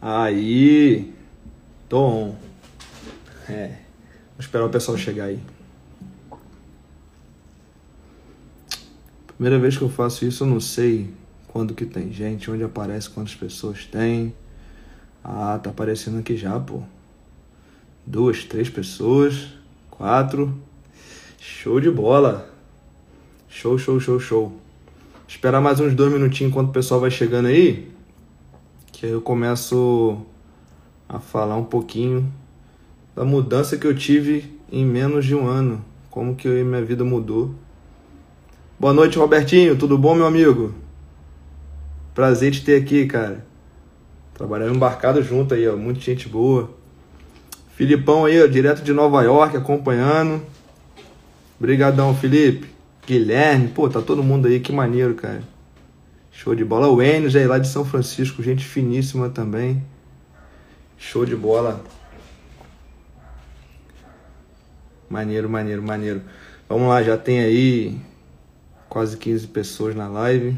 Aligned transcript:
Aí. 0.00 1.12
Tô 1.88 2.00
on. 2.00 2.34
É. 3.48 3.68
Vou 3.68 4.40
esperar 4.40 4.66
o 4.66 4.70
pessoal 4.70 4.96
chegar 4.96 5.24
aí. 5.24 5.40
Primeira 9.26 9.58
vez 9.58 9.76
que 9.76 9.82
eu 9.82 9.88
faço 9.88 10.24
isso, 10.24 10.44
eu 10.44 10.48
não 10.48 10.60
sei 10.60 11.10
quando 11.46 11.74
que 11.74 11.86
tem 11.86 12.12
gente, 12.12 12.50
onde 12.50 12.62
aparece, 12.62 13.08
quantas 13.10 13.34
pessoas 13.34 13.84
tem. 13.84 14.34
Ah, 15.24 15.58
tá 15.62 15.70
aparecendo 15.70 16.18
aqui 16.18 16.36
já, 16.36 16.58
pô. 16.58 16.82
Duas, 18.06 18.44
três 18.44 18.68
pessoas. 18.68 19.48
Quatro. 19.90 20.56
Show 21.38 21.80
de 21.80 21.90
bola. 21.90 22.48
Show, 23.48 23.78
show, 23.78 23.98
show, 23.98 24.20
show. 24.20 24.52
Esperar 25.26 25.60
mais 25.60 25.80
uns 25.80 25.94
dois 25.94 26.12
minutinhos 26.12 26.50
enquanto 26.50 26.68
o 26.68 26.72
pessoal 26.72 27.00
vai 27.00 27.10
chegando 27.10 27.46
aí. 27.46 27.90
Que 28.98 29.06
aí 29.06 29.12
eu 29.12 29.20
começo 29.20 30.18
a 31.08 31.20
falar 31.20 31.54
um 31.54 31.62
pouquinho 31.62 32.32
da 33.14 33.24
mudança 33.24 33.76
que 33.76 33.86
eu 33.86 33.94
tive 33.94 34.58
em 34.72 34.84
menos 34.84 35.24
de 35.24 35.36
um 35.36 35.46
ano. 35.46 35.84
Como 36.10 36.34
que 36.34 36.48
minha 36.48 36.82
vida 36.82 37.04
mudou. 37.04 37.54
Boa 38.76 38.92
noite, 38.92 39.16
Robertinho. 39.16 39.78
Tudo 39.78 39.96
bom, 39.96 40.16
meu 40.16 40.26
amigo? 40.26 40.74
Prazer 42.12 42.50
te 42.50 42.64
ter 42.64 42.82
aqui, 42.82 43.06
cara. 43.06 43.46
Trabalhando 44.34 44.74
embarcado 44.74 45.22
junto 45.22 45.54
aí, 45.54 45.68
ó. 45.68 45.76
Muita 45.76 46.00
gente 46.00 46.28
boa. 46.28 46.68
Filipão 47.76 48.24
aí, 48.24 48.42
ó, 48.42 48.48
direto 48.48 48.82
de 48.82 48.92
Nova 48.92 49.22
York, 49.22 49.56
acompanhando. 49.56 50.42
Obrigadão, 51.56 52.16
Felipe. 52.16 52.68
Guilherme, 53.06 53.68
pô, 53.68 53.88
tá 53.88 54.02
todo 54.02 54.24
mundo 54.24 54.48
aí, 54.48 54.58
que 54.58 54.72
maneiro, 54.72 55.14
cara. 55.14 55.44
Show 56.38 56.54
de 56.54 56.64
bola. 56.64 56.86
O 56.86 57.02
Enio, 57.02 57.28
já 57.28 57.44
lá 57.48 57.58
de 57.58 57.66
São 57.66 57.84
Francisco, 57.84 58.44
gente 58.44 58.64
finíssima 58.64 59.28
também. 59.28 59.82
Show 60.96 61.26
de 61.26 61.34
bola. 61.34 61.82
Maneiro, 65.10 65.50
maneiro, 65.50 65.82
maneiro. 65.82 66.22
Vamos 66.68 66.88
lá, 66.88 67.02
já 67.02 67.18
tem 67.18 67.40
aí 67.40 68.00
quase 68.88 69.16
15 69.16 69.48
pessoas 69.48 69.96
na 69.96 70.06
live. 70.06 70.56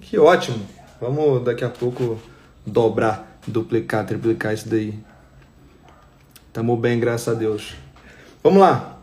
Que 0.00 0.18
ótimo! 0.18 0.66
Vamos 1.00 1.44
daqui 1.44 1.64
a 1.64 1.70
pouco 1.70 2.20
dobrar, 2.66 3.40
duplicar, 3.46 4.04
triplicar 4.04 4.52
isso 4.52 4.68
daí. 4.68 4.98
Tamo 6.52 6.76
bem, 6.76 6.98
graças 6.98 7.28
a 7.28 7.38
Deus. 7.38 7.76
Vamos 8.42 8.60
lá. 8.60 8.98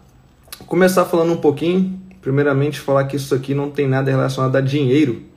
Vou 0.59 0.67
começar 0.67 1.05
falando 1.05 1.31
um 1.31 1.37
pouquinho. 1.37 2.01
Primeiramente, 2.21 2.81
falar 2.81 3.05
que 3.05 3.15
isso 3.15 3.33
aqui 3.33 3.53
não 3.53 3.71
tem 3.71 3.87
nada 3.87 4.11
relacionado 4.11 4.57
a 4.57 4.61
dinheiro. 4.61 5.36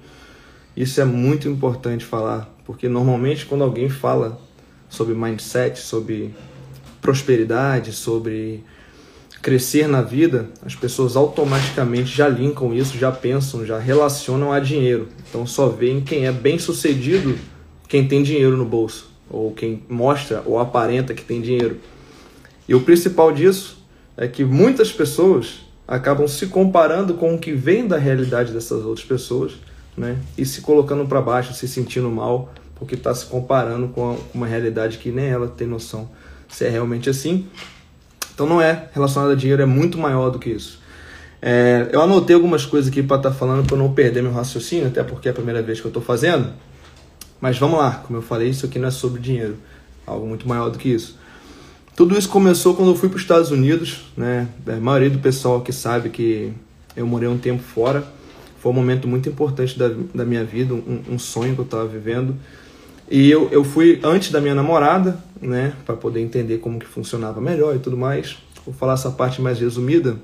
Isso 0.81 0.99
é 0.99 1.05
muito 1.05 1.47
importante 1.47 2.07
falar, 2.07 2.51
porque 2.65 2.89
normalmente 2.89 3.45
quando 3.45 3.63
alguém 3.63 3.91
fala 3.91 4.41
sobre 4.89 5.15
mindset, 5.15 5.79
sobre 5.79 6.35
prosperidade, 7.03 7.93
sobre 7.93 8.65
crescer 9.43 9.87
na 9.87 10.01
vida, 10.01 10.49
as 10.65 10.75
pessoas 10.75 11.17
automaticamente 11.17 12.17
já 12.17 12.27
linkam 12.27 12.73
isso, 12.73 12.97
já 12.97 13.13
pensam, 13.13 13.67
já 13.67 13.79
relacionam 13.79 14.55
a 14.55 14.59
dinheiro. 14.59 15.09
Então 15.29 15.47
só 15.47 15.69
veem 15.69 16.01
quem 16.01 16.27
é 16.27 16.33
bem 16.33 16.59
sucedido, 16.59 17.39
quem 17.87 18.09
tem 18.09 18.23
dinheiro 18.23 18.57
no 18.57 18.65
bolso, 18.65 19.11
ou 19.29 19.53
quem 19.53 19.83
mostra 19.87 20.43
ou 20.47 20.59
aparenta 20.59 21.13
que 21.13 21.23
tem 21.23 21.43
dinheiro. 21.43 21.77
E 22.67 22.75
o 22.75 22.81
principal 22.81 23.33
disso 23.33 23.85
é 24.17 24.27
que 24.27 24.47
muitas 24.47 24.91
pessoas 24.91 25.61
acabam 25.87 26.27
se 26.27 26.47
comparando 26.47 27.13
com 27.13 27.35
o 27.35 27.39
que 27.39 27.53
vem 27.53 27.87
da 27.87 27.99
realidade 27.99 28.51
dessas 28.51 28.83
outras 28.83 29.05
pessoas, 29.05 29.53
né? 29.97 30.19
E 30.37 30.45
se 30.45 30.61
colocando 30.61 31.07
para 31.07 31.21
baixo, 31.21 31.55
se 31.55 31.67
sentindo 31.69 32.11
mal, 32.11 32.53
porque 32.77 32.95
está 32.95 33.15
se 33.15 33.27
comparando 33.27 33.89
com 33.89 34.19
uma 34.33 34.47
realidade 34.47 34.99
que 34.99 35.11
nem 35.11 35.27
ela 35.27 35.49
tem 35.49 35.67
noção 35.67 36.09
se 36.49 36.65
é 36.65 36.69
realmente 36.69 37.09
assim 37.09 37.47
então 38.41 38.49
não 38.49 38.59
é 38.59 38.89
relacionado 38.95 39.33
a 39.33 39.35
dinheiro, 39.35 39.61
é 39.61 39.67
muito 39.67 39.99
maior 39.99 40.31
do 40.31 40.39
que 40.39 40.49
isso. 40.49 40.81
É, 41.43 41.91
eu 41.93 42.01
anotei 42.01 42.35
algumas 42.35 42.65
coisas 42.65 42.91
aqui 42.91 43.03
para 43.03 43.19
estar 43.19 43.29
tá 43.29 43.37
falando 43.37 43.67
para 43.67 43.77
não 43.77 43.93
perder 43.93 44.23
meu 44.23 44.33
raciocínio, 44.33 44.87
até 44.87 45.03
porque 45.03 45.29
é 45.29 45.31
a 45.31 45.35
primeira 45.35 45.61
vez 45.61 45.79
que 45.79 45.87
eu 45.87 45.91
estou 45.91 46.03
fazendo. 46.03 46.51
Mas 47.39 47.59
vamos 47.59 47.79
lá, 47.79 48.03
como 48.07 48.19
eu 48.19 48.23
falei, 48.23 48.49
isso 48.49 48.65
aqui 48.65 48.79
não 48.79 48.89
é 48.89 48.91
sobre 48.91 49.21
dinheiro, 49.21 49.59
algo 50.07 50.27
muito 50.27 50.49
maior 50.49 50.71
do 50.71 50.79
que 50.79 50.89
isso. 50.89 51.19
Tudo 51.95 52.19
isso 52.19 52.31
começou 52.31 52.75
quando 52.75 52.93
eu 52.93 52.97
fui 52.97 53.11
para 53.11 53.17
os 53.17 53.23
Estados 53.23 53.51
Unidos, 53.51 54.07
né? 54.17 54.49
A 54.67 54.77
maioria 54.77 55.11
do 55.11 55.19
pessoal 55.19 55.61
que 55.61 55.71
sabe 55.71 56.09
que 56.09 56.51
eu 56.97 57.07
morei 57.07 57.29
um 57.29 57.37
tempo 57.37 57.63
fora, 57.63 58.03
foi 58.61 58.71
um 58.71 58.75
momento 58.75 59.09
muito 59.09 59.27
importante 59.27 59.79
da, 59.79 59.91
da 60.15 60.25
minha 60.25 60.45
vida, 60.45 60.75
um, 60.75 61.03
um 61.11 61.19
sonho 61.19 61.55
que 61.55 61.61
eu 61.61 61.65
estava 61.65 61.87
vivendo. 61.87 62.37
E 63.11 63.31
eu, 63.31 63.49
eu 63.51 63.65
fui 63.65 63.99
antes 64.03 64.31
da 64.31 64.41
minha 64.41 64.55
namorada, 64.55 65.19
né, 65.41 65.73
para 65.87 65.97
poder 65.97 66.21
entender 66.21 66.59
como 66.59 66.79
que 66.79 66.87
funcionava 66.87 67.41
melhor 67.41 67.75
e 67.75 67.79
tudo 67.79 67.97
mais. 67.97 68.37
Vou 68.65 68.75
falar 68.75 68.95
essa 68.95 69.11
parte 69.11 69.41
mais 69.41 69.59
resumida. 69.59 70.17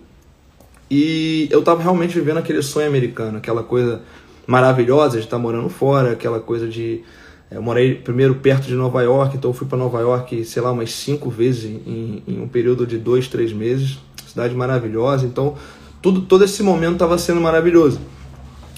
E 0.90 1.48
eu 1.50 1.60
estava 1.60 1.82
realmente 1.82 2.14
vivendo 2.14 2.36
aquele 2.36 2.62
sonho 2.62 2.86
americano, 2.86 3.38
aquela 3.38 3.62
coisa 3.62 4.02
maravilhosa 4.46 5.16
de 5.18 5.24
estar 5.24 5.38
tá 5.38 5.42
morando 5.42 5.70
fora, 5.70 6.12
aquela 6.12 6.38
coisa 6.38 6.68
de 6.68 7.02
eu 7.50 7.62
morei 7.62 7.94
primeiro 7.94 8.34
perto 8.34 8.66
de 8.66 8.74
Nova 8.74 9.02
York, 9.02 9.36
então 9.36 9.50
eu 9.50 9.54
fui 9.54 9.66
para 9.66 9.78
Nova 9.78 10.00
York, 10.00 10.44
sei 10.44 10.60
lá, 10.60 10.72
umas 10.72 10.92
cinco 10.92 11.30
vezes 11.30 11.64
em, 11.64 12.22
em, 12.26 12.40
um 12.40 12.48
período 12.48 12.86
de 12.86 12.98
dois, 12.98 13.28
três 13.28 13.52
meses. 13.52 13.98
Cidade 14.26 14.54
maravilhosa, 14.54 15.24
então 15.24 15.54
tudo, 16.02 16.20
todo 16.20 16.44
esse 16.44 16.62
momento 16.62 16.94
estava 16.94 17.16
sendo 17.16 17.40
maravilhoso. 17.40 17.98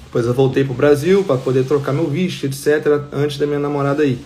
Depois 0.08 0.24
eu 0.24 0.32
voltei 0.32 0.64
para 0.64 0.72
o 0.72 0.76
Brasil 0.76 1.22
para 1.22 1.36
poder 1.36 1.64
trocar 1.64 1.92
meu 1.92 2.06
visto, 2.06 2.46
etc., 2.46 3.02
antes 3.12 3.36
da 3.36 3.46
minha 3.46 3.58
namorada 3.58 4.06
ir. 4.06 4.18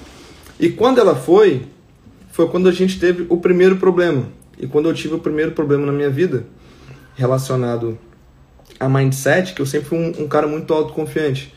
E 0.59 0.69
quando 0.69 1.01
ela 1.01 1.17
foi, 1.17 1.63
foi 2.31 2.49
quando 2.49 2.69
a 2.69 2.73
gente 2.73 3.01
teve 3.01 3.27
o 3.29 3.39
primeiro 3.39 3.77
problema. 3.77 4.29
E 4.57 4.69
quando 4.69 4.89
eu 4.89 4.95
tive 4.95 5.15
o 5.15 5.19
primeiro 5.19 5.51
problema 5.51 5.85
na 5.85 5.91
minha 5.91 6.09
vida, 6.09 6.45
relacionado 7.17 7.99
a 8.79 8.89
mindset, 8.89 9.55
que 9.55 9.61
eu 9.61 9.67
sempre 9.67 9.89
fui 9.89 9.99
um, 9.99 10.23
um 10.23 10.29
cara 10.29 10.47
muito 10.47 10.73
autoconfiante. 10.73 11.53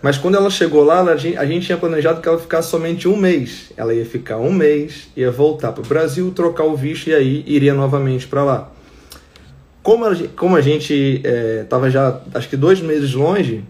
Mas 0.00 0.16
quando 0.16 0.36
ela 0.36 0.48
chegou 0.48 0.84
lá, 0.84 1.00
a 1.02 1.16
gente, 1.16 1.36
a 1.36 1.44
gente 1.44 1.66
tinha 1.66 1.76
planejado 1.76 2.20
que 2.20 2.28
ela 2.28 2.38
ficasse 2.38 2.70
somente 2.70 3.08
um 3.08 3.16
mês. 3.16 3.72
Ela 3.76 3.92
ia 3.92 4.06
ficar 4.06 4.36
um 4.36 4.52
mês, 4.52 5.08
ia 5.16 5.32
voltar 5.32 5.72
para 5.72 5.82
o 5.82 5.86
Brasil, 5.86 6.30
trocar 6.30 6.62
o 6.62 6.76
visto 6.76 7.08
e 7.08 7.14
aí 7.14 7.42
iria 7.48 7.74
novamente 7.74 8.28
para 8.28 8.44
lá. 8.44 8.75
Como 9.86 10.04
a, 10.04 10.16
como 10.34 10.56
a 10.56 10.60
gente 10.60 11.22
estava 11.62 11.86
é, 11.86 11.90
já, 11.92 12.20
acho 12.34 12.48
que 12.48 12.56
dois 12.56 12.80
meses 12.80 13.14
longe, 13.14 13.62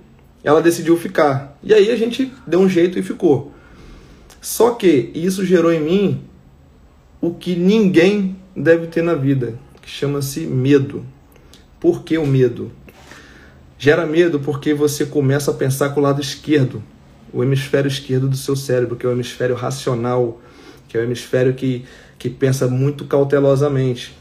ela 0.43 0.62
decidiu 0.62 0.97
ficar. 0.97 1.59
E 1.62 1.75
aí 1.75 1.91
a 1.91 1.97
gente 1.97 2.32
deu 2.47 2.59
um 2.59 2.71
jeito 2.71 2.99
e 2.99 3.03
ficou. 3.03 3.53
Só 4.41 4.71
que 4.71 5.10
isso 5.15 5.44
gerou 5.44 5.71
em 5.71 5.78
mim 5.78 6.25
o 7.21 7.34
que 7.34 7.54
ninguém 7.54 8.34
deve 8.56 8.87
ter 8.87 9.03
na 9.03 9.12
vida, 9.12 9.59
que 9.82 9.91
chama-se 9.91 10.47
medo. 10.47 11.04
Por 11.78 12.03
que 12.03 12.16
o 12.16 12.27
medo? 12.27 12.72
Gera 13.78 14.06
medo 14.06 14.41
porque 14.41 14.72
você 14.72 15.04
começa 15.04 15.50
a 15.50 15.54
pensar 15.54 15.91
com 15.91 16.00
o 16.00 16.03
lado 16.03 16.22
esquerdo, 16.22 16.83
o 17.31 17.44
hemisfério 17.44 17.88
esquerdo 17.88 18.27
do 18.27 18.38
seu 18.38 18.56
cérebro, 18.56 18.97
que 18.97 19.04
é 19.04 19.09
o 19.10 19.12
hemisfério 19.12 19.54
racional, 19.54 20.41
que 20.88 20.97
é 20.97 21.00
o 21.00 21.04
hemisfério 21.04 21.53
que, 21.53 21.84
que 22.19 22.31
pensa 22.31 22.66
muito 22.69 23.04
cautelosamente. 23.04 24.16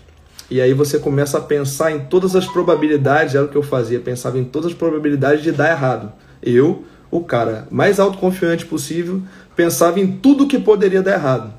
E 0.50 0.62
aí 0.62 0.74
você 0.74 1.00
começa 1.00 1.38
a 1.38 1.42
pensar 1.42 1.92
em 1.92 2.02
todas 2.02 2.36
as 2.36 2.46
probabilidades, 2.46 3.34
era 3.34 3.46
o 3.46 3.48
que 3.48 3.56
eu 3.56 3.64
fazia, 3.64 4.00
pensava 4.00 4.38
em 4.38 4.44
todas 4.44 4.72
as 4.72 4.78
probabilidades 4.78 5.44
de 5.44 5.52
dar 5.52 5.72
errado. 5.72 6.12
Eu, 6.42 6.84
o 7.10 7.22
cara 7.22 7.68
mais 7.72 8.00
autoconfiante 8.00 8.66
possível, 8.66 9.22
pensava 9.56 10.00
em 10.00 10.08
tudo 10.08 10.48
que 10.48 10.60
poderia 10.60 11.02
dar 11.02 11.14
errado. 11.14 11.54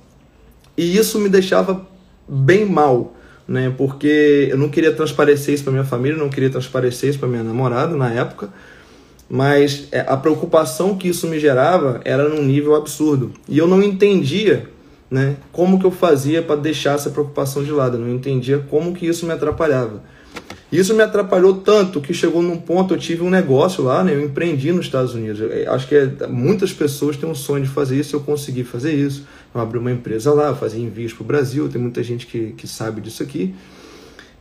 E 0.76 0.96
isso 0.96 1.18
me 1.18 1.28
deixava 1.28 1.86
bem 2.28 2.64
mal, 2.64 3.16
né? 3.48 3.72
Porque 3.76 4.48
eu 4.50 4.58
não 4.58 4.68
queria 4.68 4.92
transparecer 4.92 5.54
isso 5.54 5.64
para 5.64 5.72
minha 5.72 5.84
família, 5.84 6.16
não 6.16 6.28
queria 6.28 6.50
transparecer 6.50 7.10
isso 7.10 7.18
para 7.18 7.28
minha 7.28 7.42
namorada 7.42 7.96
na 7.96 8.12
época, 8.12 8.50
mas 9.28 9.88
é, 9.90 10.00
a 10.00 10.16
preocupação 10.16 10.96
que 10.96 11.08
isso 11.08 11.26
me 11.26 11.40
gerava 11.40 12.00
era 12.04 12.28
num 12.28 12.42
nível 12.42 12.76
absurdo. 12.76 13.32
E 13.48 13.58
eu 13.58 13.66
não 13.66 13.82
entendia 13.82 14.68
né? 15.10 15.36
Como 15.52 15.78
que 15.78 15.86
eu 15.86 15.90
fazia 15.90 16.42
para 16.42 16.56
deixar 16.56 16.94
essa 16.94 17.10
preocupação 17.10 17.62
de 17.62 17.70
lado? 17.70 17.96
Eu 17.96 18.00
não 18.00 18.14
entendia 18.14 18.58
como 18.70 18.92
que 18.94 19.06
isso 19.06 19.26
me 19.26 19.32
atrapalhava. 19.32 20.02
Isso 20.70 20.94
me 20.94 21.02
atrapalhou 21.02 21.54
tanto 21.54 22.00
que 22.00 22.12
chegou 22.12 22.42
num 22.42 22.56
ponto, 22.56 22.94
eu 22.94 22.98
tive 22.98 23.22
um 23.22 23.30
negócio 23.30 23.84
lá, 23.84 24.02
né? 24.02 24.14
Eu 24.14 24.20
empreendi 24.24 24.72
nos 24.72 24.86
Estados 24.86 25.14
Unidos. 25.14 25.40
Eu 25.40 25.72
acho 25.72 25.86
que 25.86 25.94
é, 25.94 26.26
muitas 26.26 26.72
pessoas 26.72 27.16
têm 27.16 27.28
um 27.28 27.34
sonho 27.34 27.62
de 27.62 27.70
fazer 27.70 27.98
isso, 27.98 28.16
eu 28.16 28.20
consegui 28.20 28.64
fazer 28.64 28.92
isso. 28.92 29.26
Eu 29.54 29.60
abri 29.60 29.78
uma 29.78 29.92
empresa 29.92 30.32
lá, 30.34 30.54
fazia 30.54 30.82
envios 30.82 31.12
para 31.12 31.22
o 31.22 31.26
Brasil, 31.26 31.68
tem 31.68 31.80
muita 31.80 32.02
gente 32.02 32.26
que, 32.26 32.52
que 32.52 32.66
sabe 32.66 33.00
disso 33.00 33.22
aqui. 33.22 33.54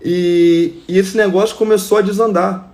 E, 0.03 0.83
e 0.88 0.97
esse 0.97 1.15
negócio 1.15 1.56
começou 1.56 2.00
a 2.00 2.01
desandar. 2.01 2.71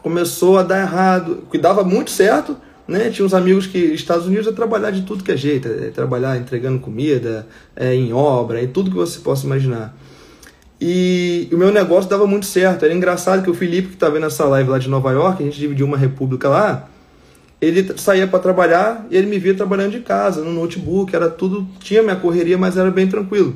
Começou 0.00 0.56
a 0.56 0.62
dar 0.62 0.80
errado. 0.80 1.42
Cuidava 1.50 1.82
muito 1.82 2.10
certo, 2.10 2.56
né? 2.90 3.08
Tinha 3.08 3.24
uns 3.24 3.32
amigos 3.32 3.68
que 3.68 3.78
Estados 3.78 4.26
Unidos 4.26 4.48
é 4.48 4.52
trabalhar 4.52 4.90
de 4.90 5.02
tudo 5.02 5.22
que 5.22 5.30
é 5.30 5.36
jeito, 5.36 5.68
é 5.68 5.90
trabalhar 5.90 6.36
entregando 6.36 6.80
comida, 6.80 7.46
é, 7.76 7.94
em 7.94 8.12
obra, 8.12 8.60
em 8.60 8.66
tudo 8.66 8.90
que 8.90 8.96
você 8.96 9.20
possa 9.20 9.46
imaginar. 9.46 9.96
E 10.80 11.48
o 11.52 11.56
meu 11.56 11.70
negócio 11.70 12.10
dava 12.10 12.26
muito 12.26 12.46
certo. 12.46 12.84
Era 12.84 12.92
engraçado 12.92 13.44
que 13.44 13.50
o 13.50 13.54
Felipe, 13.54 13.88
que 13.88 13.94
está 13.94 14.08
vendo 14.08 14.26
essa 14.26 14.44
live 14.44 14.70
lá 14.70 14.78
de 14.78 14.88
Nova 14.88 15.12
York, 15.12 15.40
a 15.40 15.46
gente 15.46 15.58
dividiu 15.58 15.86
uma 15.86 15.96
república 15.96 16.48
lá, 16.48 16.88
ele 17.60 17.96
saía 17.96 18.26
para 18.26 18.40
trabalhar 18.40 19.06
e 19.08 19.16
ele 19.16 19.28
me 19.28 19.38
via 19.38 19.54
trabalhando 19.54 19.92
de 19.92 20.00
casa, 20.00 20.42
no 20.42 20.52
notebook, 20.52 21.14
era 21.14 21.30
tudo, 21.30 21.68
tinha 21.78 22.02
minha 22.02 22.16
correria, 22.16 22.58
mas 22.58 22.76
era 22.76 22.90
bem 22.90 23.06
tranquilo. 23.06 23.54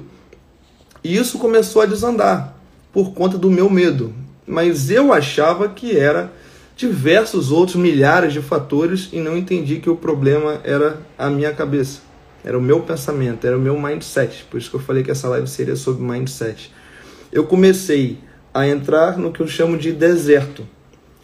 E 1.03 1.17
isso 1.17 1.39
começou 1.41 1.83
a 1.83 1.87
desandar 1.87 2.57
por 2.93 3.13
conta 3.13 3.37
do 3.37 3.51
meu 3.51 3.69
medo. 3.69 4.15
Mas 4.47 4.91
eu 4.91 5.13
achava 5.13 5.69
que 5.69 5.99
era 5.99 6.31
diversos 6.77 7.53
outros 7.53 7.77
milhares 7.77 8.33
de 8.33 8.43
fatores 8.43 9.09
e 9.13 9.21
não 9.21 9.37
entendi 9.37 9.79
que 9.79 9.89
o 9.89 9.97
problema 9.97 10.61
era 10.65 10.99
a 11.17 11.31
minha 11.31 11.53
cabeça. 11.53 12.01
Era 12.45 12.59
o 12.59 12.63
meu 12.63 12.81
pensamento, 12.81 13.47
era 13.47 13.57
o 13.57 13.61
meu 13.61 13.81
mindset. 13.81 14.45
Por 14.51 14.59
isso 14.59 14.69
que 14.69 14.77
eu 14.77 14.81
falei 14.81 15.03
que 15.03 15.11
essa 15.11 15.29
live 15.29 15.49
seria 15.49 15.77
sobre 15.77 16.05
mindset. 16.05 16.73
Eu 17.33 17.47
comecei 17.47 18.19
a 18.53 18.67
entrar 18.67 19.17
no 19.17 19.33
que 19.33 19.41
eu 19.41 19.49
chamo 19.49 19.79
de 19.79 19.93
deserto. 19.93 20.67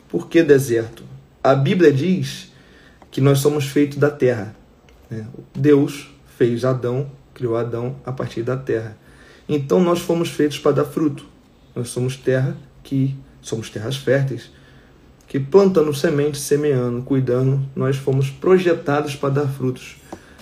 Por 0.08 0.28
que 0.28 0.42
deserto? 0.42 1.04
A 1.42 1.54
Bíblia 1.54 1.92
diz 1.92 2.50
que 3.10 3.20
nós 3.20 3.38
somos 3.40 3.66
feitos 3.66 3.98
da 3.98 4.10
terra. 4.10 4.54
Né? 5.10 5.26
Deus 5.54 6.08
fez 6.38 6.64
Adão, 6.64 7.10
criou 7.34 7.56
Adão 7.56 7.96
a 8.04 8.12
partir 8.12 8.42
da 8.42 8.56
terra. 8.56 8.96
Então 9.48 9.80
nós 9.80 10.00
fomos 10.00 10.30
feitos 10.30 10.58
para 10.58 10.72
dar 10.72 10.84
fruto. 10.84 11.26
Nós 11.74 11.88
somos 11.90 12.16
terra 12.16 12.56
que 12.82 13.16
somos 13.42 13.68
terras 13.70 13.96
férteis, 13.96 14.50
que 15.30 15.38
plantando 15.38 15.94
sementes, 15.94 16.40
semeando, 16.40 17.02
cuidando, 17.02 17.60
nós 17.76 17.94
fomos 17.94 18.28
projetados 18.28 19.14
para 19.14 19.28
dar 19.28 19.46
frutos. 19.46 19.94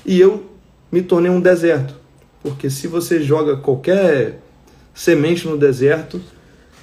E 0.05 0.19
eu 0.19 0.47
me 0.91 1.03
tornei 1.03 1.31
um 1.31 1.43
deserto, 1.43 1.95
porque 2.43 2.71
se 2.71 2.89
você 2.89 3.23
joga 3.23 3.59
qualquer 3.59 4.41
semente 4.95 5.47
no 5.47 5.59
deserto, 5.59 6.19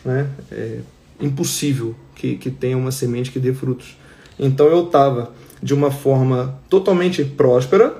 né, 0.05 0.29
é 0.51 0.81
impossível 1.19 1.95
que, 2.13 2.35
que 2.35 2.51
tenha 2.51 2.77
uma 2.77 2.91
semente 2.91 3.31
que 3.31 3.39
dê 3.39 3.51
frutos. 3.51 3.97
Então 4.37 4.67
eu 4.67 4.85
estava 4.85 5.31
de 5.59 5.73
uma 5.73 5.89
forma 5.89 6.59
totalmente 6.69 7.25
próspera 7.25 7.91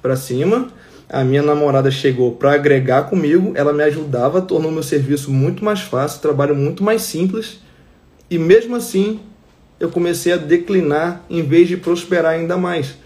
para 0.00 0.14
cima. 0.14 0.68
A 1.08 1.24
minha 1.24 1.42
namorada 1.42 1.90
chegou 1.90 2.36
para 2.36 2.52
agregar 2.52 3.10
comigo, 3.10 3.50
ela 3.56 3.72
me 3.72 3.82
ajudava, 3.82 4.40
tornou 4.40 4.70
meu 4.70 4.84
serviço 4.84 5.32
muito 5.32 5.64
mais 5.64 5.80
fácil, 5.80 6.22
trabalho 6.22 6.54
muito 6.54 6.84
mais 6.84 7.02
simples. 7.02 7.65
E 8.30 8.38
mesmo 8.38 8.74
assim, 8.76 9.20
eu 9.78 9.88
comecei 9.88 10.32
a 10.32 10.36
declinar 10.36 11.24
em 11.30 11.42
vez 11.42 11.68
de 11.68 11.76
prosperar 11.76 12.32
ainda 12.32 12.56
mais. 12.56 12.96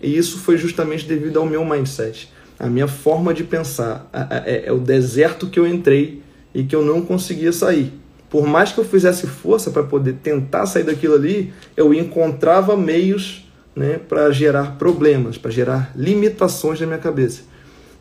E 0.00 0.16
isso 0.16 0.38
foi 0.38 0.56
justamente 0.56 1.06
devido 1.06 1.38
ao 1.38 1.46
meu 1.46 1.64
mindset, 1.64 2.30
a 2.58 2.66
minha 2.68 2.88
forma 2.88 3.34
de 3.34 3.44
pensar. 3.44 4.08
É, 4.44 4.66
é 4.66 4.72
o 4.72 4.78
deserto 4.78 5.48
que 5.48 5.58
eu 5.58 5.66
entrei 5.66 6.22
e 6.54 6.64
que 6.64 6.74
eu 6.74 6.84
não 6.84 7.02
conseguia 7.02 7.52
sair. 7.52 7.92
Por 8.30 8.46
mais 8.46 8.72
que 8.72 8.78
eu 8.78 8.84
fizesse 8.84 9.26
força 9.26 9.70
para 9.70 9.82
poder 9.82 10.14
tentar 10.22 10.66
sair 10.66 10.84
daquilo 10.84 11.14
ali, 11.14 11.52
eu 11.76 11.94
encontrava 11.94 12.76
meios 12.76 13.46
né, 13.74 14.00
para 14.08 14.30
gerar 14.30 14.76
problemas, 14.78 15.38
para 15.38 15.50
gerar 15.50 15.92
limitações 15.94 16.80
na 16.80 16.86
minha 16.86 16.98
cabeça. 16.98 17.42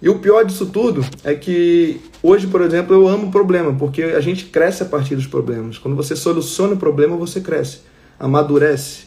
E 0.06 0.10
o 0.10 0.20
pior 0.20 0.46
disso 0.46 0.68
tudo 0.68 1.04
é 1.24 1.34
que 1.34 2.00
hoje, 2.22 2.46
por 2.46 2.62
exemplo, 2.62 2.94
eu 2.94 3.08
amo 3.08 3.32
problema, 3.32 3.74
porque 3.74 4.04
a 4.04 4.22
gente 4.22 4.46
cresce 4.46 4.84
a 4.84 4.86
partir 4.86 5.16
dos 5.16 5.26
problemas. 5.26 5.80
Quando 5.80 5.98
você 5.98 6.16
soluciona 6.16 6.76
o 6.76 6.78
problema, 6.78 7.18
você 7.18 7.42
cresce, 7.42 7.80
amadurece. 8.20 9.06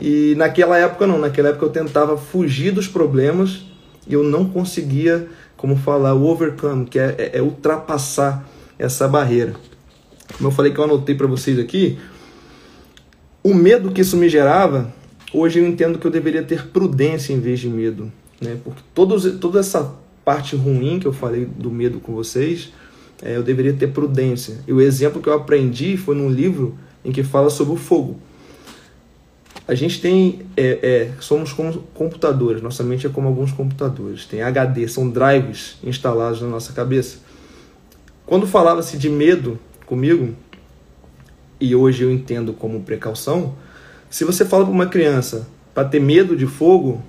E 0.00 0.36
naquela 0.36 0.78
época 0.78 1.08
não, 1.08 1.18
naquela 1.18 1.48
época 1.48 1.66
eu 1.66 1.70
tentava 1.70 2.16
fugir 2.16 2.70
dos 2.70 2.86
problemas 2.86 3.62
e 4.06 4.14
eu 4.14 4.22
não 4.22 4.48
conseguia, 4.48 5.26
como 5.56 5.74
falar, 5.74 6.14
o 6.14 6.24
overcome, 6.24 6.86
que 6.86 7.00
é, 7.00 7.16
é, 7.18 7.38
é 7.38 7.42
ultrapassar 7.42 8.48
essa 8.78 9.08
barreira. 9.08 9.54
Como 10.36 10.50
eu 10.50 10.52
falei 10.52 10.72
que 10.72 10.78
eu 10.78 10.84
anotei 10.84 11.16
para 11.16 11.26
vocês 11.26 11.58
aqui, 11.58 11.98
o 13.42 13.52
medo 13.52 13.90
que 13.90 14.02
isso 14.02 14.16
me 14.16 14.28
gerava, 14.28 14.94
hoje 15.34 15.58
eu 15.58 15.66
entendo 15.66 15.98
que 15.98 16.06
eu 16.06 16.12
deveria 16.12 16.44
ter 16.44 16.68
prudência 16.68 17.32
em 17.32 17.40
vez 17.40 17.58
de 17.58 17.68
medo, 17.68 18.12
né? 18.40 18.56
Porque 18.62 18.82
todos, 18.94 19.24
toda 19.40 19.58
essa 19.58 20.06
parte 20.28 20.54
ruim 20.54 20.98
que 21.00 21.06
eu 21.06 21.12
falei 21.14 21.46
do 21.46 21.70
medo 21.70 22.00
com 22.00 22.14
vocês, 22.14 22.70
é, 23.22 23.34
eu 23.34 23.42
deveria 23.42 23.72
ter 23.72 23.86
prudência. 23.86 24.58
E 24.66 24.72
o 24.74 24.78
exemplo 24.78 25.22
que 25.22 25.28
eu 25.30 25.32
aprendi 25.32 25.96
foi 25.96 26.14
num 26.14 26.28
livro 26.28 26.76
em 27.02 27.10
que 27.10 27.22
fala 27.22 27.48
sobre 27.48 27.72
o 27.72 27.76
fogo. 27.78 28.20
A 29.66 29.74
gente 29.74 30.02
tem, 30.02 30.40
é, 30.54 30.78
é, 30.82 31.12
somos 31.18 31.54
como 31.54 31.78
computadores, 31.94 32.60
nossa 32.60 32.84
mente 32.84 33.06
é 33.06 33.08
como 33.08 33.26
alguns 33.26 33.52
computadores. 33.52 34.26
Tem 34.26 34.42
HD, 34.42 34.86
são 34.86 35.08
drives 35.08 35.78
instalados 35.82 36.42
na 36.42 36.48
nossa 36.48 36.74
cabeça. 36.74 37.20
Quando 38.26 38.46
falava-se 38.46 38.98
de 38.98 39.08
medo 39.08 39.58
comigo, 39.86 40.34
e 41.58 41.74
hoje 41.74 42.02
eu 42.02 42.12
entendo 42.12 42.52
como 42.52 42.82
precaução, 42.82 43.54
se 44.10 44.26
você 44.26 44.44
fala 44.44 44.66
para 44.66 44.74
uma 44.74 44.86
criança 44.88 45.48
para 45.72 45.88
ter 45.88 46.00
medo 46.00 46.36
de 46.36 46.46
fogo, 46.46 47.02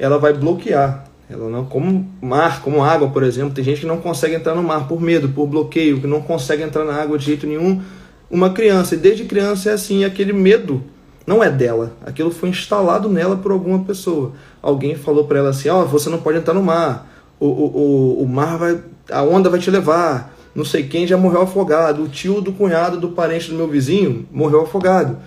ela 0.00 0.18
vai 0.18 0.32
bloquear. 0.32 1.06
Ela 1.28 1.48
não, 1.50 1.64
como 1.64 2.08
mar, 2.20 2.62
como 2.62 2.84
água, 2.84 3.08
por 3.08 3.22
exemplo, 3.22 3.52
tem 3.52 3.64
gente 3.64 3.80
que 3.80 3.86
não 3.86 3.98
consegue 3.98 4.34
entrar 4.34 4.54
no 4.54 4.62
mar 4.62 4.86
por 4.86 5.00
medo, 5.00 5.28
por 5.28 5.46
bloqueio, 5.46 6.00
que 6.00 6.06
não 6.06 6.22
consegue 6.22 6.62
entrar 6.62 6.84
na 6.84 6.94
água 6.94 7.18
de 7.18 7.24
jeito 7.24 7.46
nenhum. 7.46 7.82
Uma 8.30 8.50
criança, 8.50 8.94
e 8.94 8.98
desde 8.98 9.24
criança 9.24 9.70
é 9.70 9.72
assim, 9.72 10.04
aquele 10.04 10.32
medo 10.32 10.84
não 11.26 11.42
é 11.42 11.50
dela. 11.50 11.96
Aquilo 12.04 12.30
foi 12.30 12.48
instalado 12.48 13.08
nela 13.08 13.36
por 13.36 13.50
alguma 13.50 13.80
pessoa. 13.80 14.32
Alguém 14.62 14.94
falou 14.94 15.24
para 15.24 15.40
ela 15.40 15.50
assim: 15.50 15.68
ó, 15.68 15.82
oh, 15.82 15.86
você 15.86 16.08
não 16.08 16.18
pode 16.18 16.38
entrar 16.38 16.54
no 16.54 16.62
mar. 16.62 17.10
O, 17.40 17.46
o, 17.46 17.76
o, 17.76 18.22
o 18.22 18.28
mar 18.28 18.56
vai. 18.56 18.80
A 19.10 19.22
onda 19.22 19.50
vai 19.50 19.58
te 19.58 19.70
levar. 19.70 20.34
Não 20.54 20.64
sei 20.64 20.84
quem 20.84 21.06
já 21.06 21.16
morreu 21.16 21.42
afogado. 21.42 22.04
O 22.04 22.08
tio 22.08 22.40
do 22.40 22.52
cunhado 22.52 22.98
do 22.98 23.10
parente 23.10 23.50
do 23.50 23.56
meu 23.56 23.68
vizinho 23.68 24.26
morreu 24.30 24.62
afogado. 24.62 25.18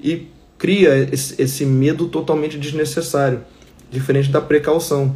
E 0.00 0.28
cria 0.58 0.96
esse, 1.12 1.40
esse 1.40 1.66
medo 1.66 2.08
totalmente 2.08 2.58
desnecessário. 2.58 3.40
Diferente 3.90 4.30
da 4.30 4.40
precaução. 4.40 5.14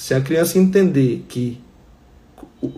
Se 0.00 0.14
a 0.14 0.20
criança 0.22 0.58
entender 0.58 1.26
que 1.28 1.60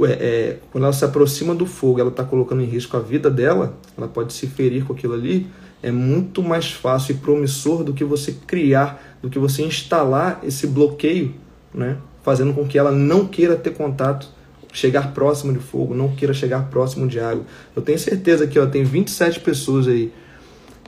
é, 0.05 0.11
é, 0.11 0.59
quando 0.73 0.83
ela 0.83 0.93
se 0.93 1.05
aproxima 1.05 1.55
do 1.55 1.65
fogo, 1.65 2.01
ela 2.01 2.11
está 2.11 2.25
colocando 2.25 2.63
em 2.63 2.67
risco 2.67 2.97
a 2.97 3.01
vida 3.01 3.31
dela, 3.31 3.79
ela 3.97 4.09
pode 4.09 4.33
se 4.33 4.49
ferir 4.49 4.85
com 4.85 4.93
aquilo 4.93 5.15
ali, 5.15 5.47
é 5.85 5.93
muito 5.93 6.43
mais 6.43 6.73
fácil 6.73 7.15
e 7.15 7.19
promissor 7.19 7.85
do 7.85 7.95
que 7.95 8.03
você 8.03 8.33
criar, 8.45 9.19
do 9.23 9.31
que 9.31 9.39
você 9.39 9.63
instalar 9.63 10.41
esse 10.43 10.67
bloqueio, 10.67 11.33
né? 11.73 11.97
fazendo 12.25 12.53
com 12.53 12.67
que 12.67 12.77
ela 12.77 12.91
não 12.91 13.25
queira 13.25 13.55
ter 13.55 13.71
contato, 13.71 14.29
chegar 14.73 15.15
próximo 15.15 15.53
de 15.53 15.61
fogo, 15.61 15.95
não 15.95 16.09
queira 16.17 16.35
chegar 16.35 16.71
próximo 16.71 17.07
de 17.07 17.21
água. 17.21 17.45
Eu 17.77 17.83
tenho 17.83 18.01
certeza 18.01 18.49
que 18.49 18.59
ó, 18.59 18.67
tem 18.67 18.83
27 18.83 19.39
pessoas 19.39 19.87
aí. 19.87 20.13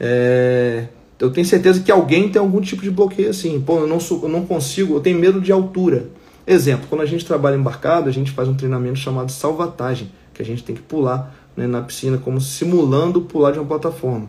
É... 0.01 0.89
Eu 1.17 1.31
tenho 1.31 1.47
certeza 1.47 1.81
que 1.81 1.93
alguém 1.93 2.29
tem 2.29 2.43
algum 2.43 2.61
tipo 2.61 2.83
de 2.83 2.91
bloqueio 2.91 3.31
assim. 3.31 3.61
Pô, 3.61 3.79
eu 3.79 3.87
não, 3.87 4.01
sou, 4.01 4.25
eu 4.25 4.29
não 4.29 4.45
consigo, 4.45 4.97
eu 4.97 5.01
tenho 5.01 5.17
medo 5.17 5.41
de 5.41 5.53
altura. 5.53 6.09
Exemplo, 6.47 6.87
quando 6.89 7.01
a 7.01 7.07
gente 7.07 7.25
trabalha 7.25 7.57
embarcado, 7.57 8.09
a 8.09 8.13
gente 8.13 8.31
faz 8.31 8.49
um 8.49 8.55
treinamento 8.55 8.99
chamado 8.99 9.31
salvatagem, 9.33 10.11
que 10.33 10.43
a 10.43 10.45
gente 10.45 10.63
tem 10.63 10.75
que 10.75 10.83
pular 10.83 11.35
né, 11.57 11.67
na 11.67 11.81
piscina, 11.81 12.19
como 12.19 12.41
simulando 12.41 13.23
pular 13.23 13.53
de 13.53 13.59
uma 13.59 13.67
plataforma 13.67 14.29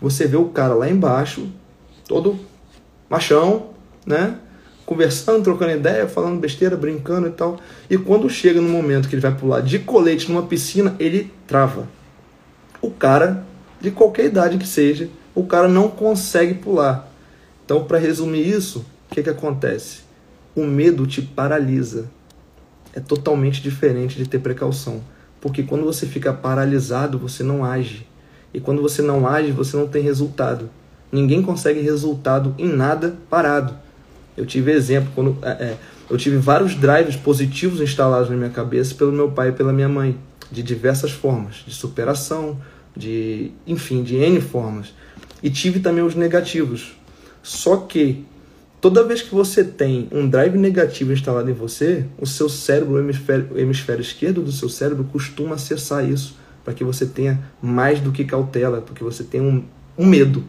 você 0.00 0.26
vê 0.26 0.36
o 0.36 0.46
cara 0.46 0.74
lá 0.74 0.88
embaixo, 0.88 1.48
todo 2.06 2.38
machão, 3.08 3.70
né? 4.06 4.36
Conversando, 4.86 5.44
trocando 5.44 5.72
ideia, 5.72 6.08
falando 6.08 6.40
besteira, 6.40 6.76
brincando 6.76 7.26
e 7.26 7.30
tal. 7.30 7.58
E 7.90 7.98
quando 7.98 8.30
chega 8.30 8.60
no 8.60 8.68
momento 8.68 9.08
que 9.08 9.14
ele 9.14 9.22
vai 9.22 9.34
pular 9.34 9.60
de 9.60 9.78
colete 9.80 10.30
numa 10.30 10.44
piscina, 10.44 10.96
ele 10.98 11.32
trava. 11.46 11.86
O 12.80 12.90
cara, 12.90 13.44
de 13.80 13.90
qualquer 13.90 14.26
idade 14.26 14.56
que 14.56 14.66
seja, 14.66 15.10
o 15.34 15.44
cara 15.44 15.68
não 15.68 15.88
consegue 15.88 16.54
pular. 16.54 17.06
Então, 17.64 17.84
para 17.84 17.98
resumir 17.98 18.48
isso, 18.48 18.86
o 19.10 19.14
que, 19.14 19.22
que 19.22 19.28
acontece? 19.28 20.07
O 20.58 20.66
medo 20.66 21.06
te 21.06 21.22
paralisa. 21.22 22.10
É 22.92 22.98
totalmente 22.98 23.62
diferente 23.62 24.18
de 24.18 24.28
ter 24.28 24.40
precaução. 24.40 25.00
Porque 25.40 25.62
quando 25.62 25.84
você 25.84 26.04
fica 26.04 26.32
paralisado, 26.32 27.16
você 27.16 27.44
não 27.44 27.64
age. 27.64 28.04
E 28.52 28.58
quando 28.58 28.82
você 28.82 29.00
não 29.00 29.24
age, 29.24 29.52
você 29.52 29.76
não 29.76 29.86
tem 29.86 30.02
resultado. 30.02 30.68
Ninguém 31.12 31.42
consegue 31.42 31.80
resultado 31.80 32.56
em 32.58 32.66
nada 32.66 33.14
parado. 33.30 33.72
Eu 34.36 34.44
tive 34.44 34.72
exemplo 34.72 35.12
quando 35.14 35.38
é, 35.42 35.50
é, 35.50 35.76
eu 36.10 36.16
tive 36.16 36.38
vários 36.38 36.74
drives 36.74 37.14
positivos 37.14 37.80
instalados 37.80 38.28
na 38.28 38.34
minha 38.34 38.50
cabeça 38.50 38.96
pelo 38.96 39.12
meu 39.12 39.30
pai 39.30 39.50
e 39.50 39.52
pela 39.52 39.72
minha 39.72 39.88
mãe, 39.88 40.18
de 40.50 40.60
diversas 40.64 41.12
formas, 41.12 41.62
de 41.64 41.72
superação, 41.72 42.58
de 42.96 43.52
enfim, 43.64 44.02
de 44.02 44.16
n 44.16 44.40
formas. 44.40 44.92
E 45.40 45.50
tive 45.50 45.78
também 45.78 46.02
os 46.02 46.16
negativos. 46.16 46.96
Só 47.44 47.76
que 47.76 48.26
toda 48.80 49.04
vez 49.04 49.22
que 49.22 49.34
você 49.34 49.64
tem 49.64 50.08
um 50.12 50.28
drive 50.28 50.56
negativo 50.56 51.12
instalado 51.12 51.50
em 51.50 51.54
você, 51.54 52.04
o 52.18 52.26
seu 52.26 52.48
cérebro, 52.48 52.94
o 52.94 52.98
hemisfério, 52.98 53.48
o 53.52 53.58
hemisfério 53.58 54.02
esquerdo 54.02 54.42
do 54.42 54.52
seu 54.52 54.68
cérebro 54.68 55.04
costuma 55.04 55.54
acessar 55.54 56.08
isso 56.08 56.36
para 56.64 56.74
que 56.74 56.84
você 56.84 57.06
tenha 57.06 57.40
mais 57.62 58.00
do 58.00 58.12
que 58.12 58.24
cautela, 58.24 58.80
porque 58.80 59.02
você 59.02 59.24
tem 59.24 59.40
um, 59.40 59.64
um 59.96 60.06
medo, 60.06 60.44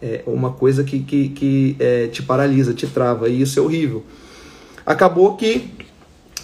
é 0.00 0.22
uma 0.26 0.52
coisa 0.52 0.84
que, 0.84 1.00
que, 1.00 1.28
que 1.30 1.76
é, 1.78 2.06
te 2.06 2.22
paralisa, 2.22 2.72
te 2.72 2.86
trava, 2.86 3.28
e 3.28 3.42
isso 3.42 3.58
é 3.58 3.62
horrível. 3.62 4.04
Acabou 4.86 5.36
que 5.36 5.70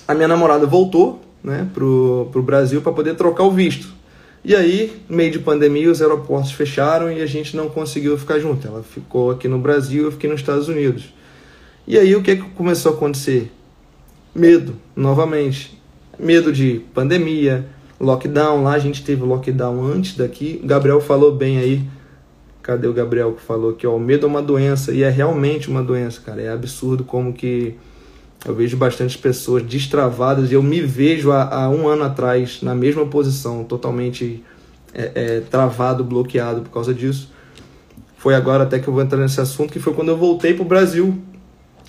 a 0.06 0.14
minha 0.14 0.28
namorada 0.28 0.66
voltou 0.66 1.22
né, 1.42 1.68
pro, 1.72 2.28
pro 2.32 2.42
Brasil 2.42 2.82
para 2.82 2.92
poder 2.92 3.14
trocar 3.14 3.44
o 3.44 3.50
visto. 3.50 3.95
E 4.46 4.54
aí, 4.54 5.02
no 5.08 5.16
meio 5.16 5.32
de 5.32 5.40
pandemia, 5.40 5.90
os 5.90 6.00
aeroportos 6.00 6.52
fecharam 6.52 7.10
e 7.10 7.20
a 7.20 7.26
gente 7.26 7.56
não 7.56 7.68
conseguiu 7.68 8.16
ficar 8.16 8.38
junto. 8.38 8.64
Ela 8.64 8.80
ficou 8.80 9.32
aqui 9.32 9.48
no 9.48 9.58
Brasil, 9.58 10.04
eu 10.04 10.12
fiquei 10.12 10.30
nos 10.30 10.38
Estados 10.38 10.68
Unidos. 10.68 11.12
E 11.84 11.98
aí, 11.98 12.14
o 12.14 12.22
que, 12.22 12.36
que 12.36 12.42
começou 12.50 12.92
a 12.92 12.94
acontecer? 12.94 13.50
Medo, 14.32 14.76
novamente. 14.94 15.76
Medo 16.16 16.52
de 16.52 16.80
pandemia, 16.94 17.66
lockdown. 17.98 18.62
Lá 18.62 18.74
a 18.74 18.78
gente 18.78 19.02
teve 19.02 19.24
lockdown 19.24 19.84
antes 19.84 20.16
daqui. 20.16 20.60
O 20.62 20.66
Gabriel 20.68 21.00
falou 21.00 21.34
bem 21.34 21.58
aí. 21.58 21.82
Cadê 22.62 22.86
o 22.86 22.92
Gabriel 22.92 23.32
que 23.32 23.42
falou 23.42 23.72
que 23.72 23.84
ó, 23.84 23.96
o 23.96 24.00
medo 24.00 24.26
é 24.26 24.28
uma 24.28 24.42
doença 24.42 24.92
e 24.92 25.02
é 25.02 25.10
realmente 25.10 25.68
uma 25.68 25.82
doença, 25.82 26.20
cara. 26.24 26.40
É 26.40 26.52
absurdo 26.52 27.02
como 27.02 27.32
que 27.32 27.74
eu 28.44 28.54
vejo 28.54 28.76
bastante 28.76 29.16
pessoas 29.18 29.62
destravadas 29.62 30.50
e 30.50 30.54
eu 30.54 30.62
me 30.62 30.80
vejo 30.80 31.32
há, 31.32 31.64
há 31.64 31.68
um 31.68 31.88
ano 31.88 32.04
atrás 32.04 32.62
na 32.62 32.74
mesma 32.74 33.06
posição, 33.06 33.64
totalmente 33.64 34.44
é, 34.94 35.10
é, 35.14 35.40
travado, 35.40 36.04
bloqueado 36.04 36.62
por 36.62 36.70
causa 36.70 36.94
disso. 36.94 37.30
Foi 38.16 38.34
agora 38.34 38.64
até 38.64 38.78
que 38.78 38.88
eu 38.88 38.92
vou 38.92 39.02
entrar 39.02 39.18
nesse 39.18 39.40
assunto, 39.40 39.72
que 39.72 39.78
foi 39.78 39.92
quando 39.94 40.08
eu 40.08 40.16
voltei 40.16 40.54
para 40.54 40.62
o 40.62 40.66
Brasil. 40.66 41.18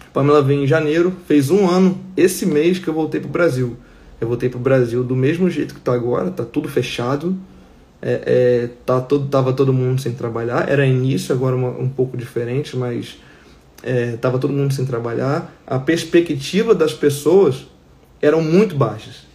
A 0.08 0.12
Pamela 0.12 0.42
veio 0.42 0.64
em 0.64 0.68
janeiro, 0.68 1.14
fez 1.28 1.50
um 1.50 1.70
ano 1.70 1.98
esse 2.16 2.46
mês 2.46 2.80
que 2.80 2.88
eu 2.88 2.94
voltei 2.94 3.20
para 3.20 3.30
o 3.30 3.32
Brasil. 3.32 3.78
Eu 4.20 4.28
voltei 4.28 4.50
para 4.50 4.58
o 4.58 4.62
Brasil 4.62 5.04
do 5.04 5.16
mesmo 5.16 5.50
jeito 5.50 5.74
que 5.74 5.80
está 5.80 5.94
agora, 5.94 6.32
tá 6.32 6.44
tudo 6.44 6.68
fechado. 6.68 7.38
É, 8.02 8.22
é, 8.26 8.70
tá 8.86 9.02
todo, 9.02 9.28
tava 9.28 9.54
todo 9.54 9.74
mundo 9.74 10.02
sem 10.02 10.14
trabalhar. 10.14 10.70
Era 10.70 10.86
início, 10.86 11.34
agora 11.34 11.56
uma, 11.56 11.70
um 11.70 11.90
pouco 11.90 12.18
diferente, 12.18 12.76
mas 12.76 13.18
estava 13.84 14.38
é, 14.38 14.40
todo 14.40 14.54
mundo 14.54 14.74
sem 14.74 14.86
trabalhar, 14.86 15.54
a 15.66 15.80
perspectiva 15.80 16.74
das 16.74 16.94
pessoas 16.94 17.68
eram 18.22 18.42
muito 18.42 18.76
baixas. 18.76 19.28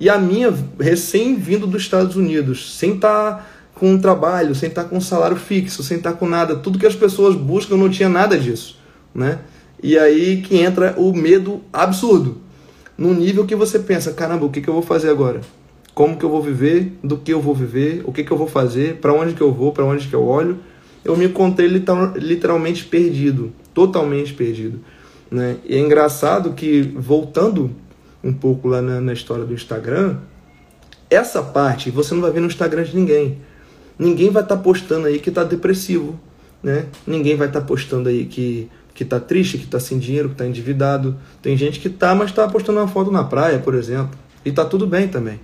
E 0.00 0.08
a 0.08 0.18
minha, 0.18 0.54
recém-vindo 0.78 1.66
dos 1.66 1.82
Estados 1.82 2.14
Unidos, 2.14 2.76
sem 2.76 2.94
estar 2.94 3.34
tá 3.34 3.46
com 3.74 3.92
um 3.92 3.98
trabalho, 3.98 4.54
sem 4.54 4.68
estar 4.68 4.84
tá 4.84 4.88
com 4.88 4.96
um 4.96 5.00
salário 5.00 5.36
fixo, 5.36 5.82
sem 5.82 5.96
estar 5.96 6.12
tá 6.12 6.16
com 6.16 6.28
nada, 6.28 6.56
tudo 6.56 6.78
que 6.78 6.86
as 6.86 6.94
pessoas 6.94 7.34
buscam 7.34 7.76
não 7.76 7.88
tinha 7.88 8.08
nada 8.08 8.38
disso, 8.38 8.78
né? 9.14 9.40
E 9.82 9.98
aí 9.98 10.42
que 10.42 10.56
entra 10.56 10.94
o 10.96 11.12
medo 11.12 11.62
absurdo, 11.72 12.38
no 12.96 13.14
nível 13.14 13.46
que 13.46 13.54
você 13.54 13.78
pensa, 13.78 14.12
caramba, 14.12 14.44
o 14.44 14.50
que, 14.50 14.60
que 14.60 14.68
eu 14.68 14.74
vou 14.74 14.82
fazer 14.82 15.08
agora? 15.08 15.40
Como 15.94 16.16
que 16.16 16.24
eu 16.24 16.30
vou 16.30 16.42
viver? 16.42 16.96
Do 17.02 17.16
que 17.16 17.32
eu 17.32 17.40
vou 17.40 17.54
viver? 17.54 18.02
O 18.04 18.12
que, 18.12 18.22
que 18.22 18.30
eu 18.30 18.36
vou 18.36 18.46
fazer? 18.46 18.96
Para 18.96 19.12
onde 19.12 19.34
que 19.34 19.40
eu 19.40 19.52
vou? 19.52 19.72
Para 19.72 19.84
onde 19.84 20.06
que 20.06 20.14
eu 20.14 20.24
olho? 20.24 20.58
Eu 21.04 21.16
me 21.16 21.24
encontrei 21.26 21.68
literalmente 21.68 22.84
perdido, 22.84 23.52
totalmente 23.78 24.34
perdido. 24.34 24.80
Né? 25.30 25.58
E 25.64 25.76
é 25.76 25.78
engraçado 25.78 26.52
que, 26.52 26.82
voltando 26.96 27.70
um 28.24 28.32
pouco 28.32 28.66
lá 28.66 28.82
na, 28.82 29.00
na 29.00 29.12
história 29.12 29.44
do 29.44 29.54
Instagram, 29.54 30.16
essa 31.08 31.40
parte 31.40 31.88
você 31.88 32.12
não 32.12 32.20
vai 32.20 32.32
ver 32.32 32.40
no 32.40 32.48
Instagram 32.48 32.82
de 32.82 32.96
ninguém. 32.96 33.38
Ninguém 33.96 34.30
vai 34.30 34.42
estar 34.42 34.56
tá 34.56 34.62
postando 34.62 35.06
aí 35.06 35.20
que 35.20 35.28
está 35.28 35.44
depressivo. 35.44 36.18
Né? 36.60 36.86
Ninguém 37.06 37.36
vai 37.36 37.46
estar 37.46 37.60
tá 37.60 37.66
postando 37.66 38.08
aí 38.08 38.24
que, 38.24 38.68
que 38.92 39.04
tá 39.04 39.20
triste, 39.20 39.58
que 39.58 39.64
está 39.64 39.78
sem 39.78 39.96
dinheiro, 39.96 40.30
que 40.30 40.34
está 40.34 40.44
endividado. 40.44 41.16
Tem 41.40 41.56
gente 41.56 41.78
que 41.78 41.88
tá, 41.88 42.16
mas 42.16 42.30
está 42.30 42.48
postando 42.48 42.80
uma 42.80 42.88
foto 42.88 43.12
na 43.12 43.22
praia, 43.22 43.60
por 43.60 43.76
exemplo. 43.76 44.18
E 44.44 44.50
tá 44.50 44.64
tudo 44.64 44.88
bem 44.88 45.06
também. 45.06 45.38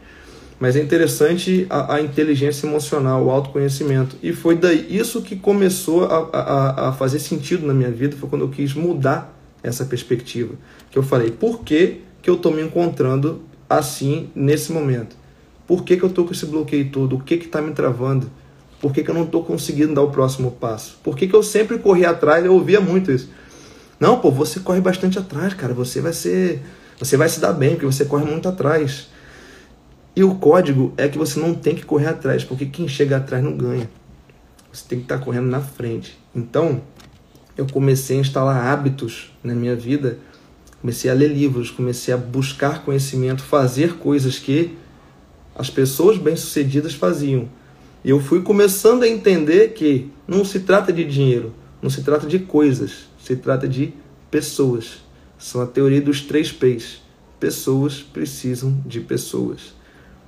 Mas 0.58 0.76
é 0.76 0.80
interessante 0.80 1.66
a, 1.68 1.96
a, 1.96 2.00
inteligência 2.00 2.66
emocional, 2.66 3.24
o 3.24 3.30
autoconhecimento. 3.30 4.16
E 4.22 4.32
foi 4.32 4.54
daí 4.54 4.86
isso 4.88 5.20
que 5.20 5.36
começou 5.36 6.04
a, 6.04 6.28
a, 6.32 6.88
a 6.88 6.92
fazer 6.92 7.18
sentido 7.18 7.66
na 7.66 7.74
minha 7.74 7.90
vida, 7.90 8.16
foi 8.16 8.28
quando 8.28 8.42
eu 8.42 8.48
quis 8.48 8.72
mudar 8.72 9.36
essa 9.62 9.84
perspectiva. 9.84 10.54
Que 10.90 10.98
eu 10.98 11.02
falei, 11.02 11.30
por 11.30 11.60
que, 11.60 12.02
que 12.22 12.30
eu 12.30 12.34
estou 12.34 12.52
me 12.52 12.62
encontrando 12.62 13.42
assim 13.68 14.30
nesse 14.34 14.72
momento? 14.72 15.16
Por 15.66 15.82
que, 15.82 15.96
que 15.96 16.02
eu 16.02 16.08
estou 16.08 16.24
com 16.24 16.32
esse 16.32 16.46
bloqueio 16.46 16.90
todo? 16.90 17.16
O 17.16 17.20
que 17.20 17.34
está 17.34 17.60
me 17.60 17.72
travando? 17.72 18.30
Por 18.80 18.92
que, 18.92 19.02
que 19.02 19.10
eu 19.10 19.14
não 19.14 19.24
estou 19.24 19.42
conseguindo 19.42 19.94
dar 19.94 20.02
o 20.02 20.10
próximo 20.10 20.50
passo? 20.50 20.98
Por 21.02 21.16
que, 21.16 21.26
que 21.26 21.34
eu 21.34 21.42
sempre 21.42 21.78
corri 21.78 22.04
atrás? 22.04 22.44
Eu 22.44 22.52
ouvia 22.52 22.80
muito 22.80 23.10
isso. 23.10 23.30
Não, 23.98 24.20
pô, 24.20 24.30
você 24.30 24.60
corre 24.60 24.80
bastante 24.80 25.18
atrás, 25.18 25.54
cara. 25.54 25.72
Você 25.72 26.00
vai 26.00 26.12
ser. 26.12 26.62
Você 26.98 27.16
vai 27.16 27.28
se 27.28 27.40
dar 27.40 27.52
bem, 27.54 27.70
porque 27.70 27.86
você 27.86 28.04
corre 28.04 28.26
muito 28.26 28.46
atrás. 28.46 29.08
E 30.16 30.22
o 30.22 30.36
código 30.36 30.92
é 30.96 31.08
que 31.08 31.18
você 31.18 31.40
não 31.40 31.52
tem 31.52 31.74
que 31.74 31.84
correr 31.84 32.06
atrás, 32.06 32.44
porque 32.44 32.66
quem 32.66 32.86
chega 32.86 33.16
atrás 33.16 33.42
não 33.42 33.56
ganha. 33.56 33.90
Você 34.72 34.84
tem 34.88 34.98
que 34.98 35.04
estar 35.04 35.18
correndo 35.18 35.48
na 35.48 35.60
frente. 35.60 36.16
Então, 36.34 36.82
eu 37.56 37.66
comecei 37.66 38.18
a 38.18 38.20
instalar 38.20 38.72
hábitos 38.72 39.32
na 39.42 39.54
minha 39.54 39.74
vida, 39.74 40.18
comecei 40.80 41.10
a 41.10 41.14
ler 41.14 41.28
livros, 41.28 41.70
comecei 41.70 42.14
a 42.14 42.16
buscar 42.16 42.84
conhecimento, 42.84 43.42
fazer 43.42 43.94
coisas 43.94 44.38
que 44.38 44.76
as 45.54 45.68
pessoas 45.68 46.16
bem-sucedidas 46.16 46.94
faziam. 46.94 47.48
E 48.04 48.10
eu 48.10 48.20
fui 48.20 48.42
começando 48.42 49.02
a 49.02 49.08
entender 49.08 49.72
que 49.72 50.10
não 50.28 50.44
se 50.44 50.60
trata 50.60 50.92
de 50.92 51.04
dinheiro, 51.04 51.52
não 51.82 51.90
se 51.90 52.02
trata 52.02 52.26
de 52.26 52.38
coisas, 52.38 53.08
se 53.18 53.34
trata 53.34 53.66
de 53.66 53.94
pessoas. 54.30 55.02
São 55.38 55.60
a 55.60 55.66
teoria 55.66 56.00
dos 56.00 56.20
três 56.20 56.52
P's. 56.52 57.02
Pessoas 57.40 58.00
precisam 58.00 58.80
de 58.86 59.00
pessoas. 59.00 59.74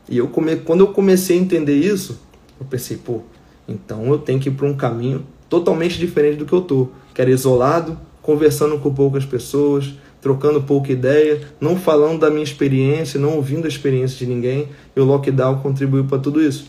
E 0.08 0.18
eu 0.18 0.28
come... 0.28 0.56
quando 0.56 0.80
eu 0.80 0.88
comecei 0.88 1.38
a 1.38 1.40
entender 1.40 1.74
isso, 1.74 2.20
eu 2.60 2.66
pensei, 2.66 2.96
pô, 2.96 3.22
então 3.68 4.06
eu 4.06 4.18
tenho 4.18 4.38
que 4.38 4.48
ir 4.48 4.52
para 4.52 4.66
um 4.66 4.74
caminho 4.74 5.26
totalmente 5.48 5.98
diferente 5.98 6.38
do 6.38 6.46
que 6.46 6.52
eu 6.52 6.60
tô. 6.60 6.88
Que 7.14 7.20
era 7.20 7.30
isolado, 7.30 7.98
conversando 8.22 8.78
com 8.78 8.92
poucas 8.92 9.24
pessoas, 9.24 9.94
trocando 10.20 10.62
pouca 10.62 10.92
ideia, 10.92 11.40
não 11.60 11.76
falando 11.76 12.20
da 12.20 12.30
minha 12.30 12.42
experiência, 12.42 13.20
não 13.20 13.36
ouvindo 13.36 13.64
a 13.64 13.68
experiência 13.68 14.18
de 14.18 14.26
ninguém. 14.26 14.68
E 14.94 15.00
o 15.00 15.04
lockdown 15.04 15.58
contribuiu 15.58 16.04
para 16.04 16.18
tudo 16.18 16.42
isso. 16.42 16.68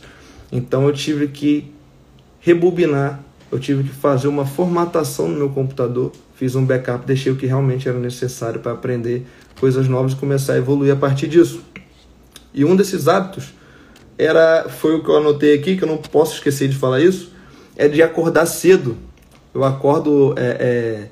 Então 0.52 0.88
eu 0.88 0.94
tive 0.94 1.28
que 1.28 1.72
rebobinar, 2.40 3.24
eu 3.52 3.60
tive 3.60 3.84
que 3.84 3.90
fazer 3.90 4.28
uma 4.28 4.46
formatação 4.46 5.28
no 5.28 5.36
meu 5.36 5.50
computador, 5.50 6.12
fiz 6.36 6.56
um 6.56 6.66
backup, 6.66 7.06
deixei 7.06 7.32
o 7.32 7.36
que 7.36 7.46
realmente 7.46 7.90
era 7.90 8.00
necessário 8.00 8.60
para 8.60 8.72
aprender 8.72 9.26
coisas 9.60 9.88
novas 9.88 10.14
e 10.14 10.16
começar 10.16 10.54
a 10.54 10.58
evoluir 10.58 10.94
a 10.94 10.96
partir 10.96 11.28
disso. 11.28 11.62
E 12.58 12.66
um 12.66 12.76
desses 12.76 13.08
hábitos 13.08 13.54
era 14.18 14.68
foi 14.68 14.96
o 14.96 15.04
que 15.04 15.10
eu 15.10 15.18
anotei 15.18 15.54
aqui, 15.54 15.78
que 15.78 15.84
eu 15.84 15.88
não 15.88 15.98
posso 15.98 16.34
esquecer 16.34 16.68
de 16.68 16.76
falar 16.76 17.00
isso, 17.00 17.32
é 17.76 17.88
de 17.88 18.02
acordar 18.02 18.48
cedo. 18.48 18.98
Eu 19.54 19.64
acordo 19.64 20.34
é, 20.36 20.58
é, 20.60 21.08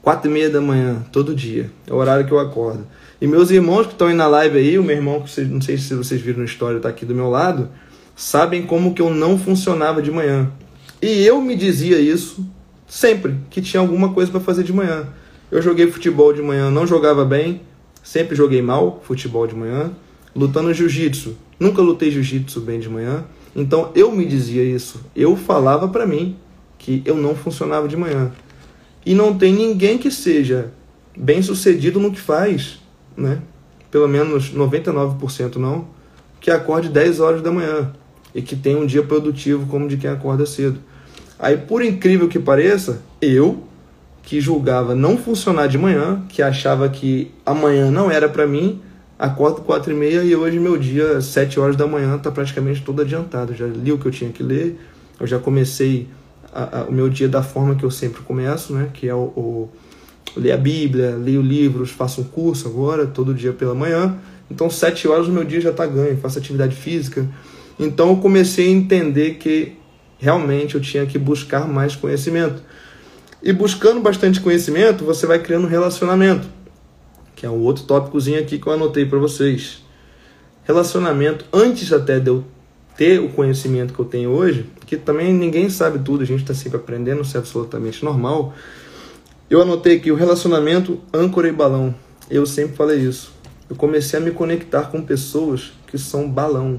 quatro 0.00 0.30
e 0.30 0.32
meia 0.32 0.48
da 0.48 0.58
manhã, 0.58 1.04
todo 1.12 1.34
dia. 1.34 1.70
É 1.86 1.92
o 1.92 1.96
horário 1.96 2.26
que 2.26 2.32
eu 2.32 2.38
acordo. 2.38 2.86
E 3.20 3.26
meus 3.26 3.50
irmãos 3.50 3.88
que 3.88 3.92
estão 3.92 4.08
aí 4.08 4.14
na 4.14 4.26
live 4.26 4.56
aí, 4.56 4.78
o 4.78 4.82
meu 4.82 4.96
irmão, 4.96 5.20
que 5.20 5.40
não 5.42 5.60
sei 5.60 5.76
se 5.76 5.94
vocês 5.94 6.18
viram 6.18 6.38
na 6.38 6.46
história, 6.46 6.78
está 6.78 6.88
aqui 6.88 7.04
do 7.04 7.14
meu 7.14 7.28
lado, 7.28 7.68
sabem 8.16 8.62
como 8.62 8.94
que 8.94 9.02
eu 9.02 9.10
não 9.10 9.38
funcionava 9.38 10.00
de 10.00 10.10
manhã. 10.10 10.50
E 11.02 11.26
eu 11.26 11.42
me 11.42 11.54
dizia 11.54 12.00
isso 12.00 12.42
sempre, 12.88 13.36
que 13.50 13.60
tinha 13.60 13.82
alguma 13.82 14.14
coisa 14.14 14.30
para 14.30 14.40
fazer 14.40 14.62
de 14.62 14.72
manhã. 14.72 15.08
Eu 15.50 15.60
joguei 15.60 15.90
futebol 15.92 16.32
de 16.32 16.40
manhã, 16.40 16.70
não 16.70 16.86
jogava 16.86 17.22
bem, 17.22 17.60
sempre 18.02 18.34
joguei 18.34 18.62
mal 18.62 19.02
futebol 19.04 19.46
de 19.46 19.54
manhã 19.54 19.90
lutando 20.34 20.72
jiu-jitsu. 20.72 21.36
Nunca 21.58 21.82
lutei 21.82 22.10
jiu-jitsu 22.10 22.60
bem 22.60 22.80
de 22.80 22.88
manhã. 22.88 23.24
Então 23.54 23.90
eu 23.94 24.12
me 24.12 24.24
dizia 24.24 24.62
isso. 24.62 25.00
Eu 25.14 25.36
falava 25.36 25.88
para 25.88 26.06
mim 26.06 26.36
que 26.78 27.02
eu 27.04 27.16
não 27.16 27.34
funcionava 27.34 27.88
de 27.88 27.96
manhã. 27.96 28.32
E 29.04 29.14
não 29.14 29.36
tem 29.36 29.52
ninguém 29.52 29.98
que 29.98 30.10
seja 30.10 30.72
bem 31.16 31.42
sucedido 31.42 31.98
no 31.98 32.12
que 32.12 32.20
faz, 32.20 32.78
né? 33.16 33.40
Pelo 33.90 34.08
menos 34.08 34.52
99% 34.52 35.56
não, 35.56 35.88
que 36.40 36.50
acorde 36.50 36.88
10 36.88 37.20
horas 37.20 37.42
da 37.42 37.50
manhã 37.50 37.92
e 38.34 38.40
que 38.40 38.54
tenha 38.54 38.78
um 38.78 38.86
dia 38.86 39.02
produtivo 39.02 39.66
como 39.66 39.88
de 39.88 39.96
quem 39.96 40.08
acorda 40.08 40.46
cedo. 40.46 40.78
Aí, 41.38 41.56
por 41.56 41.82
incrível 41.82 42.28
que 42.28 42.38
pareça, 42.38 43.02
eu 43.20 43.64
que 44.22 44.40
julgava 44.40 44.94
não 44.94 45.16
funcionar 45.16 45.66
de 45.66 45.78
manhã, 45.78 46.22
que 46.28 46.42
achava 46.42 46.88
que 46.88 47.30
amanhã 47.44 47.90
não 47.90 48.10
era 48.10 48.28
para 48.28 48.46
mim, 48.46 48.80
acordo 49.20 49.60
quatro 49.60 49.92
e 49.92 49.94
meia 49.94 50.24
e 50.24 50.34
hoje 50.34 50.58
meu 50.58 50.78
dia, 50.78 51.20
sete 51.20 51.60
horas 51.60 51.76
da 51.76 51.86
manhã, 51.86 52.16
está 52.16 52.30
praticamente 52.30 52.80
todo 52.80 53.02
adiantado. 53.02 53.54
Já 53.54 53.66
li 53.66 53.92
o 53.92 53.98
que 53.98 54.06
eu 54.06 54.10
tinha 54.10 54.30
que 54.32 54.42
ler, 54.42 54.80
eu 55.20 55.26
já 55.26 55.38
comecei 55.38 56.08
a, 56.54 56.80
a, 56.80 56.84
o 56.84 56.92
meu 56.92 57.06
dia 57.10 57.28
da 57.28 57.42
forma 57.42 57.74
que 57.74 57.84
eu 57.84 57.90
sempre 57.90 58.22
começo, 58.22 58.72
né? 58.72 58.88
Que 58.94 59.06
é 59.10 59.14
o, 59.14 59.18
o 59.18 59.68
ler 60.34 60.52
a 60.52 60.56
Bíblia, 60.56 61.16
leio 61.16 61.42
livros, 61.42 61.90
faço 61.90 62.22
um 62.22 62.24
curso 62.24 62.66
agora, 62.66 63.06
todo 63.06 63.34
dia 63.34 63.52
pela 63.52 63.74
manhã. 63.74 64.16
Então, 64.50 64.70
sete 64.70 65.06
horas 65.06 65.28
o 65.28 65.30
meu 65.30 65.44
dia 65.44 65.60
já 65.60 65.70
está 65.70 65.84
ganho, 65.84 66.16
faço 66.16 66.38
atividade 66.38 66.74
física. 66.74 67.28
Então, 67.78 68.08
eu 68.08 68.16
comecei 68.16 68.68
a 68.68 68.70
entender 68.70 69.34
que 69.34 69.74
realmente 70.18 70.76
eu 70.76 70.80
tinha 70.80 71.04
que 71.04 71.18
buscar 71.18 71.68
mais 71.68 71.94
conhecimento. 71.94 72.62
E 73.42 73.52
buscando 73.52 74.00
bastante 74.00 74.40
conhecimento, 74.40 75.04
você 75.04 75.26
vai 75.26 75.38
criando 75.38 75.66
relacionamento 75.66 76.59
que 77.40 77.46
é 77.46 77.48
um 77.48 77.62
outro 77.62 77.84
tópicozinho 77.84 78.38
aqui 78.38 78.58
que 78.58 78.66
eu 78.66 78.72
anotei 78.74 79.06
para 79.06 79.18
vocês. 79.18 79.82
Relacionamento, 80.62 81.46
antes 81.50 81.90
até 81.90 82.20
de 82.20 82.28
eu 82.28 82.44
ter 82.98 83.18
o 83.18 83.30
conhecimento 83.30 83.94
que 83.94 83.98
eu 83.98 84.04
tenho 84.04 84.28
hoje, 84.28 84.66
que 84.84 84.94
também 84.94 85.32
ninguém 85.32 85.70
sabe 85.70 86.00
tudo, 86.00 86.22
a 86.22 86.26
gente 86.26 86.42
está 86.42 86.52
sempre 86.52 86.76
aprendendo, 86.76 87.22
isso 87.22 87.34
é 87.38 87.40
absolutamente 87.40 88.04
normal. 88.04 88.52
Eu 89.48 89.62
anotei 89.62 89.96
aqui 89.96 90.12
o 90.12 90.14
relacionamento 90.14 91.00
âncora 91.14 91.48
e 91.48 91.52
balão. 91.52 91.94
Eu 92.28 92.44
sempre 92.44 92.76
falei 92.76 92.98
isso. 92.98 93.32
Eu 93.70 93.74
comecei 93.74 94.18
a 94.18 94.22
me 94.22 94.32
conectar 94.32 94.90
com 94.90 95.00
pessoas 95.00 95.72
que 95.86 95.96
são 95.96 96.30
balão. 96.30 96.78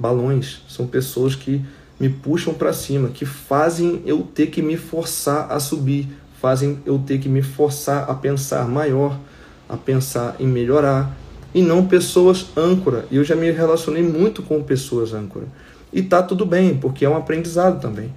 balões, 0.00 0.62
são 0.70 0.86
pessoas 0.86 1.34
que 1.34 1.62
me 2.00 2.08
puxam 2.08 2.54
para 2.54 2.72
cima, 2.72 3.10
que 3.10 3.26
fazem 3.26 4.00
eu 4.06 4.22
ter 4.22 4.46
que 4.46 4.62
me 4.62 4.78
forçar 4.78 5.52
a 5.52 5.60
subir, 5.60 6.08
fazem 6.40 6.78
eu 6.86 6.98
ter 6.98 7.18
que 7.18 7.28
me 7.28 7.42
forçar 7.42 8.08
a 8.08 8.14
pensar 8.14 8.66
maior, 8.66 9.18
a 9.68 9.76
pensar 9.76 10.36
em 10.40 10.46
melhorar, 10.46 11.16
e 11.54 11.62
não 11.62 11.86
pessoas 11.86 12.46
âncora. 12.56 13.06
E 13.10 13.16
eu 13.16 13.24
já 13.24 13.34
me 13.34 13.50
relacionei 13.50 14.02
muito 14.02 14.42
com 14.42 14.62
pessoas 14.62 15.14
âncora. 15.14 15.46
E 15.92 16.02
tá 16.02 16.22
tudo 16.22 16.44
bem, 16.44 16.76
porque 16.76 17.04
é 17.04 17.08
um 17.08 17.16
aprendizado 17.16 17.80
também. 17.80 18.12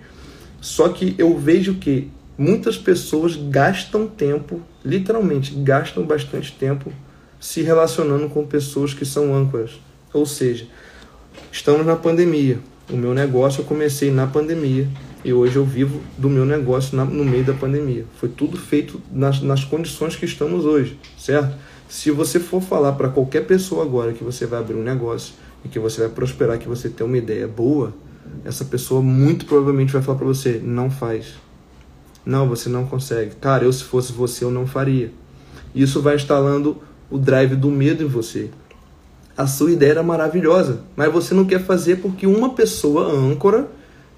Só 0.60 0.90
que 0.90 1.16
eu 1.18 1.38
vejo 1.38 1.76
que 1.76 2.12
muitas 2.38 2.78
pessoas 2.78 3.36
gastam 3.36 4.08
tempo, 4.08 4.62
literalmente 4.84 5.54
gastam 5.56 6.04
bastante 6.04 6.52
tempo 6.52 6.92
se 7.40 7.62
relacionando 7.62 8.30
com 8.30 8.46
pessoas 8.46 8.94
que 8.94 9.06
são 9.06 9.34
âncoras. 9.34 9.72
Ou 10.14 10.26
seja, 10.26 10.68
estamos 11.52 11.86
na 11.86 11.96
pandemia. 11.96 12.60
O 12.90 12.98
meu 12.98 13.14
negócio 13.14 13.62
eu 13.62 13.66
comecei 13.66 14.12
na 14.12 14.28
pandemia 14.28 14.88
e 15.24 15.32
hoje 15.32 15.56
eu 15.56 15.66
vivo 15.66 16.02
do 16.18 16.30
meu 16.30 16.46
negócio 16.46 16.96
na, 16.96 17.06
no 17.06 17.24
meio 17.24 17.44
da 17.44 17.54
pandemia. 17.54 18.06
Foi 18.20 18.30
tudo 18.30 18.58
feito 18.58 19.02
nas, 19.12 19.42
nas 19.42 19.64
condições 19.64 20.16
que 20.16 20.26
estamos 20.26 20.66
hoje, 20.66 20.98
certo? 21.18 21.56
Se 21.88 22.10
você 22.10 22.40
for 22.40 22.62
falar 22.62 22.94
para 22.94 23.10
qualquer 23.10 23.46
pessoa 23.46 23.84
agora 23.84 24.14
que 24.14 24.24
você 24.24 24.46
vai 24.46 24.60
abrir 24.60 24.76
um 24.76 24.84
negócio 24.84 25.34
e 25.64 25.68
que 25.68 25.78
você 25.78 26.02
vai 26.02 26.10
prosperar, 26.10 26.58
que 26.58 26.68
você 26.68 26.90
tem 26.90 27.06
uma 27.06 27.18
ideia 27.18 27.48
boa, 27.48 27.94
essa 28.46 28.66
pessoa 28.66 29.02
muito 29.02 29.46
provavelmente 29.46 29.94
vai 29.94 30.02
falar 30.02 30.18
para 30.18 30.28
você: 30.28 30.60
não 30.64 30.90
faz. 30.90 31.34
Não, 32.26 32.48
você 32.48 32.70
não 32.70 32.86
consegue. 32.86 33.36
Cara, 33.36 33.66
eu 33.66 33.74
se 33.74 33.84
fosse 33.84 34.14
você, 34.14 34.44
eu 34.44 34.52
não 34.52 34.66
faria. 34.66 35.12
Isso 35.74 36.02
vai 36.02 36.16
instalando 36.16 36.78
o 37.10 37.18
drive 37.18 37.56
do 37.56 37.70
medo 37.70 38.04
em 38.04 38.08
você. 38.08 38.50
A 39.36 39.48
sua 39.48 39.72
ideia 39.72 39.92
era 39.92 40.04
maravilhosa, 40.04 40.82
mas 40.96 41.12
você 41.12 41.34
não 41.34 41.46
quer 41.46 41.64
fazer 41.64 41.98
porque 41.98 42.28
uma 42.28 42.54
pessoa 42.54 43.12
âncora 43.12 43.70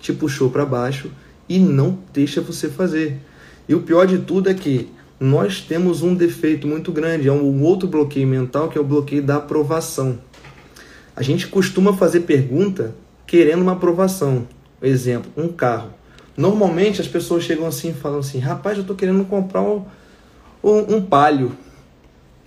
te 0.04 0.12
puxou 0.12 0.50
para 0.50 0.66
baixo 0.66 1.10
e 1.48 1.58
não 1.58 1.98
deixa 2.12 2.42
você 2.42 2.70
fazer. 2.70 3.20
E 3.68 3.74
o 3.74 3.82
pior 3.82 4.06
de 4.06 4.18
tudo 4.20 4.50
é 4.50 4.54
que 4.54 4.92
nós 5.18 5.62
temos 5.62 6.04
um 6.04 6.14
defeito 6.14 6.68
muito 6.68 6.92
grande, 6.92 7.30
é 7.30 7.32
um 7.32 7.64
outro 7.64 7.88
bloqueio 7.88 8.28
mental 8.28 8.68
que 8.68 8.78
é 8.78 8.82
o 8.82 8.84
bloqueio 8.84 9.24
da 9.24 9.38
aprovação. 9.38 10.20
A 11.16 11.24
gente 11.24 11.48
costuma 11.48 11.94
fazer 11.94 12.22
pergunta 12.22 12.94
querendo 13.26 13.62
uma 13.62 13.72
aprovação. 13.72 14.46
Exemplo, 14.82 15.32
um 15.38 15.48
carro. 15.48 15.92
Normalmente 16.36 17.00
as 17.00 17.08
pessoas 17.08 17.44
chegam 17.44 17.66
assim 17.66 17.92
e 17.92 17.94
falam 17.94 18.20
assim: 18.20 18.40
rapaz, 18.40 18.78
eu 18.78 18.82
estou 18.82 18.98
querendo 18.98 19.24
comprar 19.24 19.62
um, 19.62 19.86
um, 20.62 20.96
um 20.96 21.02
palio. 21.02 21.54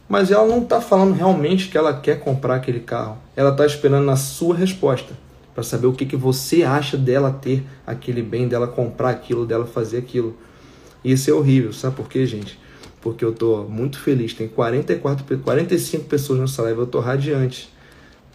Mas 0.07 0.31
ela 0.31 0.47
não 0.47 0.63
está 0.63 0.81
falando 0.81 1.15
realmente 1.15 1.69
que 1.69 1.79
ela 1.79 1.99
quer 1.99 2.21
comprar 2.21 2.57
aquele 2.57 2.81
carro. 2.81 3.17
Ela 3.35 3.51
está 3.51 3.65
esperando 3.65 4.11
a 4.11 4.17
sua 4.17 4.55
resposta 4.55 5.26
para 5.57 5.63
saber 5.63 5.87
o 5.87 5.95
que, 5.95 6.05
que 6.05 6.17
você 6.17 6.65
acha 6.65 6.99
dela 6.99 7.33
ter 7.33 7.65
aquele 7.87 8.21
bem, 8.21 8.47
dela 8.47 8.69
comprar 8.69 9.09
aquilo, 9.09 9.47
dela 9.47 9.65
fazer 9.65 9.97
aquilo. 9.97 10.37
Isso 11.03 11.31
é 11.31 11.33
horrível, 11.33 11.73
sabe 11.73 11.97
por 11.97 12.11
quê, 12.11 12.27
gente? 12.27 12.61
Porque 13.01 13.25
eu 13.25 13.31
estou 13.31 13.67
muito 13.67 13.99
feliz. 13.99 14.35
Tem 14.35 14.49
44, 14.49 15.39
45 15.39 16.05
pessoas 16.05 16.41
nessa 16.41 16.61
live, 16.61 16.81
eu 16.81 16.85
estou 16.85 17.01
radiante. 17.01 17.73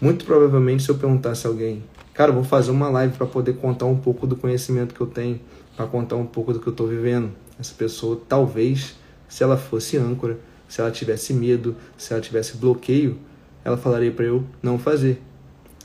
Muito 0.01 0.25
provavelmente, 0.25 0.81
se 0.81 0.89
eu 0.89 0.95
perguntasse 0.95 1.45
a 1.45 1.51
alguém, 1.51 1.83
cara, 2.11 2.31
vou 2.31 2.43
fazer 2.43 2.71
uma 2.71 2.89
live 2.89 3.13
para 3.15 3.27
poder 3.27 3.53
contar 3.53 3.85
um 3.85 3.97
pouco 3.97 4.25
do 4.25 4.35
conhecimento 4.35 4.95
que 4.95 5.01
eu 5.01 5.05
tenho, 5.05 5.39
para 5.77 5.85
contar 5.85 6.15
um 6.15 6.25
pouco 6.25 6.51
do 6.51 6.59
que 6.59 6.65
eu 6.65 6.71
estou 6.71 6.87
vivendo. 6.87 7.29
Essa 7.59 7.75
pessoa, 7.75 8.19
talvez, 8.27 8.95
se 9.29 9.43
ela 9.43 9.57
fosse 9.57 9.95
âncora, 9.95 10.39
se 10.67 10.81
ela 10.81 10.89
tivesse 10.89 11.35
medo, 11.35 11.75
se 11.95 12.13
ela 12.13 12.21
tivesse 12.21 12.57
bloqueio, 12.57 13.19
ela 13.63 13.77
falaria 13.77 14.11
para 14.11 14.25
eu 14.25 14.43
não 14.63 14.79
fazer. 14.79 15.21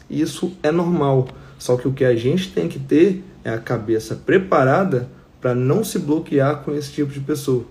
Isso 0.08 0.52
é 0.62 0.70
normal, 0.70 1.28
só 1.58 1.76
que 1.76 1.88
o 1.88 1.92
que 1.92 2.04
a 2.04 2.14
gente 2.14 2.52
tem 2.52 2.68
que 2.68 2.78
ter 2.78 3.24
é 3.44 3.50
a 3.50 3.58
cabeça 3.58 4.14
preparada 4.14 5.08
para 5.40 5.54
não 5.54 5.84
se 5.84 5.98
bloquear 5.98 6.62
com 6.62 6.74
esse 6.74 6.92
tipo 6.92 7.12
de 7.12 7.20
pessoa, 7.20 7.64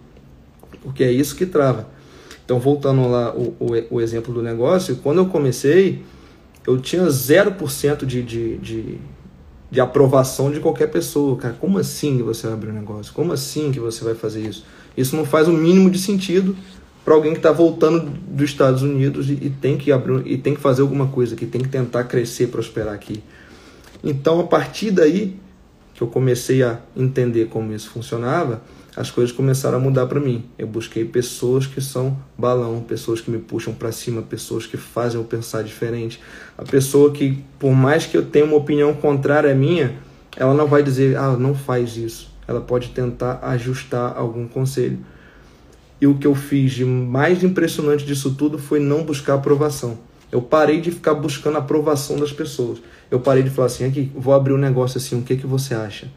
porque 0.82 1.04
é 1.04 1.12
isso 1.12 1.36
que 1.36 1.46
trava. 1.46 1.88
Então, 2.46 2.60
voltando 2.60 3.08
lá 3.10 3.34
o, 3.36 3.56
o, 3.60 3.96
o 3.96 4.01
exemplo 4.01 4.34
do 4.34 4.42
negócio, 4.42 4.98
quando 4.98 5.18
eu 5.18 5.25
comecei, 5.25 6.04
eu 6.65 6.80
tinha 6.80 7.04
0% 7.04 8.06
de, 8.06 8.21
de, 8.21 8.58
de, 8.58 8.98
de 9.71 9.82
aprovação 9.82 10.52
de 10.52 10.60
qualquer 10.60 10.88
pessoa. 10.88 11.36
Cara, 11.38 11.56
como 11.60 11.80
assim 11.80 12.17
que 12.17 12.24
você 12.24 12.45
vai 12.45 12.56
abrir 12.56 12.69
um 12.69 12.74
negócio? 12.74 13.12
Como 13.13 13.34
assim 13.34 13.71
que 13.71 13.80
você 13.80 14.04
vai 14.04 14.13
fazer 14.13 14.41
isso? 14.48 14.63
Isso 14.95 15.15
não 15.15 15.26
faz 15.26 15.48
o 15.48 15.52
mínimo 15.52 15.89
de 15.89 15.98
sentido 15.98 16.56
para 17.06 17.13
alguém 17.13 17.34
que 17.34 17.39
está 17.39 17.52
voltando 17.52 18.10
dos 18.28 18.50
Estados 18.50 18.82
Unidos 18.82 19.30
e, 19.30 19.34
e, 19.34 19.50
tem 19.62 19.78
que 19.78 19.91
abrir 19.91 20.26
e 20.26 20.39
tem 20.39 20.56
que 20.56 20.60
fazer 20.60 20.82
alguma 20.82 21.06
coisa, 21.08 21.36
que 21.36 21.46
tem 21.46 21.62
que 21.62 21.70
tentar 21.70 22.04
crescer, 22.06 22.48
prosperar 22.48 22.96
aqui. 22.96 23.24
Então, 24.04 24.39
a 24.39 24.44
partir 24.44 24.89
daí 24.89 25.39
que 25.94 26.02
eu 26.02 26.08
comecei 26.08 26.63
a 26.63 26.80
entender 26.98 27.46
como 27.46 27.72
isso 27.72 27.89
funcionava, 27.91 28.62
as 28.96 29.12
coisas 29.12 29.32
começaram 29.32 29.78
a 29.78 29.80
mudar 29.80 30.08
para 30.08 30.20
mim. 30.20 30.46
Eu 30.58 30.68
busquei 30.68 31.06
pessoas 31.06 31.68
que 31.68 31.80
são 31.80 32.18
balão, 32.38 32.82
pessoas 32.82 33.22
que 33.22 33.30
me 33.30 33.38
puxam 33.38 33.74
para 33.74 33.91
cima, 33.91 34.22
pessoas 34.22 34.65
que 34.65 34.76
fazem 34.76 35.20
eu 35.20 35.26
pensar 35.26 35.63
diferente. 35.63 36.20
A 36.58 36.63
pessoa 36.63 37.12
que, 37.12 37.44
por 37.60 37.72
mais 37.72 38.06
que 38.06 38.18
eu 38.18 38.26
tenha 38.26 38.46
uma 38.46 38.58
opinião 38.58 38.94
contrária 38.94 39.52
à 39.52 39.56
minha, 39.56 39.96
ela 40.36 40.54
não 40.54 40.68
vai 40.68 40.82
dizer, 40.82 41.18
ah, 41.18 41.38
não 41.38 41.54
faz 41.54 41.96
isso. 41.98 42.30
Ela 42.48 42.62
pode 42.62 42.89
tentar 42.89 43.39
ajustar 43.44 44.18
algum 44.18 44.48
conselho. 44.48 45.00
E 45.99 46.08
o 46.08 46.15
que 46.15 46.27
eu 46.27 46.36
fiz 46.36 46.73
de 46.73 46.84
mais 46.84 47.43
impressionante 47.43 48.05
disso 48.05 48.36
tudo 48.36 48.58
foi 48.58 48.79
não 48.79 49.03
buscar 49.03 49.36
aprovação. 49.36 49.97
Eu 50.31 50.41
parei 50.41 50.81
de 50.81 50.91
ficar 50.91 51.13
buscando 51.13 51.55
a 51.55 51.60
aprovação 51.60 52.17
das 52.17 52.31
pessoas. 52.31 52.79
Eu 53.10 53.19
parei 53.19 53.43
de 53.43 53.49
falar 53.49 53.67
assim, 53.67 53.86
aqui, 53.86 54.12
vou 54.15 54.34
abrir 54.34 54.53
um 54.53 54.58
negócio 54.58 54.97
assim, 54.97 55.17
o 55.17 55.21
que, 55.21 55.38
que 55.38 55.47
você 55.47 55.73
acha? 55.73 56.08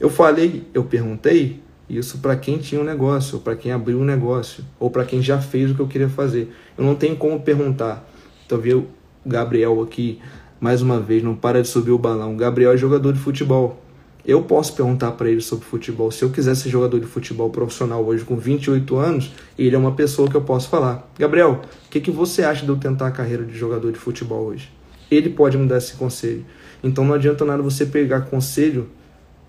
Eu 0.00 0.10
falei, 0.10 0.64
eu 0.74 0.82
perguntei, 0.82 1.60
isso 1.88 2.18
para 2.18 2.34
quem 2.36 2.58
tinha 2.58 2.80
um 2.80 2.84
negócio, 2.84 3.38
para 3.38 3.54
quem 3.54 3.70
abriu 3.70 4.00
um 4.00 4.04
negócio, 4.04 4.64
ou 4.80 4.90
para 4.90 5.04
quem 5.04 5.20
já 5.20 5.40
fez 5.40 5.70
o 5.70 5.74
que 5.74 5.80
eu 5.80 5.86
queria 5.86 6.08
fazer. 6.08 6.52
Eu 6.76 6.84
não 6.84 6.94
tenho 6.94 7.16
como 7.16 7.38
perguntar. 7.40 8.08
Talvez 8.48 8.74
o 8.74 8.86
Gabriel 9.24 9.80
aqui, 9.82 10.18
mais 10.58 10.80
uma 10.80 10.98
vez, 10.98 11.22
não 11.22 11.34
para 11.34 11.60
de 11.60 11.68
subir 11.68 11.90
o 11.90 11.98
balão. 11.98 12.36
Gabriel 12.36 12.72
é 12.72 12.76
jogador 12.76 13.12
de 13.12 13.18
futebol. 13.18 13.81
Eu 14.24 14.42
posso 14.42 14.74
perguntar 14.74 15.12
para 15.12 15.28
ele 15.28 15.40
sobre 15.40 15.64
futebol. 15.64 16.10
Se 16.12 16.22
eu 16.22 16.30
quiser 16.30 16.54
ser 16.54 16.68
jogador 16.68 17.00
de 17.00 17.06
futebol 17.06 17.50
profissional 17.50 18.04
hoje 18.04 18.24
com 18.24 18.36
28 18.36 18.96
anos, 18.96 19.32
ele 19.58 19.74
é 19.74 19.78
uma 19.78 19.92
pessoa 19.92 20.30
que 20.30 20.36
eu 20.36 20.42
posso 20.42 20.68
falar. 20.68 21.10
Gabriel, 21.18 21.62
o 21.86 21.90
que, 21.90 22.00
que 22.00 22.10
você 22.10 22.44
acha 22.44 22.64
de 22.64 22.68
eu 22.68 22.76
tentar 22.76 23.08
a 23.08 23.10
carreira 23.10 23.44
de 23.44 23.56
jogador 23.56 23.90
de 23.90 23.98
futebol 23.98 24.44
hoje? 24.44 24.70
Ele 25.10 25.28
pode 25.28 25.58
me 25.58 25.66
dar 25.66 25.78
esse 25.78 25.94
conselho. 25.94 26.44
Então 26.84 27.04
não 27.04 27.14
adianta 27.14 27.44
nada 27.44 27.62
você 27.62 27.84
pegar 27.84 28.22
conselho 28.22 28.88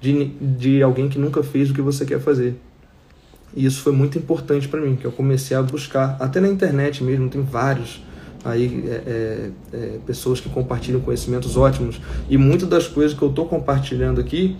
de, 0.01 0.25
de 0.25 0.81
alguém 0.81 1.07
que 1.07 1.19
nunca 1.19 1.43
fez 1.43 1.69
o 1.69 1.73
que 1.73 1.81
você 1.81 2.03
quer 2.03 2.19
fazer. 2.19 2.55
E 3.55 3.65
isso 3.65 3.81
foi 3.81 3.93
muito 3.93 4.17
importante 4.17 4.67
para 4.67 4.81
mim, 4.81 4.95
que 4.95 5.05
eu 5.05 5.11
comecei 5.11 5.55
a 5.55 5.61
buscar, 5.61 6.17
até 6.19 6.39
na 6.39 6.47
internet 6.47 7.03
mesmo, 7.03 7.29
tem 7.29 7.43
vários 7.43 8.03
aí 8.43 8.83
é, 8.87 8.91
é, 8.91 9.49
é, 9.73 9.99
pessoas 10.05 10.39
que 10.39 10.49
compartilham 10.49 10.99
conhecimentos 11.01 11.57
ótimos. 11.57 11.99
E 12.29 12.37
muitas 12.37 12.67
das 12.67 12.87
coisas 12.87 13.17
que 13.17 13.21
eu 13.21 13.29
estou 13.29 13.45
compartilhando 13.45 14.19
aqui 14.19 14.57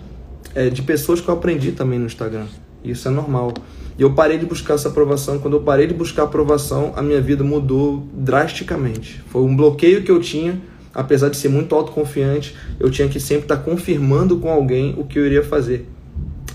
é 0.55 0.69
de 0.69 0.81
pessoas 0.81 1.19
que 1.19 1.27
eu 1.27 1.33
aprendi 1.33 1.71
também 1.71 1.99
no 1.99 2.05
Instagram. 2.05 2.45
Isso 2.83 3.07
é 3.07 3.11
normal. 3.11 3.53
E 3.97 4.01
eu 4.01 4.13
parei 4.13 4.37
de 4.37 4.45
buscar 4.45 4.73
essa 4.73 4.89
aprovação. 4.89 5.39
Quando 5.39 5.55
eu 5.55 5.61
parei 5.61 5.87
de 5.87 5.93
buscar 5.93 6.23
aprovação, 6.23 6.93
a 6.95 7.01
minha 7.01 7.21
vida 7.21 7.43
mudou 7.43 8.07
drasticamente. 8.13 9.23
Foi 9.27 9.41
um 9.41 9.55
bloqueio 9.55 10.03
que 10.03 10.11
eu 10.11 10.19
tinha 10.19 10.59
apesar 10.93 11.29
de 11.29 11.37
ser 11.37 11.49
muito 11.49 11.73
autoconfiante, 11.73 12.55
eu 12.79 12.89
tinha 12.91 13.09
que 13.09 13.19
sempre 13.19 13.45
estar 13.45 13.57
confirmando 13.57 14.37
com 14.37 14.49
alguém 14.49 14.93
o 14.97 15.03
que 15.03 15.17
eu 15.17 15.25
iria 15.25 15.43
fazer. 15.43 15.87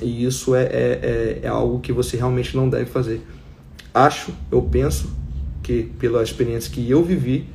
E 0.01 0.25
isso 0.25 0.55
é, 0.55 0.62
é, 0.62 0.69
é, 0.71 1.41
é 1.43 1.49
algo 1.49 1.81
que 1.81 1.93
você 1.93 2.17
realmente 2.17 2.57
não 2.57 2.69
deve 2.69 2.87
fazer. 2.87 3.21
Acho, 3.93 4.33
eu 4.51 4.62
penso, 4.62 5.11
que 5.68 5.83
pela 5.98 6.22
experiência 6.22 6.72
que 6.72 6.90
eu 6.90 7.04
vivi, 7.04 7.46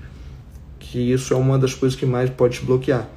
que 0.78 1.12
isso 1.12 1.34
é 1.34 1.38
uma 1.38 1.58
das 1.58 1.74
coisas 1.74 1.98
que 1.98 2.06
mais 2.06 2.30
pode 2.30 2.60
te 2.60 2.66
bloquear. 2.66 3.10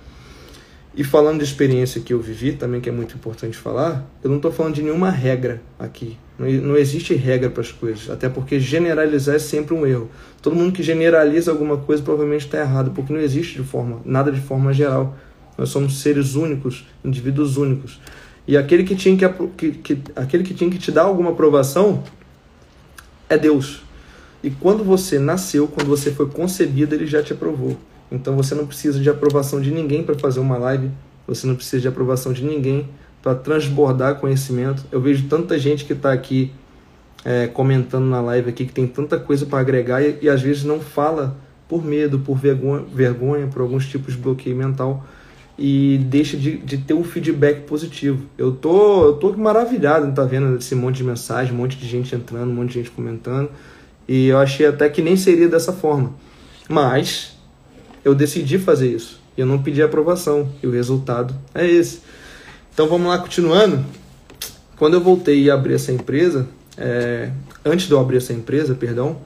E 0.96 1.04
falando 1.04 1.40
de 1.40 1.44
experiência 1.44 2.00
que 2.00 2.14
eu 2.14 2.18
vivi, 2.18 2.52
também 2.52 2.80
que 2.80 2.88
é 2.88 2.92
muito 2.92 3.14
importante 3.14 3.58
falar, 3.58 4.10
eu 4.24 4.30
não 4.30 4.38
estou 4.38 4.50
falando 4.50 4.76
de 4.76 4.82
nenhuma 4.82 5.10
regra 5.10 5.60
aqui. 5.78 6.16
Não 6.38 6.74
existe 6.78 7.12
regra 7.12 7.50
para 7.50 7.60
as 7.60 7.70
coisas, 7.70 8.08
até 8.08 8.30
porque 8.30 8.58
generalizar 8.58 9.34
é 9.34 9.38
sempre 9.38 9.74
um 9.74 9.86
erro. 9.86 10.10
Todo 10.40 10.56
mundo 10.56 10.72
que 10.72 10.82
generaliza 10.82 11.50
alguma 11.50 11.76
coisa 11.76 12.02
provavelmente 12.02 12.46
está 12.46 12.58
errado, 12.58 12.92
porque 12.92 13.12
não 13.12 13.20
existe 13.20 13.60
de 13.60 13.68
forma, 13.68 14.00
nada 14.02 14.32
de 14.32 14.40
forma 14.40 14.72
geral. 14.72 15.14
Nós 15.58 15.68
somos 15.68 16.00
seres 16.00 16.34
únicos, 16.36 16.86
indivíduos 17.04 17.58
únicos. 17.58 18.00
E 18.48 18.56
aquele 18.56 18.82
que 18.82 18.96
tinha 18.96 19.14
que, 19.14 19.28
que, 19.58 19.72
que, 19.72 19.98
aquele 20.16 20.42
que 20.42 20.54
tinha 20.54 20.70
que 20.70 20.78
te 20.78 20.90
dar 20.90 21.02
alguma 21.02 21.32
aprovação 21.32 22.02
é 23.28 23.36
Deus. 23.36 23.84
E 24.42 24.50
quando 24.50 24.84
você 24.84 25.18
nasceu, 25.18 25.66
quando 25.66 25.88
você 25.88 26.10
foi 26.10 26.26
concebido, 26.28 26.94
ele 26.94 27.06
já 27.06 27.22
te 27.22 27.32
aprovou. 27.32 27.76
Então 28.10 28.36
você 28.36 28.54
não 28.54 28.66
precisa 28.66 29.00
de 29.00 29.10
aprovação 29.10 29.60
de 29.60 29.70
ninguém 29.70 30.02
para 30.02 30.14
fazer 30.14 30.40
uma 30.40 30.56
live, 30.56 30.90
você 31.26 31.46
não 31.46 31.56
precisa 31.56 31.80
de 31.80 31.88
aprovação 31.88 32.32
de 32.32 32.44
ninguém 32.44 32.88
para 33.22 33.34
transbordar 33.34 34.16
conhecimento. 34.16 34.84
Eu 34.92 35.00
vejo 35.00 35.26
tanta 35.28 35.58
gente 35.58 35.84
que 35.84 35.92
está 35.92 36.12
aqui 36.12 36.52
é, 37.24 37.48
comentando 37.48 38.04
na 38.04 38.20
live 38.20 38.50
aqui 38.50 38.64
que 38.64 38.72
tem 38.72 38.86
tanta 38.86 39.18
coisa 39.18 39.44
para 39.44 39.58
agregar 39.58 40.00
e, 40.00 40.18
e, 40.22 40.28
às 40.28 40.40
vezes 40.40 40.62
não 40.62 40.78
fala 40.78 41.36
por 41.68 41.84
medo, 41.84 42.20
por 42.20 42.38
vergonha, 42.38 42.84
vergonha 42.94 43.48
por 43.48 43.62
alguns 43.62 43.86
tipos 43.88 44.14
de 44.14 44.20
bloqueio 44.20 44.54
mental 44.54 45.04
e 45.58 45.98
deixa 46.04 46.36
de, 46.36 46.58
de 46.58 46.78
ter 46.78 46.94
um 46.94 47.02
feedback 47.02 47.62
positivo. 47.62 48.26
Eu 48.38 48.52
tô, 48.52 49.06
eu 49.06 49.12
tô 49.14 49.32
maravilhado, 49.32 50.12
tá 50.12 50.22
vendo 50.22 50.56
esse 50.56 50.76
monte 50.76 50.98
de 50.98 51.04
mensagem, 51.04 51.52
um 51.52 51.56
monte 51.56 51.76
de 51.76 51.88
gente 51.88 52.14
entrando, 52.14 52.50
um 52.50 52.54
monte 52.54 52.68
de 52.68 52.74
gente 52.74 52.90
comentando. 52.92 53.50
E 54.08 54.28
eu 54.28 54.38
achei 54.38 54.66
até 54.66 54.88
que 54.88 55.02
nem 55.02 55.16
seria 55.16 55.48
dessa 55.48 55.72
forma. 55.72 56.14
Mas 56.68 57.36
eu 58.04 58.14
decidi 58.14 58.58
fazer 58.58 58.94
isso. 58.94 59.20
Eu 59.36 59.46
não 59.46 59.62
pedi 59.62 59.82
aprovação. 59.82 60.48
E 60.62 60.66
o 60.66 60.70
resultado 60.70 61.34
é 61.54 61.66
esse. 61.66 62.00
Então 62.72 62.88
vamos 62.88 63.08
lá, 63.08 63.18
continuando. 63.18 63.84
Quando 64.76 64.94
eu 64.94 65.00
voltei 65.00 65.42
e 65.42 65.50
abri 65.50 65.74
essa 65.74 65.90
empresa, 65.90 66.46
é, 66.76 67.30
antes 67.64 67.86
de 67.86 67.92
eu 67.92 67.98
abrir 67.98 68.18
essa 68.18 68.32
empresa, 68.32 68.74
perdão, 68.74 69.16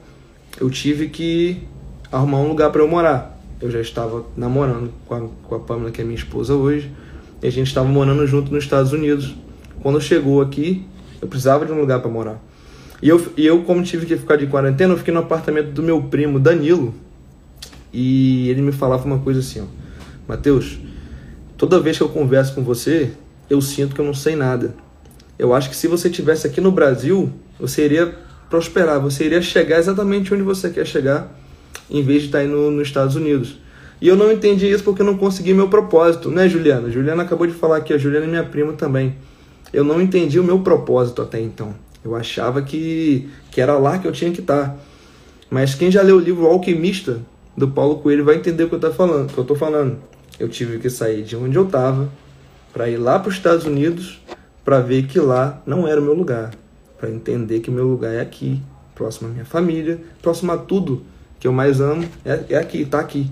eu 0.59 0.69
tive 0.69 1.09
que 1.09 1.67
arrumar 2.11 2.39
um 2.39 2.47
lugar 2.47 2.71
para 2.71 2.81
eu 2.81 2.87
morar. 2.87 3.39
Eu 3.61 3.69
já 3.69 3.79
estava 3.79 4.25
namorando 4.35 4.91
com 5.05 5.13
a, 5.13 5.21
com 5.43 5.55
a 5.55 5.59
Pamela, 5.59 5.91
que 5.91 6.01
é 6.01 6.03
minha 6.03 6.15
esposa 6.15 6.55
hoje, 6.55 6.91
e 7.41 7.47
a 7.47 7.51
gente 7.51 7.67
estava 7.67 7.87
morando 7.87 8.25
junto 8.25 8.51
nos 8.51 8.63
Estados 8.63 8.91
Unidos. 8.91 9.35
Quando 9.81 9.99
chegou 10.01 10.41
aqui, 10.41 10.85
eu 11.21 11.27
precisava 11.27 11.65
de 11.65 11.71
um 11.71 11.79
lugar 11.79 11.99
para 12.01 12.09
morar. 12.09 12.41
E 13.01 13.09
eu, 13.09 13.33
e 13.35 13.45
eu, 13.45 13.63
como 13.63 13.81
tive 13.83 14.05
que 14.05 14.15
ficar 14.15 14.35
de 14.35 14.45
quarentena, 14.47 14.93
eu 14.93 14.97
fiquei 14.97 15.13
no 15.13 15.21
apartamento 15.21 15.71
do 15.71 15.81
meu 15.81 16.03
primo 16.03 16.39
Danilo. 16.39 16.93
E 17.91 18.49
ele 18.49 18.61
me 18.61 18.71
falava 18.71 19.05
uma 19.05 19.19
coisa 19.19 19.39
assim: 19.39 19.61
ó, 19.61 19.65
Mateus, 20.27 20.79
toda 21.57 21.79
vez 21.79 21.97
que 21.97 22.03
eu 22.03 22.09
converso 22.09 22.53
com 22.53 22.63
você, 22.63 23.11
eu 23.49 23.61
sinto 23.61 23.95
que 23.95 24.01
eu 24.01 24.05
não 24.05 24.13
sei 24.13 24.35
nada. 24.35 24.75
Eu 25.37 25.53
acho 25.53 25.69
que 25.69 25.75
se 25.75 25.87
você 25.87 26.09
tivesse 26.09 26.45
aqui 26.45 26.61
no 26.61 26.71
Brasil, 26.71 27.31
você 27.59 27.85
iria 27.85 28.15
prosperar, 28.49 28.99
você 28.99 29.25
iria 29.25 29.41
chegar 29.41 29.79
exatamente 29.79 30.33
onde 30.33 30.43
você 30.43 30.69
quer 30.69 30.85
chegar, 30.85 31.35
em 31.89 32.03
vez 32.03 32.21
de 32.21 32.27
estar 32.27 32.39
aí 32.39 32.47
no, 32.47 32.69
nos 32.69 32.87
Estados 32.87 33.15
Unidos. 33.15 33.57
E 33.99 34.07
eu 34.07 34.15
não 34.15 34.31
entendi 34.31 34.69
isso 34.69 34.83
porque 34.83 35.01
eu 35.01 35.05
não 35.05 35.17
consegui 35.17 35.53
meu 35.53 35.69
propósito, 35.69 36.29
né, 36.29 36.47
Juliana? 36.49 36.89
Juliana 36.89 37.23
acabou 37.23 37.47
de 37.47 37.53
falar 37.53 37.77
aqui, 37.77 37.93
a 37.93 37.97
Juliana 37.97 38.25
é 38.25 38.29
minha 38.29 38.43
prima 38.43 38.73
também. 38.73 39.15
Eu 39.71 39.83
não 39.83 40.01
entendi 40.01 40.39
o 40.39 40.43
meu 40.43 40.59
propósito 40.59 41.21
até 41.21 41.39
então. 41.39 41.73
Eu 42.03 42.15
achava 42.15 42.61
que, 42.61 43.29
que 43.51 43.61
era 43.61 43.77
lá 43.77 43.99
que 43.99 44.07
eu 44.07 44.11
tinha 44.11 44.31
que 44.31 44.41
estar. 44.41 44.77
Mas 45.49 45.75
quem 45.75 45.91
já 45.91 46.01
leu 46.01 46.17
o 46.17 46.19
livro 46.19 46.45
Alquimista, 46.47 47.19
do 47.55 47.67
Paulo 47.67 47.99
Coelho, 47.99 48.25
vai 48.25 48.35
entender 48.35 48.63
o 48.63 48.69
que 48.69 48.75
eu 48.75 48.77
estou 48.77 48.93
falando. 48.93 49.33
Que 49.33 49.37
eu 49.37 49.43
tô 49.43 49.55
falando. 49.55 49.97
Eu 50.39 50.49
tive 50.49 50.79
que 50.79 50.89
sair 50.89 51.23
de 51.23 51.35
onde 51.35 51.57
eu 51.57 51.65
estava 51.65 52.09
para 52.73 52.89
ir 52.89 52.97
lá 52.97 53.19
para 53.19 53.29
os 53.29 53.35
Estados 53.35 53.65
Unidos 53.65 54.21
para 54.63 54.79
ver 54.79 55.03
que 55.07 55.19
lá 55.19 55.61
não 55.65 55.87
era 55.87 55.99
o 55.99 56.03
meu 56.03 56.13
lugar. 56.13 56.51
Para 56.97 57.09
entender 57.09 57.59
que 57.59 57.69
o 57.69 57.73
meu 57.73 57.87
lugar 57.87 58.13
é 58.13 58.21
aqui, 58.21 58.61
próximo 58.95 59.29
à 59.29 59.31
minha 59.31 59.45
família, 59.45 59.99
próximo 60.21 60.51
a 60.51 60.57
tudo 60.57 61.03
que 61.39 61.47
eu 61.47 61.53
mais 61.53 61.81
amo, 61.81 62.07
é, 62.23 62.45
é 62.49 62.57
aqui, 62.57 62.85
tá 62.85 62.99
aqui. 62.99 63.29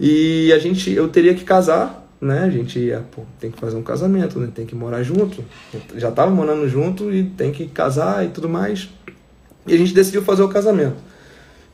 E 0.00 0.52
a 0.52 0.58
gente, 0.58 0.90
eu 0.90 1.08
teria 1.08 1.34
que 1.34 1.44
casar 1.44 2.01
né? 2.22 2.44
A 2.44 2.50
gente 2.50 2.88
pô, 3.10 3.22
tem 3.40 3.50
que 3.50 3.58
fazer 3.58 3.76
um 3.76 3.82
casamento, 3.82 4.38
né? 4.38 4.48
Tem 4.54 4.64
que 4.64 4.76
morar 4.76 5.02
junto. 5.02 5.44
Já 5.96 6.12
tava 6.12 6.30
morando 6.30 6.68
junto 6.68 7.12
e 7.12 7.24
tem 7.24 7.50
que 7.50 7.66
casar 7.66 8.24
e 8.24 8.28
tudo 8.28 8.48
mais. 8.48 8.88
E 9.66 9.74
a 9.74 9.76
gente 9.76 9.92
decidiu 9.92 10.22
fazer 10.22 10.42
o 10.42 10.48
casamento. 10.48 10.96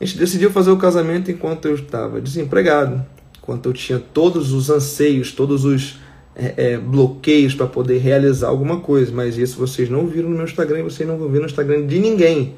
A 0.01 0.05
gente 0.05 0.17
decidiu 0.17 0.49
fazer 0.49 0.71
o 0.71 0.77
casamento 0.77 1.29
enquanto 1.29 1.67
eu 1.67 1.75
estava 1.75 2.19
desempregado, 2.19 3.05
enquanto 3.37 3.67
eu 3.67 3.73
tinha 3.73 3.99
todos 3.99 4.51
os 4.51 4.71
anseios, 4.71 5.31
todos 5.31 5.65
os 5.65 5.99
é, 6.35 6.53
é, 6.57 6.77
bloqueios 6.77 7.53
para 7.53 7.67
poder 7.67 7.99
realizar 7.99 8.47
alguma 8.47 8.79
coisa. 8.79 9.11
Mas 9.13 9.37
isso 9.37 9.55
vocês 9.55 9.87
não 9.87 10.07
viram 10.07 10.29
no 10.29 10.35
meu 10.35 10.45
Instagram, 10.45 10.83
vocês 10.83 11.07
não 11.07 11.17
vão 11.17 11.29
ver 11.29 11.39
no 11.41 11.45
Instagram 11.45 11.85
de 11.85 11.99
ninguém. 11.99 12.55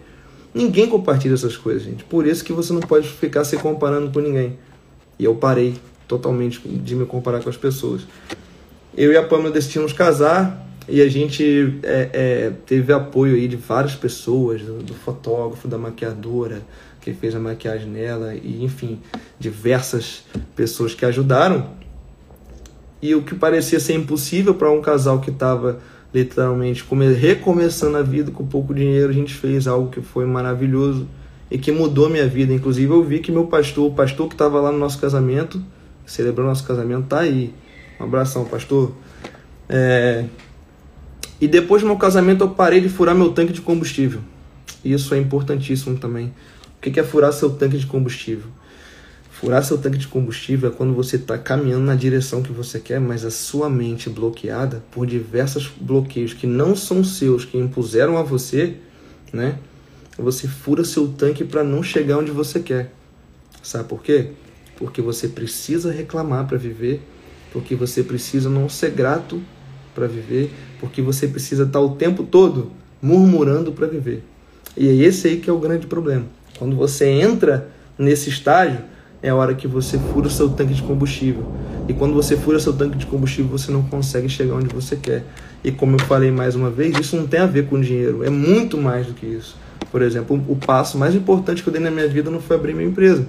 Ninguém 0.54 0.88
compartilha 0.88 1.34
essas 1.34 1.58
coisas, 1.58 1.84
gente. 1.84 2.06
Por 2.06 2.25
isso 2.25 2.43
que 2.43 2.54
você 2.54 2.71
não 2.71 2.82
pode 2.82 3.08
ficar 3.10 3.43
se 3.43 3.58
comparando 3.58 4.10
com 4.12 4.19
ninguém. 4.19 4.58
E 5.19 5.25
eu 5.25 5.36
parei 5.36 5.75
totalmente 6.12 6.60
de 6.60 6.93
me 6.93 7.06
comparar 7.06 7.41
com 7.41 7.50
as 7.50 7.56
pessoas. 7.56 8.02
Eu 8.97 9.13
e 9.13 9.17
a 9.17 9.24
Pamela 9.24 9.52
decidimos 9.52 9.93
casar 9.93 10.67
e 10.89 11.02
a 11.02 11.08
gente 11.08 11.80
é, 11.84 12.10
é, 12.12 12.52
teve 12.65 12.91
apoio 12.91 13.36
aí 13.36 13.47
de 13.47 13.56
várias 13.56 13.95
pessoas, 13.95 14.62
do, 14.62 14.84
do, 14.84 14.93
fotógrafo, 14.93 15.69
da 15.69 15.78
maquiadora 15.78 16.62
que 17.00 17.13
fez 17.13 17.34
a 17.34 17.39
maquiagem 17.39 17.88
nela 17.88 18.36
e 18.36 18.62
enfim, 18.62 19.00
diversas 19.39 20.26
pessoas 20.54 20.93
que 20.93 21.06
ajudaram. 21.06 21.69
E 23.02 23.15
o 23.15 23.24
que 23.24 23.34
parecia 23.34 23.80
ser 23.80 23.93
impossível 23.93 24.54
para 24.54 24.69
um 24.69 24.82
casal 24.82 25.21
que 25.21 25.32
estava 25.32 25.80
literalmente 26.13 26.86
recomeçando 27.17 27.97
a 27.97 28.02
vida 28.02 28.32
com 28.32 28.45
pouco 28.45 28.74
dinheiro, 28.74 29.10
a 29.10 29.13
gente 29.13 29.34
fez 29.34 29.65
algo 29.65 29.89
que 29.89 30.02
foi 30.02 30.26
maravilhoso 30.26 31.08
e 31.50 31.58
que 31.58 31.71
mudou 31.71 32.10
minha 32.10 32.28
vida. 32.28 32.54
Inclusive 32.54 32.91
eu 32.91 33.02
vi 33.02 33.19
que 33.19 33.32
meu 33.32 33.45
pastor, 33.45 33.89
o 33.89 33.93
pastor 33.93 34.28
que 34.28 34.36
estava 34.36 34.60
lá 34.60 34.71
no 34.71 34.78
nosso 34.78 35.00
casamento, 35.00 35.63
celebrou 36.06 36.48
nosso 36.48 36.66
casamento, 36.66 37.08
tá 37.08 37.20
aí. 37.20 37.54
Um 38.00 38.04
abração, 38.04 38.46
pastor. 38.46 38.94
É... 39.70 40.26
E 41.40 41.48
depois 41.48 41.82
do 41.82 41.88
meu 41.88 41.98
casamento 41.98 42.44
eu 42.44 42.50
parei 42.50 42.82
de 42.82 42.90
furar 42.90 43.16
meu 43.16 43.32
tanque 43.32 43.54
de 43.54 43.62
combustível. 43.62 44.22
Isso 44.84 45.14
é 45.14 45.18
importantíssimo 45.18 45.98
também. 45.98 46.34
O 46.78 46.82
que 46.82 47.00
é 47.00 47.04
furar 47.04 47.32
seu 47.32 47.50
tanque 47.50 47.78
de 47.78 47.86
combustível? 47.86 48.48
Furar 49.30 49.64
seu 49.64 49.78
tanque 49.78 49.98
de 49.98 50.08
combustível 50.08 50.70
é 50.70 50.74
quando 50.74 50.94
você 50.94 51.16
está 51.16 51.36
caminhando 51.38 51.84
na 51.84 51.96
direção 51.96 52.44
que 52.44 52.52
você 52.52 52.80
quer, 52.80 53.00
mas 53.00 53.26
a 53.26 53.32
sua 53.32 53.70
mente 53.70 54.08
bloqueada 54.08 54.84
por 54.92 55.08
diversos 55.08 55.72
bloqueios 55.80 56.34
que 56.34 56.46
não 56.46 56.76
são 56.76 57.04
seus, 57.04 57.44
que 57.44 57.58
impuseram 57.58 58.18
a 58.18 58.24
você, 58.24 58.76
né? 59.34 59.58
Você 60.18 60.48
fura 60.48 60.84
seu 60.84 61.08
tanque 61.08 61.44
para 61.44 61.64
não 61.64 61.82
chegar 61.82 62.20
onde 62.20 62.30
você 62.30 62.60
quer. 62.60 62.94
Sabe 63.64 63.88
por 63.88 64.04
quê? 64.04 64.32
Porque 64.82 65.00
você 65.00 65.28
precisa 65.28 65.91
reclamar 65.91 66.48
para 66.48 66.58
viver, 66.58 67.00
porque 67.54 67.76
você 67.76 68.02
precisa 68.02 68.50
não 68.50 68.67
ser 68.67 68.89
grato 68.89 69.39
para 69.94 70.08
viver, 70.08 70.52
porque 70.80 71.04
você 71.04 71.28
precisa 71.28 71.65
estar 71.65 71.80
o 71.80 71.91
tempo 71.91 72.24
todo 72.24 72.72
murmurando 73.00 73.72
para 73.72 73.86
viver. 73.86 74.24
E 74.76 74.89
é 74.89 74.91
esse 74.91 75.28
aí 75.28 75.38
que 75.38 75.48
é 75.48 75.54
o 75.54 75.60
grande 75.60 75.86
problema. 75.86 76.26
Quando 76.58 76.76
você 76.76 77.06
entra 77.08 77.70
nesse 77.96 78.32
estágio, 78.32 78.80
é 79.22 79.30
a 79.30 79.36
hora 79.36 79.54
que 79.54 79.67
você 79.67 80.00
fura 80.00 80.26
o 80.26 80.32
seu 80.32 80.50
tanque 80.50 80.74
de 80.74 80.82
combustível. 80.82 81.46
E 81.88 81.94
quando 81.94 82.15
você 82.15 82.36
fura 82.36 82.60
seu 82.60 82.74
tanque 82.74 82.98
de 82.98 83.06
combustível, 83.06 83.52
você 83.52 83.72
não 83.72 83.84
consegue 83.84 84.28
chegar 84.30 84.56
onde 84.56 84.74
você 84.74 84.96
quer. 84.96 85.24
E 85.63 85.72
como 85.72 85.96
eu 85.96 86.00
falei 86.00 86.32
mais 86.32 86.56
uma 86.56 86.72
vez, 86.72 86.98
isso 86.98 87.15
não 87.15 87.28
tem 87.28 87.39
a 87.39 87.46
ver 87.46 87.67
com 87.67 87.80
dinheiro, 87.80 88.24
é 88.24 88.32
muito 88.32 88.80
mais 88.80 89.06
do 89.06 89.13
que 89.13 89.28
isso. 89.28 89.56
Por 89.91 90.02
exemplo, 90.02 90.44
o 90.48 90.56
passo 90.56 90.98
mais 90.98 91.13
importante 91.13 91.62
que 91.62 91.70
eu 91.70 91.74
dei 91.74 91.82
na 91.82 91.91
minha 91.91 92.08
vida 92.08 92.32
não 92.32 92.41
foi 92.41 92.56
abrir 92.56 92.74
minha 92.74 92.89
empresa, 92.89 93.28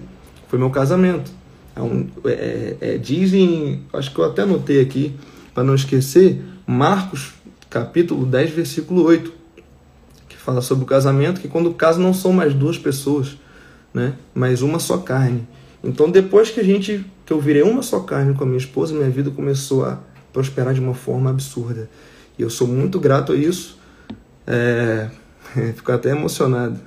foi 0.48 0.58
meu 0.58 0.70
casamento. 0.70 1.41
É, 1.74 2.30
é, 2.30 2.76
é, 2.80 2.98
dizem, 2.98 3.84
acho 3.92 4.12
que 4.12 4.18
eu 4.18 4.24
até 4.24 4.42
anotei 4.42 4.80
aqui, 4.80 5.14
para 5.54 5.64
não 5.64 5.74
esquecer, 5.74 6.42
Marcos 6.66 7.32
capítulo 7.70 8.26
10, 8.26 8.50
versículo 8.50 9.02
8, 9.04 9.32
que 10.28 10.36
fala 10.36 10.60
sobre 10.60 10.84
o 10.84 10.86
casamento, 10.86 11.40
que 11.40 11.48
quando 11.48 11.72
casa 11.72 11.98
não 11.98 12.12
são 12.12 12.32
mais 12.32 12.52
duas 12.52 12.78
pessoas, 12.78 13.38
né, 13.94 14.14
mas 14.34 14.60
uma 14.60 14.78
só 14.78 14.98
carne. 14.98 15.46
Então 15.82 16.10
depois 16.10 16.50
que 16.50 16.60
a 16.60 16.64
gente, 16.64 17.04
que 17.24 17.32
eu 17.32 17.40
virei 17.40 17.62
uma 17.62 17.82
só 17.82 18.00
carne 18.00 18.34
com 18.34 18.44
a 18.44 18.46
minha 18.46 18.58
esposa, 18.58 18.94
minha 18.94 19.10
vida 19.10 19.30
começou 19.30 19.84
a 19.84 19.98
prosperar 20.32 20.74
de 20.74 20.80
uma 20.80 20.94
forma 20.94 21.30
absurda. 21.30 21.88
E 22.38 22.42
eu 22.42 22.50
sou 22.50 22.66
muito 22.66 22.98
grato 23.00 23.32
a 23.32 23.36
isso. 23.36 23.78
É... 24.46 25.10
Fico 25.74 25.92
até 25.92 26.10
emocionado. 26.10 26.78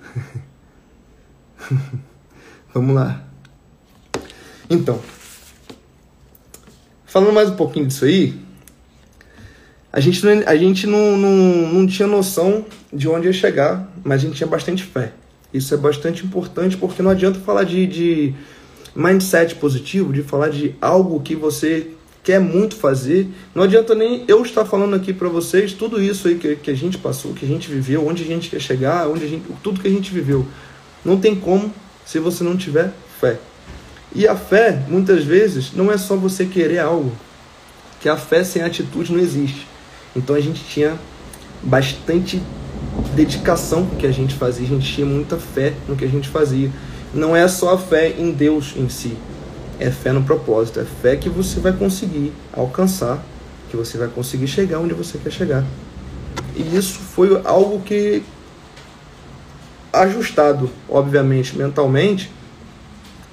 Vamos 2.73 2.95
lá. 2.95 3.34
Então, 4.69 4.99
falando 7.05 7.33
mais 7.33 7.49
um 7.49 7.55
pouquinho 7.55 7.85
disso 7.85 8.05
aí, 8.05 8.33
a 9.93 9.99
gente, 9.99 10.25
não, 10.25 10.43
a 10.45 10.55
gente 10.55 10.87
não, 10.87 11.15
não, 11.15 11.73
não 11.73 11.87
tinha 11.87 12.07
noção 12.07 12.65
de 12.91 13.07
onde 13.07 13.27
ia 13.27 13.33
chegar, 13.33 13.89
mas 14.03 14.21
a 14.21 14.25
gente 14.25 14.35
tinha 14.35 14.47
bastante 14.47 14.83
fé. 14.83 15.13
Isso 15.53 15.73
é 15.73 15.77
bastante 15.77 16.25
importante 16.25 16.75
porque 16.75 17.01
não 17.01 17.11
adianta 17.11 17.39
falar 17.39 17.63
de, 17.63 17.85
de 17.85 18.33
mindset 18.95 19.55
positivo, 19.55 20.11
de 20.11 20.23
falar 20.23 20.49
de 20.49 20.75
algo 20.81 21.21
que 21.21 21.35
você 21.35 21.91
quer 22.23 22.39
muito 22.39 22.75
fazer. 22.75 23.29
Não 23.53 23.63
adianta 23.63 23.93
nem 23.93 24.25
eu 24.27 24.41
estar 24.41 24.65
falando 24.65 24.95
aqui 24.95 25.13
para 25.13 25.29
vocês 25.29 25.73
tudo 25.73 26.01
isso 26.01 26.27
aí 26.27 26.35
que, 26.35 26.55
que 26.55 26.71
a 26.71 26.75
gente 26.75 26.97
passou, 26.97 27.33
que 27.33 27.45
a 27.45 27.47
gente 27.47 27.69
viveu, 27.69 28.05
onde 28.05 28.23
a 28.23 28.25
gente 28.25 28.49
quer 28.49 28.59
chegar, 28.59 29.07
onde 29.07 29.23
a 29.23 29.27
gente, 29.27 29.45
tudo 29.61 29.79
que 29.79 29.87
a 29.87 29.91
gente 29.91 30.11
viveu. 30.11 30.45
Não 31.05 31.19
tem 31.19 31.35
como 31.35 31.71
se 32.03 32.19
você 32.19 32.43
não 32.43 32.57
tiver 32.57 32.91
fé. 33.21 33.37
E 34.15 34.25
a 34.25 34.35
fé, 34.35 34.81
muitas 34.87 35.25
vezes, 35.25 35.73
não 35.73 35.91
é 35.91 35.97
só 35.97 36.15
você 36.15 36.45
querer 36.45 36.79
algo. 36.79 37.11
Que 37.99 38.07
a 38.07 38.15
fé 38.15 38.45
sem 38.45 38.63
atitude 38.63 39.11
não 39.11 39.19
existe. 39.19 39.67
Então 40.15 40.37
a 40.37 40.39
gente 40.39 40.63
tinha 40.63 40.97
bastante 41.61 42.41
dedicação 43.13 43.85
que 43.99 44.07
a 44.07 44.11
gente 44.11 44.33
fazia, 44.33 44.65
a 44.65 44.69
gente 44.69 44.93
tinha 44.93 45.05
muita 45.05 45.37
fé 45.37 45.73
no 45.85 45.97
que 45.97 46.05
a 46.05 46.07
gente 46.07 46.29
fazia. 46.29 46.71
Não 47.13 47.35
é 47.35 47.45
só 47.49 47.73
a 47.73 47.77
fé 47.77 48.15
em 48.17 48.31
Deus 48.31 48.73
em 48.77 48.87
si, 48.87 49.17
é 49.79 49.91
fé 49.91 50.13
no 50.13 50.23
propósito, 50.23 50.79
é 50.79 50.85
fé 50.85 51.17
que 51.17 51.27
você 51.27 51.59
vai 51.59 51.73
conseguir 51.73 52.31
alcançar, 52.53 53.21
que 53.69 53.75
você 53.75 53.97
vai 53.97 54.07
conseguir 54.07 54.47
chegar 54.47 54.79
onde 54.79 54.93
você 54.93 55.17
quer 55.17 55.31
chegar. 55.31 55.65
E 56.55 56.77
isso 56.77 56.99
foi 56.99 57.41
algo 57.43 57.81
que 57.81 58.23
ajustado, 59.91 60.69
obviamente, 60.87 61.57
mentalmente, 61.57 62.31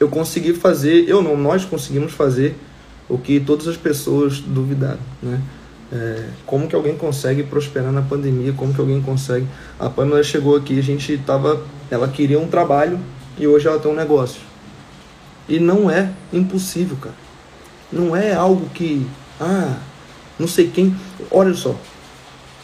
eu 0.03 0.09
consegui 0.09 0.53
fazer, 0.53 1.09
eu 1.09 1.23
não, 1.23 1.37
nós 1.37 1.65
conseguimos 1.65 2.13
fazer 2.13 2.57
o 3.09 3.19
que 3.19 3.39
todas 3.39 3.69
as 3.69 3.77
pessoas 3.77 4.41
duvidaram, 4.41 5.01
né? 5.23 5.41
É, 5.93 6.25
como 6.47 6.67
que 6.67 6.75
alguém 6.75 6.97
consegue 6.97 7.43
prosperar 7.43 7.93
na 7.93 8.01
pandemia? 8.01 8.55
Como 8.55 8.73
que 8.73 8.81
alguém 8.81 9.03
consegue? 9.03 9.47
A 9.79 9.91
Pamela 9.91 10.23
chegou 10.25 10.57
aqui, 10.57 10.79
a 10.79 10.83
gente 10.83 11.19
tava, 11.19 11.63
ela 11.91 12.09
queria 12.09 12.39
um 12.41 12.49
trabalho 12.49 12.99
e 13.39 13.47
hoje 13.47 13.69
ela 13.69 13.79
tem 13.79 13.93
um 13.93 13.95
negócio. 13.95 14.41
E 15.47 15.61
não 15.61 15.91
é 15.91 16.11
impossível, 16.33 16.97
cara. 16.97 17.15
Não 17.93 18.17
é 18.17 18.33
algo 18.33 18.71
que, 18.71 19.07
ah, 19.39 19.77
não 20.39 20.49
sei 20.49 20.69
quem. 20.69 20.97
Olha 21.31 21.53
só, 21.53 21.77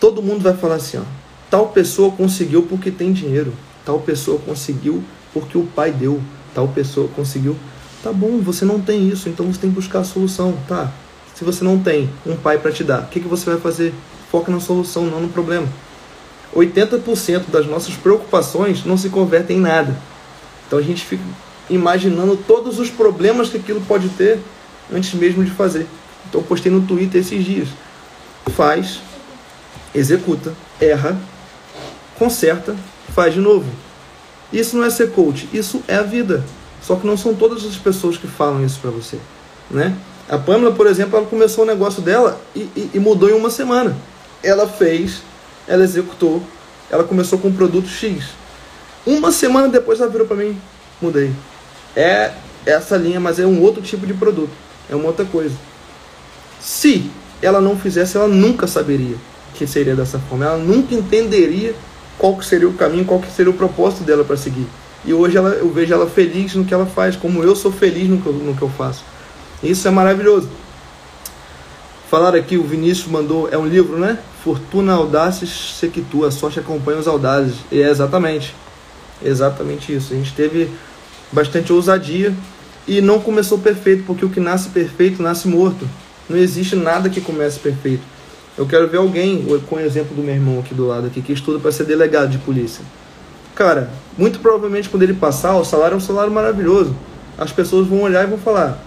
todo 0.00 0.22
mundo 0.22 0.40
vai 0.40 0.56
falar 0.56 0.76
assim, 0.76 0.96
ó, 0.96 1.02
tal 1.50 1.68
pessoa 1.68 2.10
conseguiu 2.12 2.62
porque 2.62 2.90
tem 2.90 3.12
dinheiro, 3.12 3.52
tal 3.84 4.00
pessoa 4.00 4.38
conseguiu 4.38 5.04
porque 5.34 5.58
o 5.58 5.64
pai 5.64 5.92
deu, 5.92 6.18
tal 6.58 6.66
pessoa 6.66 7.08
conseguiu. 7.14 7.56
Tá 8.02 8.12
bom, 8.12 8.40
você 8.40 8.64
não 8.64 8.80
tem 8.80 9.08
isso, 9.08 9.28
então 9.28 9.46
você 9.46 9.60
tem 9.60 9.70
que 9.70 9.76
buscar 9.76 10.00
a 10.00 10.04
solução, 10.04 10.58
tá? 10.66 10.92
Se 11.36 11.44
você 11.44 11.62
não 11.62 11.78
tem 11.78 12.10
um 12.26 12.34
pai 12.36 12.58
para 12.58 12.72
te 12.72 12.82
dar, 12.82 13.02
o 13.02 13.06
que, 13.06 13.20
que 13.20 13.28
você 13.28 13.48
vai 13.48 13.60
fazer? 13.60 13.94
Foca 14.30 14.50
na 14.50 14.58
solução, 14.58 15.06
não 15.06 15.20
no 15.20 15.28
problema. 15.28 15.68
80% 16.54 17.44
das 17.48 17.66
nossas 17.66 17.94
preocupações 17.94 18.84
não 18.84 18.96
se 18.96 19.08
convertem 19.08 19.58
em 19.58 19.60
nada. 19.60 19.96
Então 20.66 20.80
a 20.80 20.82
gente 20.82 21.04
fica 21.04 21.22
imaginando 21.70 22.36
todos 22.36 22.80
os 22.80 22.90
problemas 22.90 23.48
que 23.48 23.58
aquilo 23.58 23.80
pode 23.82 24.08
ter 24.10 24.40
antes 24.92 25.14
mesmo 25.14 25.44
de 25.44 25.50
fazer. 25.52 25.86
Então 26.28 26.42
postei 26.42 26.72
no 26.72 26.82
Twitter 26.82 27.20
esses 27.20 27.44
dias. 27.44 27.68
Faz, 28.56 29.00
executa, 29.94 30.52
erra, 30.80 31.16
conserta, 32.18 32.74
faz 33.14 33.34
de 33.34 33.40
novo. 33.40 33.87
Isso 34.52 34.76
não 34.76 34.84
é 34.84 34.90
ser 34.90 35.12
coach, 35.12 35.48
isso 35.52 35.82
é 35.86 35.96
a 35.96 36.02
vida. 36.02 36.44
Só 36.82 36.96
que 36.96 37.06
não 37.06 37.16
são 37.16 37.34
todas 37.34 37.64
as 37.64 37.76
pessoas 37.76 38.16
que 38.16 38.26
falam 38.26 38.64
isso 38.64 38.78
para 38.80 38.90
você, 38.90 39.18
né? 39.70 39.94
A 40.28 40.38
Pamela, 40.38 40.72
por 40.72 40.86
exemplo, 40.86 41.18
ela 41.18 41.26
começou 41.26 41.64
o 41.64 41.66
negócio 41.66 42.02
dela 42.02 42.40
e, 42.54 42.60
e, 42.76 42.90
e 42.94 42.98
mudou 42.98 43.30
em 43.30 43.32
uma 43.32 43.50
semana. 43.50 43.96
Ela 44.42 44.68
fez, 44.68 45.22
ela 45.66 45.82
executou, 45.82 46.42
ela 46.90 47.04
começou 47.04 47.38
com 47.38 47.48
um 47.48 47.52
produto 47.52 47.88
X. 47.88 48.24
Uma 49.06 49.32
semana 49.32 49.68
depois 49.68 50.00
ela 50.00 50.10
virou 50.10 50.26
para 50.26 50.36
mim, 50.36 50.58
mudei. 51.00 51.32
É 51.96 52.32
essa 52.66 52.96
linha, 52.96 53.18
mas 53.18 53.38
é 53.38 53.46
um 53.46 53.62
outro 53.62 53.82
tipo 53.82 54.06
de 54.06 54.12
produto, 54.12 54.52
é 54.90 54.94
uma 54.94 55.06
outra 55.06 55.24
coisa. 55.24 55.54
Se 56.60 57.10
ela 57.40 57.60
não 57.60 57.78
fizesse, 57.78 58.16
ela 58.16 58.28
nunca 58.28 58.66
saberia 58.66 59.16
que 59.54 59.66
seria 59.66 59.94
dessa 59.96 60.18
forma. 60.18 60.44
Ela 60.44 60.58
nunca 60.58 60.94
entenderia 60.94 61.74
qual 62.18 62.36
que 62.36 62.44
seria 62.44 62.68
o 62.68 62.74
caminho, 62.74 63.04
qual 63.04 63.20
que 63.20 63.30
seria 63.30 63.50
o 63.50 63.54
propósito 63.54 64.02
dela 64.02 64.24
para 64.24 64.36
seguir. 64.36 64.66
E 65.04 65.14
hoje 65.14 65.36
ela, 65.36 65.50
eu 65.50 65.70
vejo 65.70 65.94
ela 65.94 66.08
feliz 66.08 66.54
no 66.54 66.64
que 66.64 66.74
ela 66.74 66.84
faz, 66.84 67.16
como 67.16 67.42
eu 67.42 67.54
sou 67.54 67.70
feliz 67.70 68.08
no 68.08 68.20
que 68.20 68.26
eu, 68.26 68.32
no 68.32 68.54
que 68.54 68.62
eu 68.62 68.68
faço. 68.68 69.04
Isso 69.62 69.86
é 69.86 69.90
maravilhoso. 69.90 70.48
Falaram 72.10 72.38
aqui, 72.38 72.56
o 72.56 72.64
Vinícius 72.64 73.06
mandou, 73.08 73.48
é 73.50 73.58
um 73.58 73.66
livro, 73.66 73.98
né? 73.98 74.18
Fortuna 74.42 74.94
Audaces 74.94 75.76
Sequitu, 75.78 76.24
a 76.24 76.30
sorte 76.30 76.58
acompanha 76.58 76.98
os 76.98 77.06
audazes. 77.06 77.56
E 77.70 77.80
é 77.82 77.90
exatamente, 77.90 78.54
exatamente 79.22 79.94
isso. 79.94 80.14
A 80.14 80.16
gente 80.16 80.32
teve 80.32 80.70
bastante 81.30 81.72
ousadia 81.72 82.34
e 82.86 83.00
não 83.00 83.20
começou 83.20 83.58
perfeito, 83.58 84.04
porque 84.06 84.24
o 84.24 84.30
que 84.30 84.40
nasce 84.40 84.70
perfeito 84.70 85.22
nasce 85.22 85.46
morto. 85.46 85.88
Não 86.28 86.36
existe 86.36 86.74
nada 86.74 87.10
que 87.10 87.20
comece 87.20 87.58
perfeito. 87.58 88.02
Eu 88.58 88.66
quero 88.66 88.88
ver 88.88 88.96
alguém, 88.96 89.46
com 89.68 89.76
o 89.76 89.80
exemplo 89.80 90.16
do 90.16 90.20
meu 90.20 90.34
irmão 90.34 90.58
aqui 90.58 90.74
do 90.74 90.84
lado, 90.84 91.06
aqui, 91.06 91.22
que 91.22 91.32
estuda 91.32 91.60
para 91.60 91.70
ser 91.70 91.84
delegado 91.84 92.28
de 92.28 92.38
polícia. 92.38 92.84
Cara, 93.54 93.88
muito 94.16 94.40
provavelmente 94.40 94.88
quando 94.88 95.04
ele 95.04 95.14
passar, 95.14 95.54
o 95.54 95.64
salário 95.64 95.94
é 95.94 95.96
um 95.96 96.00
salário 96.00 96.32
maravilhoso. 96.32 96.94
As 97.38 97.52
pessoas 97.52 97.86
vão 97.86 98.02
olhar 98.02 98.24
e 98.24 98.26
vão 98.26 98.36
falar: 98.36 98.82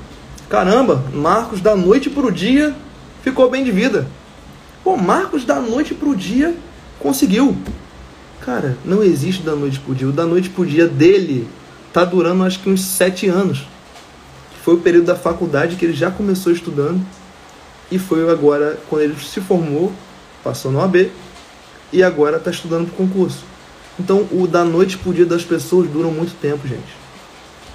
Caramba, 0.50 1.02
Marcos 1.14 1.62
da 1.62 1.74
noite 1.74 2.10
para 2.10 2.26
o 2.26 2.32
dia 2.32 2.76
ficou 3.24 3.50
bem 3.50 3.64
de 3.64 3.72
vida. 3.72 4.06
Pô, 4.84 4.98
Marcos 4.98 5.46
da 5.46 5.62
noite 5.62 5.94
para 5.94 6.10
o 6.10 6.16
dia 6.16 6.54
conseguiu. 7.00 7.56
Cara, 8.42 8.78
não 8.84 9.02
existe 9.02 9.42
da 9.42 9.56
noite 9.56 9.80
para 9.80 9.92
o 9.94 9.96
dia. 9.96 10.10
O 10.10 10.12
da 10.12 10.26
noite 10.26 10.50
para 10.50 10.64
o 10.64 10.66
dia 10.66 10.88
dele 10.88 11.48
tá 11.94 12.04
durando 12.04 12.44
acho 12.44 12.60
que 12.60 12.70
uns 12.70 12.82
sete 12.82 13.30
anos. 13.30 13.66
Foi 14.66 14.74
o 14.74 14.80
período 14.80 15.06
da 15.06 15.16
faculdade 15.16 15.78
que 15.78 15.86
ele 15.86 15.94
já 15.94 16.12
começou 16.12 16.52
estudando. 16.52 17.02
E 17.91 17.99
foi 17.99 18.30
agora, 18.30 18.80
quando 18.89 19.01
ele 19.01 19.15
se 19.19 19.41
formou, 19.41 19.91
passou 20.43 20.71
no 20.71 20.82
AB. 20.82 21.12
E 21.91 22.01
agora 22.01 22.38
está 22.38 22.49
estudando 22.49 22.88
para 22.88 22.95
concurso. 22.95 23.43
Então, 23.99 24.27
o 24.32 24.47
da 24.47 24.63
noite 24.63 24.97
para 24.97 25.10
o 25.10 25.13
dia 25.13 25.25
das 25.25 25.43
pessoas 25.43 25.89
dura 25.89 26.08
muito 26.08 26.34
tempo, 26.39 26.67
gente. 26.67 26.95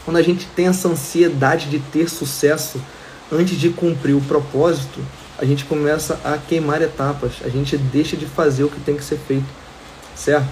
Quando 0.05 0.17
a 0.17 0.23
gente 0.23 0.47
tem 0.57 0.69
essa 0.69 0.89
ansiedade 0.89 1.69
de 1.69 1.79
ter 1.79 2.09
sucesso 2.09 2.81
antes 3.31 3.59
de 3.59 3.71
cumprir 3.71 4.15
o 4.15 4.21
propósito, 4.23 5.01
a 5.39 5.45
gente 5.45 5.65
começa 5.65 6.19
a 6.25 6.39
queimar 6.39 6.81
etapas, 6.81 7.35
a 7.45 7.49
gente 7.49 7.77
deixa 7.77 8.17
de 8.17 8.25
fazer 8.25 8.65
o 8.65 8.69
que 8.69 8.81
tem 8.81 8.97
que 8.97 9.05
ser 9.05 9.19
feito, 9.19 9.47
certo? 10.15 10.49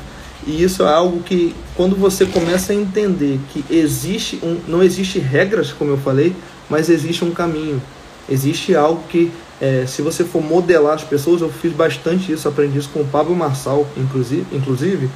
E 0.46 0.62
isso 0.62 0.83
é 0.83 0.92
algo 0.92 1.22
que, 1.22 1.55
quando 1.74 1.96
você 1.96 2.27
começa 2.27 2.72
a 2.72 2.77
entender 2.77 3.40
que 3.50 3.64
existe 3.70 4.38
um, 4.42 4.61
não 4.68 4.83
existe 4.83 5.18
regras, 5.18 5.72
como 5.72 5.92
eu 5.92 5.96
falei, 5.96 6.37
mas 6.68 6.90
existe 6.90 7.24
um 7.24 7.31
caminho, 7.31 7.81
existe 8.29 8.74
algo 8.74 9.03
que, 9.09 9.33
é, 9.61 9.85
se 9.87 10.03
você 10.03 10.25
for 10.25 10.43
modelar 10.43 10.95
as 10.95 11.05
pessoas, 11.05 11.40
eu 11.40 11.51
fiz 11.51 11.73
bastante 11.73 12.33
isso, 12.33 12.49
aprendi 12.49 12.79
isso 12.79 12.90
com 12.93 13.01
o 13.01 13.05
Pablo 13.07 13.35
Marçal, 13.37 13.87
inclusive, 13.97 14.47
inclusive, 14.53 15.09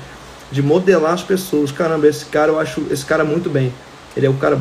de 0.51 0.62
modelar 0.62 1.12
as 1.12 1.22
pessoas. 1.22 1.72
Caramba, 1.72 2.07
esse 2.07 2.24
cara 2.27 2.53
eu 2.53 2.59
acho 2.59 2.83
esse 2.90 3.05
cara 3.05 3.24
muito 3.24 3.51
bem. 3.51 3.72
Ele 4.16 4.27
é 4.27 4.31
o 4.31 4.35
cara, 4.35 4.59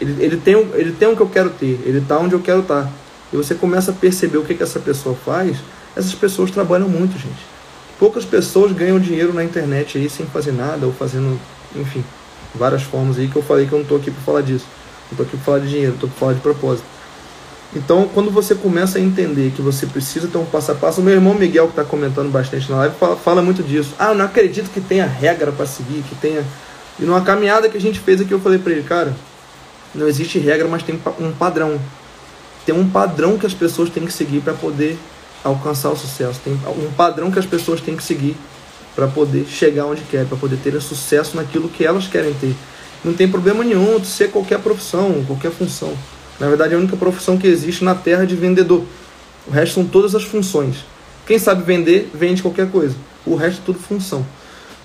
ele, 0.00 0.24
ele, 0.24 0.36
tem, 0.36 0.54
ele 0.74 0.92
tem 0.92 1.08
o 1.08 1.16
que 1.16 1.22
eu 1.22 1.28
quero 1.28 1.50
ter, 1.50 1.80
ele 1.84 1.98
está 1.98 2.18
onde 2.18 2.34
eu 2.34 2.40
quero 2.40 2.60
estar. 2.60 2.84
Tá. 2.84 2.90
E 3.32 3.36
você 3.36 3.54
começa 3.54 3.90
a 3.90 3.94
perceber 3.94 4.38
o 4.38 4.44
que, 4.44 4.54
que 4.54 4.62
essa 4.62 4.78
pessoa 4.78 5.14
faz, 5.14 5.58
essas 5.96 6.14
pessoas 6.14 6.50
trabalham 6.50 6.88
muito, 6.88 7.18
gente. 7.18 7.44
Poucas 7.98 8.24
pessoas 8.24 8.72
ganham 8.72 9.00
dinheiro 9.00 9.32
na 9.32 9.42
internet 9.42 9.98
aí 9.98 10.08
sem 10.08 10.26
fazer 10.26 10.52
nada, 10.52 10.86
ou 10.86 10.92
fazendo, 10.92 11.38
enfim, 11.74 12.04
várias 12.54 12.82
formas 12.82 13.18
aí 13.18 13.28
que 13.28 13.36
eu 13.36 13.42
falei 13.42 13.66
que 13.66 13.72
eu 13.72 13.78
não 13.78 13.82
estou 13.82 13.98
aqui 13.98 14.10
para 14.10 14.22
falar 14.22 14.42
disso. 14.42 14.66
Não 15.06 15.12
estou 15.12 15.26
aqui 15.26 15.36
para 15.36 15.44
falar 15.44 15.58
de 15.60 15.68
dinheiro, 15.68 15.94
estou 15.94 16.08
para 16.08 16.18
falar 16.18 16.32
de 16.34 16.40
propósito. 16.40 16.95
Então, 17.76 18.08
quando 18.12 18.30
você 18.30 18.54
começa 18.54 18.98
a 18.98 19.00
entender 19.00 19.52
que 19.54 19.62
você 19.62 19.86
precisa 19.86 20.26
ter 20.26 20.38
um 20.38 20.46
passo 20.46 20.72
a 20.72 20.74
passo, 20.74 21.00
o 21.00 21.04
meu 21.04 21.14
irmão 21.14 21.34
Miguel, 21.34 21.66
que 21.66 21.72
está 21.72 21.84
comentando 21.84 22.32
bastante 22.32 22.68
na 22.70 22.78
live, 22.78 22.96
fala, 22.98 23.16
fala 23.16 23.42
muito 23.42 23.62
disso. 23.62 23.94
Ah, 23.98 24.08
eu 24.08 24.14
não 24.14 24.24
acredito 24.24 24.70
que 24.70 24.80
tenha 24.80 25.06
regra 25.06 25.52
para 25.52 25.66
seguir, 25.66 26.02
que 26.08 26.14
tenha 26.14 26.42
e 26.98 27.04
numa 27.04 27.20
caminhada 27.20 27.68
que 27.68 27.76
a 27.76 27.80
gente 27.80 28.00
fez 28.00 28.20
aqui, 28.20 28.32
eu 28.32 28.40
falei 28.40 28.58
para 28.58 28.72
ele, 28.72 28.82
cara, 28.82 29.14
não 29.94 30.08
existe 30.08 30.38
regra, 30.38 30.66
mas 30.66 30.82
tem 30.82 30.98
um 31.20 31.32
padrão. 31.32 31.78
Tem 32.64 32.74
um 32.74 32.88
padrão 32.88 33.38
que 33.38 33.46
as 33.46 33.54
pessoas 33.54 33.90
têm 33.90 34.06
que 34.06 34.12
seguir 34.12 34.40
para 34.40 34.54
poder 34.54 34.98
alcançar 35.44 35.90
o 35.90 35.96
sucesso. 35.96 36.40
Tem 36.42 36.54
um 36.54 36.90
padrão 36.92 37.30
que 37.30 37.38
as 37.38 37.46
pessoas 37.46 37.80
têm 37.80 37.96
que 37.96 38.02
seguir 38.02 38.36
para 38.94 39.06
poder 39.06 39.46
chegar 39.46 39.84
onde 39.84 40.02
querem, 40.02 40.26
para 40.26 40.38
poder 40.38 40.56
ter 40.56 40.80
sucesso 40.80 41.36
naquilo 41.36 41.68
que 41.68 41.84
elas 41.84 42.06
querem 42.08 42.32
ter. 42.34 42.54
Não 43.04 43.12
tem 43.12 43.28
problema 43.28 43.62
nenhum 43.62 44.00
de 44.00 44.06
ser 44.06 44.30
qualquer 44.30 44.58
profissão, 44.58 45.22
qualquer 45.26 45.52
função. 45.52 45.94
Na 46.38 46.48
verdade, 46.48 46.74
é 46.74 46.76
a 46.76 46.78
única 46.78 46.96
profissão 46.96 47.38
que 47.38 47.46
existe 47.46 47.82
na 47.82 47.94
Terra 47.94 48.26
de 48.26 48.34
vendedor. 48.34 48.84
O 49.46 49.50
resto 49.50 49.74
são 49.74 49.86
todas 49.86 50.14
as 50.14 50.24
funções. 50.24 50.84
Quem 51.26 51.38
sabe 51.38 51.62
vender, 51.62 52.10
vende 52.14 52.42
qualquer 52.42 52.70
coisa. 52.70 52.94
O 53.24 53.34
resto 53.34 53.60
é 53.60 53.64
tudo 53.64 53.78
função. 53.78 54.24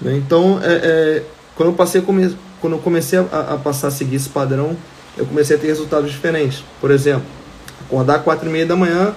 Né? 0.01 0.15
Então, 0.17 0.59
é, 0.63 0.73
é 0.73 1.23
quando 1.55 1.69
eu, 1.69 1.73
passei, 1.73 2.01
quando 2.01 2.75
eu 2.75 2.79
comecei 2.79 3.19
a, 3.19 3.53
a, 3.53 3.57
passar 3.57 3.89
a 3.89 3.91
seguir 3.91 4.15
esse 4.15 4.29
padrão, 4.29 4.75
eu 5.17 5.25
comecei 5.25 5.55
a 5.55 5.59
ter 5.59 5.67
resultados 5.67 6.09
diferentes. 6.09 6.63
Por 6.79 6.89
exemplo, 6.89 7.25
acordar 7.85 8.23
4 8.23 8.47
e 8.47 8.51
meia 8.51 8.65
da 8.65 8.75
manhã 8.75 9.13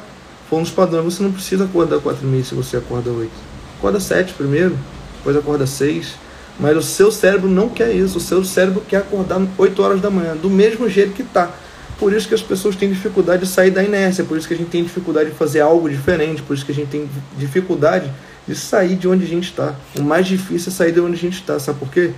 foi 0.50 0.58
um 0.58 0.62
dos 0.62 0.70
padrões. 0.70 1.04
Você 1.04 1.22
não 1.22 1.32
precisa 1.32 1.64
acordar 1.64 2.00
4 2.00 2.26
e 2.26 2.30
meia 2.30 2.44
se 2.44 2.54
você 2.54 2.76
acorda 2.76 3.10
8. 3.10 3.30
Acorda 3.78 4.00
7 4.00 4.34
primeiro, 4.34 4.76
depois 5.16 5.36
acorda 5.36 5.66
6. 5.66 6.14
Mas 6.58 6.76
o 6.76 6.82
seu 6.82 7.10
cérebro 7.10 7.48
não 7.48 7.68
quer 7.68 7.92
isso. 7.92 8.18
O 8.18 8.20
seu 8.20 8.44
cérebro 8.44 8.82
quer 8.86 8.98
acordar 8.98 9.40
8 9.56 9.82
horas 9.82 10.00
da 10.00 10.10
manhã, 10.10 10.36
do 10.36 10.50
mesmo 10.50 10.88
jeito 10.88 11.12
que 11.12 11.22
está. 11.22 11.50
Por 11.98 12.12
isso 12.12 12.26
que 12.28 12.34
as 12.34 12.42
pessoas 12.42 12.76
têm 12.76 12.88
dificuldade 12.88 13.42
de 13.42 13.48
sair 13.48 13.70
da 13.70 13.82
inércia, 13.82 14.24
por 14.24 14.36
isso 14.36 14.48
que 14.48 14.54
a 14.54 14.56
gente 14.56 14.70
tem 14.70 14.82
dificuldade 14.82 15.30
de 15.30 15.36
fazer 15.36 15.60
algo 15.60 15.88
diferente, 15.88 16.42
por 16.42 16.54
isso 16.54 16.64
que 16.66 16.72
a 16.72 16.74
gente 16.74 16.88
tem 16.88 17.08
dificuldade 17.38 18.10
de 18.46 18.54
sair 18.54 18.96
de 18.96 19.08
onde 19.08 19.24
a 19.24 19.28
gente 19.28 19.44
está. 19.44 19.74
O 19.98 20.02
mais 20.02 20.26
difícil 20.26 20.72
é 20.72 20.74
sair 20.74 20.92
de 20.92 21.00
onde 21.00 21.14
a 21.14 21.18
gente 21.18 21.34
está. 21.34 21.58
Sabe 21.58 21.78
por 21.78 21.88
quê? 21.88 22.12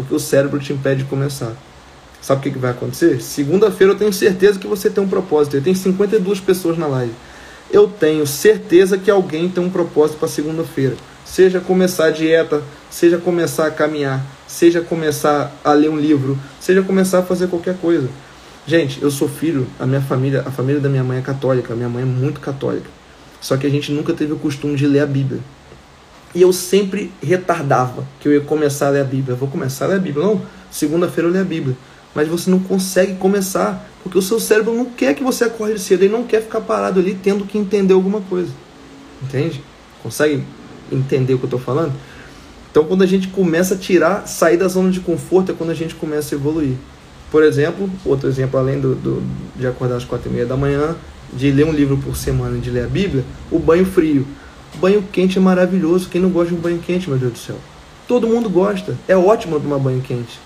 porque 0.00 0.14
o 0.14 0.18
cérebro 0.18 0.58
te 0.58 0.72
impede 0.72 1.02
de 1.02 1.08
começar. 1.08 1.52
Sabe 2.20 2.40
o 2.40 2.42
que, 2.42 2.50
que 2.50 2.58
vai 2.58 2.70
acontecer? 2.70 3.20
Segunda-feira 3.20 3.92
eu 3.92 3.98
tenho 3.98 4.12
certeza 4.12 4.58
que 4.58 4.66
você 4.66 4.90
tem 4.90 5.02
um 5.02 5.08
propósito. 5.08 5.56
Eu 5.56 5.62
tenho 5.62 5.76
52 5.76 6.40
pessoas 6.40 6.76
na 6.76 6.86
live. 6.86 7.12
Eu 7.70 7.86
tenho 7.86 8.26
certeza 8.26 8.98
que 8.98 9.10
alguém 9.10 9.48
tem 9.48 9.62
um 9.62 9.70
propósito 9.70 10.18
para 10.18 10.28
segunda-feira. 10.28 10.96
Seja 11.24 11.60
começar 11.60 12.06
a 12.06 12.10
dieta, 12.10 12.62
seja 12.90 13.16
começar 13.16 13.66
a 13.66 13.70
caminhar, 13.70 14.24
seja 14.46 14.80
começar 14.80 15.52
a 15.62 15.72
ler 15.72 15.88
um 15.88 15.98
livro, 15.98 16.36
seja 16.58 16.82
começar 16.82 17.20
a 17.20 17.22
fazer 17.22 17.46
qualquer 17.46 17.76
coisa. 17.76 18.08
Gente, 18.66 19.02
eu 19.02 19.10
sou 19.10 19.28
filho, 19.28 19.66
a 19.78 19.86
minha 19.86 20.00
família, 20.00 20.42
a 20.46 20.50
família 20.50 20.80
da 20.80 20.88
minha 20.88 21.02
mãe 21.02 21.18
é 21.18 21.22
católica, 21.22 21.74
minha 21.74 21.88
mãe 21.88 22.02
é 22.02 22.06
muito 22.06 22.40
católica. 22.40 22.88
Só 23.40 23.56
que 23.56 23.66
a 23.66 23.70
gente 23.70 23.90
nunca 23.90 24.12
teve 24.12 24.32
o 24.32 24.36
costume 24.36 24.76
de 24.76 24.86
ler 24.86 25.00
a 25.00 25.06
Bíblia. 25.06 25.40
E 26.34 26.42
eu 26.42 26.52
sempre 26.52 27.10
retardava 27.22 28.06
que 28.20 28.28
eu 28.28 28.32
ia 28.32 28.40
começar 28.40 28.88
a 28.88 28.90
ler 28.90 29.00
a 29.00 29.04
Bíblia. 29.04 29.32
Eu 29.32 29.36
vou 29.36 29.48
começar 29.48 29.86
a 29.86 29.88
ler 29.88 29.96
a 29.96 29.98
Bíblia. 29.98 30.24
Não, 30.24 30.42
segunda-feira 30.70 31.28
eu 31.28 31.32
leio 31.32 31.44
a 31.44 31.48
Bíblia. 31.48 31.76
mas 32.14 32.28
você 32.28 32.50
não 32.50 32.58
consegue 32.58 33.14
começar, 33.16 33.88
porque 34.02 34.18
o 34.18 34.22
seu 34.22 34.40
cérebro 34.40 34.74
não 34.74 34.84
quer 34.84 35.14
que 35.14 35.22
você 35.22 35.44
acorde 35.44 35.78
cedo, 35.78 36.02
ele 36.02 36.12
não 36.12 36.24
quer 36.24 36.42
ficar 36.42 36.60
parado 36.60 36.98
ali 37.00 37.14
tendo 37.14 37.44
que 37.44 37.56
entender 37.56 37.94
alguma 37.94 38.20
coisa. 38.20 38.52
Entende? 39.22 39.62
Consegue 40.02 40.44
entender 40.90 41.34
o 41.34 41.38
que 41.38 41.44
eu 41.44 41.48
estou 41.48 41.60
falando? 41.60 41.92
Então, 42.70 42.84
quando 42.84 43.02
a 43.02 43.06
gente 43.06 43.28
começa 43.28 43.74
a 43.74 43.76
tirar, 43.76 44.26
sair 44.26 44.56
da 44.56 44.68
zona 44.68 44.90
de 44.90 45.00
conforto, 45.00 45.52
é 45.52 45.54
quando 45.54 45.70
a 45.70 45.74
gente 45.74 45.94
começa 45.94 46.34
a 46.34 46.38
evoluir. 46.38 46.76
Por 47.30 47.42
exemplo, 47.42 47.88
outro 48.04 48.28
exemplo, 48.28 48.58
além 48.58 48.80
do, 48.80 48.94
do 48.94 49.22
de 49.56 49.66
acordar 49.66 49.96
às 49.96 50.04
quatro 50.04 50.28
e 50.28 50.32
meia 50.32 50.46
da 50.46 50.56
manhã, 50.56 50.96
de 51.32 51.50
ler 51.50 51.64
um 51.64 51.72
livro 51.72 51.96
por 51.96 52.16
semana 52.16 52.56
e 52.58 52.60
de 52.60 52.70
ler 52.70 52.84
a 52.84 52.88
Bíblia, 52.88 53.24
o 53.50 53.58
banho 53.58 53.86
frio. 53.86 54.26
O 54.74 54.78
banho 54.78 55.02
quente 55.12 55.38
é 55.38 55.40
maravilhoso. 55.40 56.08
Quem 56.08 56.20
não 56.20 56.30
gosta 56.30 56.52
de 56.52 56.58
um 56.58 56.60
banho 56.60 56.78
quente, 56.78 57.08
meu 57.08 57.18
Deus 57.18 57.32
do 57.32 57.38
céu? 57.38 57.56
Todo 58.08 58.26
mundo 58.26 58.48
gosta. 58.48 58.96
É 59.06 59.16
ótimo 59.16 59.60
tomar 59.60 59.78
banho 59.78 60.00
quente. 60.00 60.38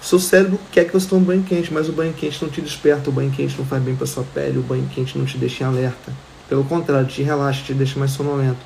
Seu 0.00 0.18
cérebro 0.18 0.58
quer 0.70 0.84
que 0.84 0.92
você 0.92 1.08
tome 1.08 1.24
banho 1.24 1.42
quente, 1.42 1.72
mas 1.72 1.88
o 1.88 1.92
banho 1.92 2.12
quente 2.12 2.40
não 2.40 2.48
te 2.48 2.60
desperta, 2.60 3.10
o 3.10 3.12
banho 3.12 3.30
quente 3.30 3.58
não 3.58 3.66
faz 3.66 3.82
bem 3.82 3.96
para 3.96 4.06
sua 4.06 4.22
pele, 4.22 4.58
o 4.58 4.62
banho 4.62 4.88
quente 4.94 5.18
não 5.18 5.24
te 5.26 5.36
deixa 5.36 5.64
em 5.64 5.66
alerta. 5.66 6.12
Pelo 6.48 6.64
contrário, 6.64 7.06
te 7.06 7.22
relaxa, 7.22 7.62
te 7.64 7.74
deixa 7.74 7.98
mais 7.98 8.12
sonolento. 8.12 8.58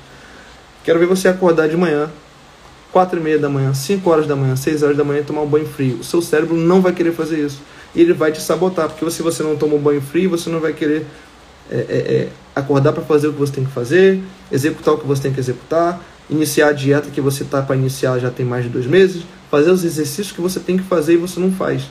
Quero 0.83 0.99
ver 0.99 1.07
você 1.07 1.27
acordar 1.27 1.67
de 1.67 1.75
manhã, 1.75 2.09
quatro 2.93 3.19
e 3.19 3.23
meia 3.23 3.39
da 3.39 3.49
manhã, 3.49 3.73
5 3.73 4.07
horas 4.07 4.27
da 4.27 4.35
manhã, 4.35 4.55
6 4.55 4.83
horas 4.83 4.95
da 4.95 5.03
manhã, 5.03 5.23
tomar 5.23 5.41
um 5.41 5.47
banho 5.47 5.65
frio. 5.65 5.97
O 5.97 6.03
seu 6.03 6.21
cérebro 6.21 6.55
não 6.55 6.79
vai 6.79 6.93
querer 6.93 7.11
fazer 7.11 7.43
isso. 7.43 7.59
E 7.95 7.99
ele 7.99 8.13
vai 8.13 8.31
te 8.31 8.39
sabotar, 8.39 8.87
porque 8.87 9.09
se 9.09 9.23
você 9.23 9.41
não 9.41 9.55
toma 9.55 9.75
um 9.75 9.79
banho 9.79 9.99
frio, 9.99 10.29
você 10.29 10.47
não 10.49 10.59
vai 10.59 10.73
querer 10.73 11.05
é, 11.71 11.75
é, 11.75 11.79
é, 11.79 12.29
acordar 12.55 12.93
para 12.93 13.03
fazer 13.03 13.27
o 13.27 13.33
que 13.33 13.39
você 13.39 13.53
tem 13.53 13.65
que 13.65 13.71
fazer, 13.71 14.21
executar 14.51 14.93
o 14.93 14.97
que 14.99 15.07
você 15.07 15.23
tem 15.23 15.33
que 15.33 15.39
executar, 15.39 16.03
iniciar 16.29 16.69
a 16.69 16.71
dieta 16.71 17.09
que 17.09 17.19
você 17.19 17.43
está 17.43 17.61
para 17.61 17.75
iniciar 17.75 18.19
já 18.19 18.29
tem 18.29 18.45
mais 18.45 18.63
de 18.63 18.69
dois 18.69 18.85
meses, 18.85 19.23
fazer 19.49 19.71
os 19.71 19.83
exercícios 19.83 20.31
que 20.31 20.41
você 20.41 20.59
tem 20.59 20.77
que 20.77 20.83
fazer 20.83 21.13
e 21.13 21.17
você 21.17 21.39
não 21.39 21.51
faz. 21.51 21.83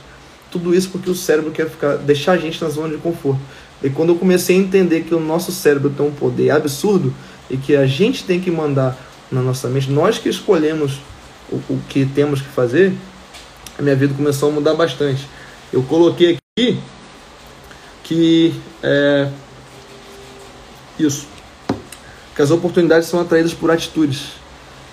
Tudo 0.49 0.73
isso 0.73 0.89
porque 0.89 1.09
o 1.09 1.15
cérebro 1.15 1.51
quer 1.51 1.69
ficar, 1.69 1.97
deixar 1.97 2.33
a 2.33 2.37
gente 2.37 2.63
na 2.63 2.69
zona 2.69 2.89
de 2.89 2.97
conforto. 2.97 3.41
E 3.83 3.89
quando 3.89 4.09
eu 4.09 4.15
comecei 4.15 4.55
a 4.55 4.59
entender 4.59 5.01
que 5.01 5.13
o 5.13 5.19
nosso 5.19 5.51
cérebro 5.51 5.89
tem 5.89 6.05
um 6.05 6.11
poder 6.11 6.51
absurdo 6.51 7.13
e 7.49 7.57
que 7.57 7.75
a 7.75 7.85
gente 7.85 8.23
tem 8.23 8.39
que 8.39 8.49
mandar 8.49 8.97
na 9.33 9.41
nossa 9.41 9.67
mente, 9.67 9.89
nós 9.89 10.17
que 10.17 10.29
escolhemos 10.29 10.99
o, 11.51 11.55
o 11.69 11.81
que 11.89 12.05
temos 12.05 12.41
que 12.41 12.47
fazer, 12.49 12.93
a 13.77 13.81
minha 13.81 13.95
vida 13.95 14.13
começou 14.13 14.49
a 14.49 14.51
mudar 14.51 14.75
bastante. 14.75 15.27
Eu 15.71 15.81
coloquei 15.83 16.37
aqui 16.37 16.79
que 18.03 18.53
é, 18.81 19.29
isso, 20.99 21.27
que 22.35 22.41
as 22.41 22.51
oportunidades 22.51 23.07
são 23.07 23.19
atraídas 23.19 23.53
por 23.53 23.71
atitudes. 23.71 24.33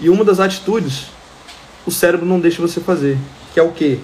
E 0.00 0.08
uma 0.08 0.24
das 0.24 0.40
atitudes, 0.40 1.06
o 1.86 1.90
cérebro 1.90 2.24
não 2.24 2.40
deixa 2.40 2.62
você 2.62 2.80
fazer, 2.80 3.18
que 3.52 3.60
é 3.60 3.62
o 3.62 3.72
quê? 3.72 3.98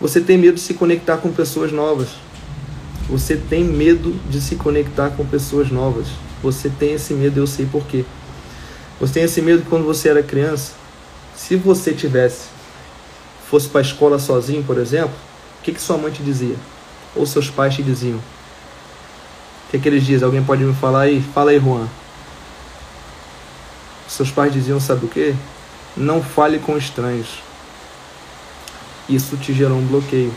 Você 0.00 0.20
tem 0.20 0.38
medo 0.38 0.54
de 0.54 0.60
se 0.60 0.74
conectar 0.74 1.18
com 1.18 1.32
pessoas 1.32 1.72
novas. 1.72 2.08
Você 3.08 3.36
tem 3.36 3.64
medo 3.64 4.14
de 4.30 4.40
se 4.40 4.54
conectar 4.54 5.10
com 5.10 5.26
pessoas 5.26 5.70
novas. 5.70 6.06
Você 6.42 6.70
tem 6.70 6.92
esse 6.92 7.12
medo, 7.14 7.40
eu 7.40 7.46
sei 7.46 7.66
por 7.66 7.84
quê. 7.84 8.04
Você 9.00 9.14
tem 9.14 9.22
esse 9.22 9.40
medo 9.40 9.64
quando 9.68 9.84
você 9.84 10.08
era 10.08 10.22
criança, 10.22 10.72
se 11.36 11.56
você 11.56 11.92
tivesse 11.92 12.58
fosse 13.48 13.68
para 13.68 13.80
a 13.80 13.82
escola 13.82 14.18
sozinho, 14.18 14.62
por 14.62 14.76
exemplo, 14.76 15.14
o 15.58 15.62
que, 15.62 15.72
que 15.72 15.80
sua 15.80 15.96
mãe 15.96 16.12
te 16.12 16.22
dizia? 16.22 16.56
Ou 17.16 17.24
seus 17.24 17.48
pais 17.48 17.74
te 17.74 17.82
diziam? 17.82 18.18
O 18.18 19.70
que, 19.70 19.78
que 19.78 19.88
eles 19.88 20.04
dizem? 20.04 20.24
Alguém 20.24 20.42
pode 20.42 20.64
me 20.64 20.74
falar 20.74 21.02
aí? 21.02 21.22
Fala 21.34 21.50
aí, 21.50 21.58
Juan. 21.58 21.88
Seus 24.06 24.30
pais 24.30 24.52
diziam, 24.52 24.78
sabe 24.80 25.06
o 25.06 25.08
que? 25.08 25.34
Não 25.96 26.22
fale 26.22 26.58
com 26.58 26.76
estranhos. 26.76 27.42
Isso 29.08 29.36
te 29.36 29.52
gerou 29.52 29.78
um 29.78 29.86
bloqueio. 29.86 30.32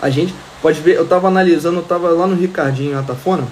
A 0.00 0.08
gente 0.08 0.34
pode 0.62 0.80
ver, 0.80 0.96
eu 0.96 1.04
estava 1.04 1.28
analisando, 1.28 1.78
eu 1.78 1.82
estava 1.82 2.08
lá 2.10 2.26
no 2.26 2.36
Ricardinho, 2.36 2.98
Atafona, 2.98 3.46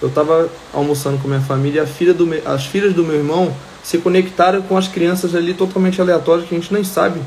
eu 0.00 0.08
estava 0.08 0.48
almoçando 0.72 1.18
com 1.18 1.28
minha 1.28 1.40
família, 1.40 1.86
filha 1.86 2.14
do, 2.14 2.28
as 2.44 2.66
filhas 2.66 2.94
do 2.94 3.04
meu 3.04 3.16
irmão 3.16 3.54
se 3.82 3.98
conectaram 3.98 4.62
com 4.62 4.76
as 4.76 4.88
crianças 4.88 5.34
ali 5.34 5.54
totalmente 5.54 6.00
aleatórias 6.00 6.48
que 6.48 6.54
a 6.54 6.58
gente 6.58 6.72
nem 6.72 6.84
sabe 6.84 7.20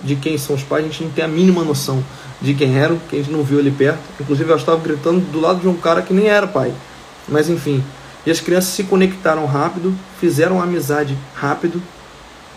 de 0.00 0.16
quem 0.16 0.36
são 0.36 0.56
os 0.56 0.62
pais, 0.62 0.84
a 0.84 0.88
gente 0.88 1.04
não 1.04 1.10
tem 1.10 1.24
a 1.24 1.28
mínima 1.28 1.62
noção 1.62 2.02
de 2.40 2.54
quem 2.54 2.76
eram, 2.76 2.98
que 3.08 3.16
a 3.16 3.18
gente 3.20 3.30
não 3.30 3.44
viu 3.44 3.60
ali 3.60 3.70
perto. 3.70 4.00
Inclusive, 4.20 4.50
eu 4.50 4.56
estava 4.56 4.80
gritando 4.82 5.20
do 5.20 5.40
lado 5.40 5.60
de 5.60 5.68
um 5.68 5.76
cara 5.76 6.02
que 6.02 6.12
nem 6.12 6.26
era 6.26 6.46
pai. 6.46 6.72
Mas 7.28 7.48
enfim, 7.48 7.82
e 8.26 8.30
as 8.30 8.40
crianças 8.40 8.70
se 8.70 8.82
conectaram 8.84 9.46
rápido, 9.46 9.94
fizeram 10.20 10.60
amizade 10.60 11.16
rápido, 11.34 11.80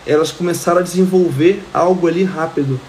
elas 0.04 0.32
começaram 0.32 0.80
a 0.80 0.82
desenvolver 0.82 1.62
algo 1.72 2.06
ali 2.08 2.24
rápido. 2.24 2.80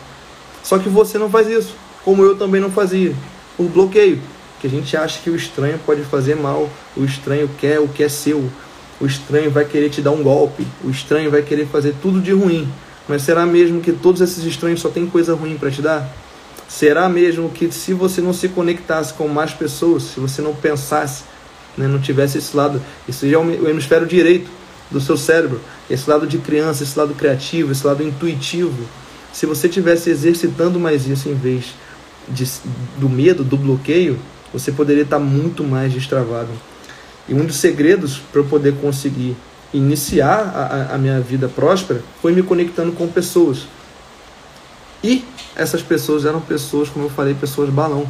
Só 0.64 0.78
que 0.80 0.90
você 0.90 1.18
não 1.18 1.30
faz 1.30 1.48
isso, 1.48 1.76
como 2.04 2.24
eu 2.24 2.36
também 2.36 2.60
não 2.60 2.72
fazia. 2.72 3.14
O 3.58 3.64
bloqueio 3.64 4.20
que 4.60 4.68
a 4.68 4.70
gente 4.70 4.96
acha 4.98 5.20
que 5.22 5.30
o 5.30 5.36
estranho 5.36 5.80
pode 5.86 6.02
fazer 6.04 6.36
mal, 6.36 6.70
o 6.96 7.04
estranho 7.04 7.50
quer 7.60 7.80
o 7.80 7.88
que 7.88 8.04
é 8.04 8.10
seu, 8.10 8.50
o 9.00 9.06
estranho 9.06 9.52
vai 9.52 9.66
querer 9.66 9.90
te 9.90 10.02
dar 10.02 10.12
um 10.12 10.24
golpe, 10.24 10.66
o 10.84 10.90
estranho 10.90 11.30
vai 11.30 11.42
querer 11.42 11.68
fazer 11.68 11.96
tudo 12.02 12.20
de 12.20 12.32
ruim. 12.32 12.68
Mas 13.08 13.22
será 13.22 13.46
mesmo 13.46 13.80
que 13.80 13.92
todos 13.92 14.22
esses 14.22 14.44
estranhos 14.44 14.82
só 14.82 14.90
têm 14.90 15.06
coisa 15.06 15.34
ruim 15.36 15.58
para 15.58 15.72
te 15.72 15.82
dar? 15.82 16.10
Será 16.68 17.08
mesmo 17.08 17.50
que 17.50 17.72
se 17.72 17.94
você 17.94 18.20
não 18.20 18.34
se 18.34 18.50
conectasse 18.50 19.14
com 19.14 19.28
mais 19.28 19.54
pessoas, 19.54 20.04
se 20.04 20.20
você 20.20 20.42
não 20.42 20.54
pensasse, 20.54 21.24
né, 21.78 21.88
não 21.88 22.02
tivesse 22.02 22.40
esse 22.40 22.56
lado, 22.58 22.82
esse 23.08 23.34
é 23.34 23.38
o 23.38 23.70
hemisfério 23.70 24.06
direito 24.06 24.50
do 24.92 25.00
seu 25.00 25.16
cérebro, 25.16 25.62
esse 25.90 26.10
lado 26.10 26.28
de 26.28 26.40
criança, 26.40 26.84
esse 26.84 26.98
lado 26.98 27.14
criativo, 27.14 27.72
esse 27.72 27.86
lado 27.86 28.04
intuitivo, 28.04 28.86
se 29.32 29.46
você 29.46 29.70
tivesse 29.70 30.10
exercitando 30.10 30.80
mais 30.80 31.08
isso 31.08 31.30
em 31.30 31.36
vez 31.36 31.76
de, 32.28 32.46
do 32.98 33.08
medo, 33.08 33.44
do 33.44 33.56
bloqueio, 33.56 34.20
você 34.54 34.72
poderia 34.72 35.04
estar 35.04 35.20
muito 35.20 35.64
mais 35.64 35.94
destravado. 35.94 36.50
E 37.28 37.34
um 37.34 37.46
dos 37.46 37.58
segredos 37.58 38.22
para 38.32 38.42
eu 38.42 38.46
poder 38.46 38.76
conseguir 38.76 39.36
iniciar 39.74 40.90
a, 40.90 40.96
a, 40.96 40.98
minha 40.98 41.20
vida 41.20 41.50
próspera 41.50 42.02
foi 42.22 42.32
me 42.32 42.42
conectando 42.42 42.92
com 42.94 43.08
pessoas. 43.08 43.68
E 45.04 45.26
essas 45.56 45.82
pessoas 45.82 46.26
eram 46.26 46.40
pessoas, 46.40 46.90
como 46.90 47.06
eu 47.06 47.10
falei, 47.10 47.34
pessoas 47.34 47.70
balão. 47.70 48.08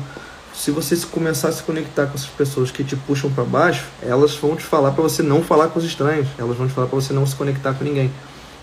Se 0.54 0.72
você 0.72 0.96
começar 1.12 1.50
a 1.50 1.52
se 1.52 1.62
conectar 1.64 2.08
com 2.08 2.16
essas 2.16 2.30
pessoas 2.30 2.72
que 2.72 2.84
te 2.84 2.96
puxam 2.96 3.32
para 3.32 3.44
baixo, 3.44 3.86
elas 4.02 4.36
vão 4.36 4.56
te 4.56 4.64
falar 4.64 4.92
para 4.92 5.04
você 5.04 5.22
não 5.22 5.44
falar 5.44 5.68
com 5.68 5.80
os 5.80 5.86
estranhos, 5.86 6.28
elas 6.38 6.58
vão 6.58 6.68
te 6.68 6.74
falar 6.74 6.88
para 6.88 6.96
você 6.96 7.14
não 7.14 7.26
se 7.26 7.36
conectar 7.36 7.74
com 7.74 7.84
ninguém. 7.84 8.12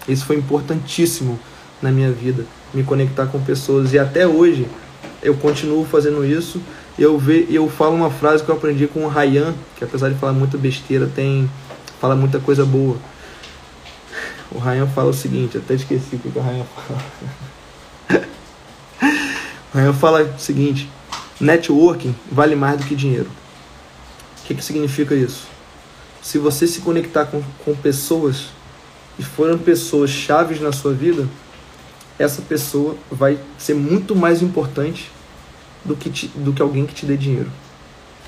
Isso 0.09 0.25
foi 0.25 0.37
importantíssimo 0.37 1.39
na 1.81 1.91
minha 1.91 2.11
vida, 2.11 2.45
me 2.73 2.83
conectar 2.83 3.27
com 3.27 3.41
pessoas 3.41 3.93
e 3.93 3.99
até 3.99 4.27
hoje 4.27 4.67
eu 5.23 5.35
continuo 5.35 5.85
fazendo 5.85 6.25
isso 6.25 6.61
eu, 6.99 7.19
ve, 7.19 7.47
eu 7.51 7.69
falo 7.69 7.97
uma 7.97 8.11
frase 8.11 8.45
que 8.45 8.49
eu 8.49 8.55
aprendi 8.55 8.87
com 8.87 9.05
o 9.05 9.09
Ryan, 9.09 9.55
que 9.77 9.85
apesar 9.85 10.11
de 10.11 10.19
falar 10.19 10.33
muita 10.33 10.57
besteira, 10.57 11.11
tem 11.13 11.51
fala 12.01 12.15
muita 12.15 12.39
coisa 12.39 12.65
boa. 12.65 12.97
O 14.51 14.59
Ryan 14.59 14.87
fala 14.87 15.11
o 15.11 15.15
seguinte, 15.15 15.59
até 15.59 15.75
esqueci 15.75 16.17
o 16.17 16.19
que 16.19 16.39
o 16.39 16.43
Ryan 16.43 16.65
fala. 16.65 18.27
o 19.75 19.79
Ryan 19.79 19.93
fala 19.93 20.23
o 20.23 20.39
seguinte, 20.39 20.89
networking 21.41 22.15
vale 22.31 22.55
mais 22.55 22.79
do 22.79 22.87
que 22.87 22.95
dinheiro. 22.95 23.29
O 24.43 24.47
que, 24.47 24.55
que 24.55 24.65
significa 24.65 25.15
isso? 25.15 25.49
Se 26.23 26.39
você 26.39 26.67
se 26.67 26.81
conectar 26.81 27.25
com, 27.25 27.43
com 27.65 27.75
pessoas 27.75 28.51
e 29.19 29.23
foram 29.23 29.59
pessoas 29.59 30.11
chaves 30.11 30.61
na 30.61 30.71
sua 30.71 30.93
vida, 30.93 31.27
essa 32.19 32.41
pessoa 32.43 32.97
vai 33.11 33.39
ser 33.59 33.75
muito 33.75 34.15
mais 34.15 34.43
importante 34.43 35.11
do 35.85 35.95
que, 35.95 36.11
te, 36.11 36.29
do 36.29 36.53
que 36.53 36.63
alguém 36.63 36.87
que 36.87 36.95
te 36.95 37.07
dê 37.07 37.17
dinheiro. 37.17 37.51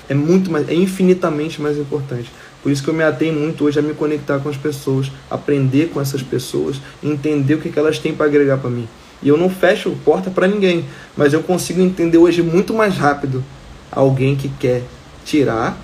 É 0.09 0.13
muito 0.13 0.49
mais, 0.49 0.69
é 0.69 0.73
infinitamente 0.73 1.61
mais 1.61 1.77
importante. 1.77 2.31
Por 2.63 2.71
isso 2.71 2.83
que 2.83 2.89
eu 2.89 2.93
me 2.93 3.03
atei 3.03 3.31
muito 3.31 3.65
hoje 3.65 3.79
a 3.79 3.81
me 3.81 3.93
conectar 3.93 4.39
com 4.39 4.49
as 4.49 4.57
pessoas, 4.57 5.11
aprender 5.29 5.89
com 5.89 5.99
essas 5.99 6.21
pessoas, 6.21 6.79
entender 7.03 7.55
o 7.55 7.59
que, 7.59 7.69
que 7.69 7.79
elas 7.79 7.99
têm 7.99 8.13
para 8.13 8.25
agregar 8.25 8.57
para 8.57 8.69
mim. 8.69 8.87
E 9.21 9.27
eu 9.29 9.37
não 9.37 9.49
fecho 9.49 9.95
porta 10.05 10.29
para 10.29 10.47
ninguém, 10.47 10.85
mas 11.15 11.33
eu 11.33 11.41
consigo 11.41 11.81
entender 11.81 12.17
hoje 12.17 12.41
muito 12.41 12.73
mais 12.73 12.95
rápido 12.95 13.43
alguém 13.91 14.35
que 14.35 14.49
quer 14.49 14.83
tirar, 15.25 15.77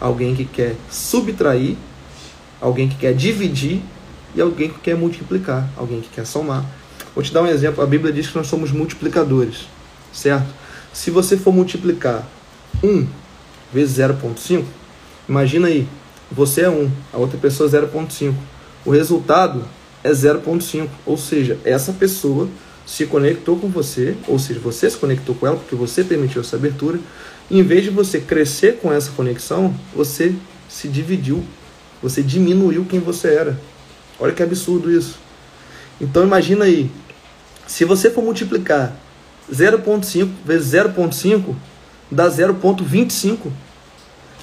alguém 0.00 0.34
que 0.34 0.44
quer 0.44 0.76
subtrair, 0.90 1.76
alguém 2.60 2.88
que 2.88 2.96
quer 2.96 3.14
dividir 3.14 3.82
e 4.34 4.40
alguém 4.40 4.68
que 4.68 4.78
quer 4.78 4.96
multiplicar, 4.96 5.68
alguém 5.76 6.00
que 6.00 6.08
quer 6.08 6.26
somar. 6.26 6.64
Vou 7.14 7.22
te 7.22 7.32
dar 7.32 7.42
um 7.42 7.46
exemplo. 7.46 7.82
A 7.82 7.86
Bíblia 7.86 8.12
diz 8.12 8.28
que 8.28 8.36
nós 8.36 8.46
somos 8.46 8.70
multiplicadores, 8.70 9.66
certo? 10.12 10.46
Se 10.92 11.10
você 11.10 11.36
for 11.36 11.52
multiplicar 11.52 12.26
1 12.82 13.06
vezes 13.72 13.98
0,5, 13.98 14.64
imagina 15.28 15.68
aí, 15.68 15.86
você 16.30 16.62
é 16.62 16.70
1, 16.70 16.90
a 17.12 17.18
outra 17.18 17.38
pessoa 17.38 17.68
é 17.68 17.72
0,5. 17.72 18.34
O 18.84 18.90
resultado 18.90 19.64
é 20.02 20.10
0,5, 20.10 20.88
ou 21.04 21.16
seja, 21.16 21.58
essa 21.64 21.92
pessoa 21.92 22.48
se 22.86 23.04
conectou 23.04 23.58
com 23.58 23.68
você, 23.68 24.16
ou 24.26 24.38
seja, 24.38 24.58
você 24.60 24.88
se 24.88 24.96
conectou 24.96 25.34
com 25.34 25.46
ela 25.46 25.56
porque 25.56 25.74
você 25.74 26.02
permitiu 26.02 26.40
essa 26.40 26.56
abertura. 26.56 26.98
Em 27.50 27.62
vez 27.62 27.84
de 27.84 27.90
você 27.90 28.18
crescer 28.20 28.78
com 28.80 28.92
essa 28.92 29.10
conexão, 29.12 29.74
você 29.94 30.34
se 30.68 30.88
dividiu, 30.88 31.44
você 32.02 32.22
diminuiu 32.22 32.86
quem 32.86 33.00
você 33.00 33.28
era. 33.28 33.60
Olha 34.18 34.32
que 34.32 34.42
absurdo 34.42 34.90
isso. 34.90 35.18
Então 36.00 36.22
imagina 36.22 36.64
aí, 36.64 36.90
se 37.66 37.84
você 37.84 38.10
for 38.10 38.22
multiplicar 38.22 38.96
0.5 39.52 40.28
vezes 40.44 40.72
0.5 40.72 41.54
dá 42.10 42.30
0.25. 42.30 43.50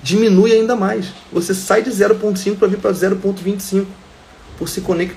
Diminui 0.01 0.51
ainda 0.51 0.75
mais. 0.75 1.07
Você 1.31 1.53
sai 1.53 1.81
de 1.81 1.89
0.5 1.89 2.57
para 2.57 2.67
vir 2.67 2.77
para 2.77 2.91
0.25 2.91 3.85
por 4.57 4.69
se, 4.69 4.81
conect, 4.81 5.15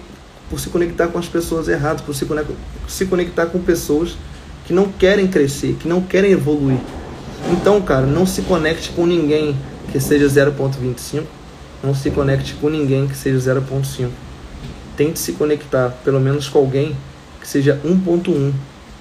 por 0.48 0.58
se 0.58 0.70
conectar 0.70 1.08
com 1.08 1.18
as 1.18 1.28
pessoas 1.28 1.68
erradas, 1.68 2.00
por 2.00 2.14
se 2.14 2.24
conectar, 2.24 2.54
se 2.88 3.06
conectar 3.06 3.46
com 3.46 3.60
pessoas 3.60 4.16
que 4.66 4.72
não 4.72 4.88
querem 4.90 5.26
crescer, 5.26 5.76
que 5.80 5.88
não 5.88 6.00
querem 6.02 6.32
evoluir. 6.32 6.78
Então, 7.52 7.80
cara, 7.80 8.06
não 8.06 8.26
se 8.26 8.42
conecte 8.42 8.90
com 8.90 9.06
ninguém 9.06 9.56
que 9.92 10.00
seja 10.00 10.26
0.25, 10.26 11.24
não 11.82 11.94
se 11.94 12.10
conecte 12.10 12.54
com 12.54 12.68
ninguém 12.68 13.06
que 13.06 13.16
seja 13.16 13.54
0.5. 13.54 14.08
Tente 14.96 15.18
se 15.18 15.32
conectar, 15.32 15.90
pelo 16.04 16.18
menos 16.18 16.48
com 16.48 16.58
alguém 16.58 16.96
que 17.40 17.46
seja 17.46 17.80
1.1, 17.84 18.52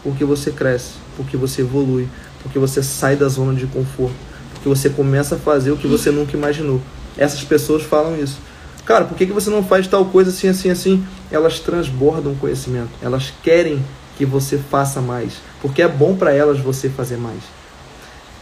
porque 0.03 0.23
você 0.23 0.51
cresce, 0.51 0.93
porque 1.15 1.37
você 1.37 1.61
evolui, 1.61 2.07
porque 2.41 2.59
você 2.59 2.81
sai 2.81 3.15
da 3.15 3.27
zona 3.27 3.53
de 3.53 3.67
conforto, 3.67 4.15
porque 4.53 4.69
você 4.69 4.89
começa 4.89 5.35
a 5.35 5.37
fazer 5.37 5.71
o 5.71 5.77
que 5.77 5.87
você 5.87 6.11
nunca 6.11 6.35
imaginou. 6.35 6.81
Essas 7.17 7.43
pessoas 7.43 7.83
falam 7.83 8.17
isso. 8.17 8.37
Cara, 8.85 9.05
por 9.05 9.17
que, 9.17 9.25
que 9.25 9.33
você 9.33 9.49
não 9.49 9.63
faz 9.63 9.87
tal 9.87 10.05
coisa 10.05 10.29
assim, 10.29 10.47
assim, 10.47 10.69
assim? 10.69 11.05
Elas 11.29 11.59
transbordam 11.59 12.35
conhecimento, 12.35 12.89
elas 13.01 13.33
querem 13.43 13.83
que 14.17 14.25
você 14.25 14.57
faça 14.57 15.01
mais, 15.01 15.33
porque 15.61 15.81
é 15.81 15.87
bom 15.87 16.15
para 16.15 16.33
elas 16.33 16.59
você 16.59 16.89
fazer 16.89 17.17
mais. 17.17 17.43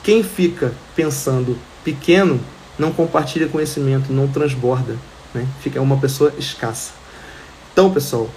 Quem 0.04 0.22
fica 0.24 0.72
pensando 0.96 1.58
pequeno 1.84 2.40
não 2.78 2.92
compartilha 2.92 3.48
conhecimento, 3.48 4.14
não 4.14 4.28
transborda, 4.28 4.96
né? 5.34 5.48
Fica 5.62 5.82
uma 5.82 5.98
pessoa 5.98 6.32
escassa. 6.38 6.92
Então, 7.74 7.92
pessoal, 7.92 8.30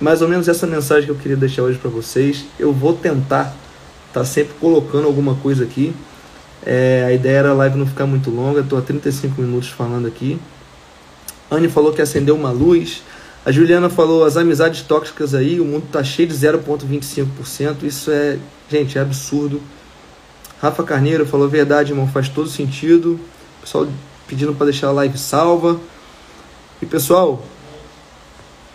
mais 0.00 0.22
ou 0.22 0.28
menos 0.28 0.48
essa 0.48 0.66
mensagem 0.66 1.04
que 1.04 1.10
eu 1.10 1.16
queria 1.16 1.36
deixar 1.36 1.62
hoje 1.62 1.78
para 1.78 1.90
vocês. 1.90 2.44
Eu 2.58 2.72
vou 2.72 2.94
tentar 2.94 3.54
estar 4.08 4.20
tá 4.20 4.24
sempre 4.24 4.54
colocando 4.60 5.06
alguma 5.06 5.34
coisa 5.36 5.64
aqui. 5.64 5.94
É, 6.64 7.04
a 7.06 7.12
ideia 7.12 7.38
era 7.38 7.50
a 7.50 7.54
live 7.54 7.78
não 7.78 7.86
ficar 7.86 8.06
muito 8.06 8.30
longa, 8.30 8.60
estou 8.60 8.78
há 8.78 8.82
35 8.82 9.40
minutos 9.40 9.68
falando 9.68 10.06
aqui. 10.06 10.38
Anne 11.50 11.68
falou 11.68 11.92
que 11.92 12.00
acendeu 12.00 12.34
uma 12.34 12.50
luz. 12.50 13.02
A 13.44 13.52
Juliana 13.52 13.90
falou 13.90 14.24
as 14.24 14.38
amizades 14.38 14.80
tóxicas 14.82 15.34
aí, 15.34 15.60
o 15.60 15.64
mundo 15.64 15.84
tá 15.92 16.02
cheio 16.02 16.26
de 16.26 16.34
0,25%. 16.34 17.82
Isso 17.82 18.10
é, 18.10 18.38
gente, 18.70 18.96
é 18.96 19.02
absurdo. 19.02 19.60
Rafa 20.60 20.82
Carneiro 20.82 21.26
falou 21.26 21.46
verdade, 21.46 21.92
irmão, 21.92 22.08
faz 22.08 22.28
todo 22.28 22.48
sentido. 22.48 23.20
Pessoal 23.60 23.86
pedindo 24.26 24.54
para 24.54 24.66
deixar 24.66 24.88
a 24.88 24.92
live 24.92 25.18
salva. 25.18 25.78
E 26.80 26.86
pessoal, 26.86 27.44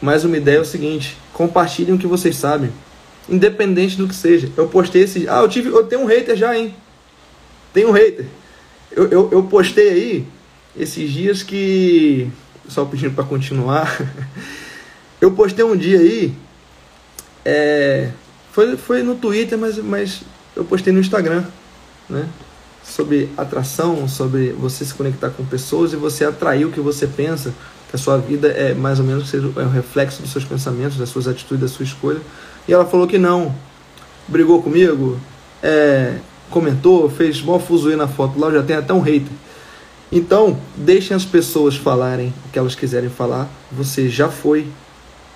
mais 0.02 0.24
uma 0.24 0.38
ideia 0.38 0.58
é 0.58 0.62
o 0.62 0.66
seguinte: 0.66 1.18
compartilhem 1.34 1.96
o 1.96 1.98
que 1.98 2.08
vocês 2.08 2.36
sabem, 2.36 2.72
independente 3.28 3.98
do 3.98 4.08
que 4.08 4.16
seja. 4.16 4.52
Eu 4.56 4.68
postei 4.68 5.04
esse, 5.04 5.28
ah, 5.28 5.42
eu 5.42 5.50
tive, 5.50 5.70
eu 5.70 5.86
tenho 5.86 6.02
um 6.02 6.06
hater 6.06 6.36
já, 6.36 6.58
hein? 6.58 6.74
Tem 7.74 7.86
um 7.86 7.92
hater. 7.92 8.26
Eu, 8.92 9.08
eu, 9.08 9.30
eu 9.32 9.44
postei 9.44 9.90
aí 9.90 10.28
esses 10.78 11.12
dias 11.12 11.44
que 11.44 12.30
só 12.68 12.86
pedindo 12.86 13.14
para 13.14 13.24
continuar. 13.24 14.00
Eu 15.22 15.32
postei 15.32 15.66
um 15.66 15.76
dia 15.76 16.00
aí, 16.00 16.34
é, 17.44 18.10
foi, 18.54 18.78
foi 18.78 19.04
no 19.04 19.16
Twitter, 19.16 19.58
mas, 19.58 19.78
mas 19.78 20.22
eu 20.56 20.64
postei 20.64 20.94
no 20.94 21.00
Instagram, 21.02 21.44
né? 22.10 22.26
Sobre 22.84 23.30
atração, 23.38 24.08
sobre 24.08 24.54
você 24.54 24.86
se 24.86 24.94
conectar 24.94 25.30
com 25.30 25.46
pessoas 25.46 25.92
e 25.92 25.98
você 25.98 26.24
atrair 26.24 26.66
o 26.66 26.72
que 26.72 26.80
você 26.80 27.06
pensa, 27.06 27.54
que 27.90 27.96
a 27.96 28.00
sua 28.00 28.18
vida 28.18 28.48
é 28.48 28.74
mais 28.74 29.00
ou 29.00 29.06
menos 29.06 29.34
é 29.34 29.38
um 29.38 29.70
reflexo 29.70 30.22
dos 30.22 30.32
seus 30.32 30.46
pensamentos, 30.46 30.98
das 30.98 31.10
suas 31.10 31.28
atitudes, 31.28 31.62
da 31.62 31.68
sua 31.68 31.84
escolha. 31.84 32.22
E 32.68 32.74
ela 32.74 32.86
falou 32.86 33.08
que 33.08 33.18
não, 33.18 33.54
brigou 34.28 34.62
comigo, 34.62 35.20
é, 35.62 36.18
comentou, 36.50 37.10
fez 37.10 37.42
mó 37.42 37.58
fuzuê 37.60 37.96
na 37.96 38.08
foto 38.08 38.40
lá, 38.40 38.52
já 38.52 38.62
tem 38.62 38.76
até 38.76 38.94
um 38.94 39.02
hater. 39.02 39.32
Então, 40.12 40.60
deixem 40.76 41.16
as 41.16 41.26
pessoas 41.26 41.76
falarem 41.76 42.34
o 42.46 42.50
que 42.52 42.58
elas 42.58 42.76
quiserem 42.76 43.10
falar. 43.10 43.48
Você 43.72 44.10
já 44.10 44.30
foi, 44.30 44.68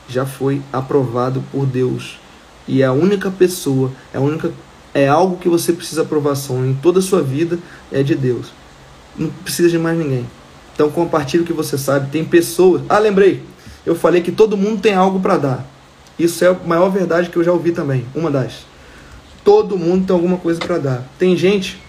já 0.08 0.26
foi 0.26 0.62
aprovado 0.72 1.44
por 1.52 1.66
Deus. 1.66 2.20
E 2.68 2.82
é 2.82 2.86
a 2.86 2.94
única 2.94 3.30
pessoa, 3.30 3.92
é 4.14 4.18
a 4.18 4.22
única 4.22 4.52
é 4.94 5.08
algo 5.08 5.38
que 5.38 5.50
você 5.50 5.74
precisa 5.74 6.04
aprovação 6.04 6.64
em 6.66 6.76
toda 6.76 7.00
a 7.00 7.02
sua 7.02 7.22
vida 7.22 7.58
é 7.92 8.04
de 8.04 8.14
Deus. 8.14 8.48
Não 9.18 9.30
precisa 9.30 9.70
de 9.70 9.78
mais 9.78 9.98
ninguém. 9.98 10.26
Então 10.74 10.90
compartilhe 10.90 11.44
o 11.44 11.46
que 11.46 11.54
você 11.54 11.78
sabe. 11.78 12.10
Tem 12.12 12.24
pessoas. 12.24 12.82
Ah, 12.90 13.00
lembrei. 13.00 13.44
Eu 13.86 13.96
falei 13.96 14.22
que 14.22 14.32
todo 14.32 14.58
mundo 14.58 14.82
tem 14.82 14.94
algo 14.94 15.20
para 15.20 15.38
dar. 15.38 15.66
Isso 16.18 16.44
é 16.44 16.48
a 16.48 16.54
maior 16.54 16.90
verdade 16.90 17.30
que 17.30 17.38
eu 17.38 17.44
já 17.44 17.52
ouvi 17.52 17.72
também. 17.72 18.06
Uma 18.16 18.32
das. 18.32 18.66
Todo 19.44 19.78
mundo 19.78 20.06
tem 20.06 20.16
alguma 20.16 20.38
coisa 20.38 20.60
para 20.60 20.78
dar. 20.78 21.04
Tem 21.20 21.36
gente 21.36 21.82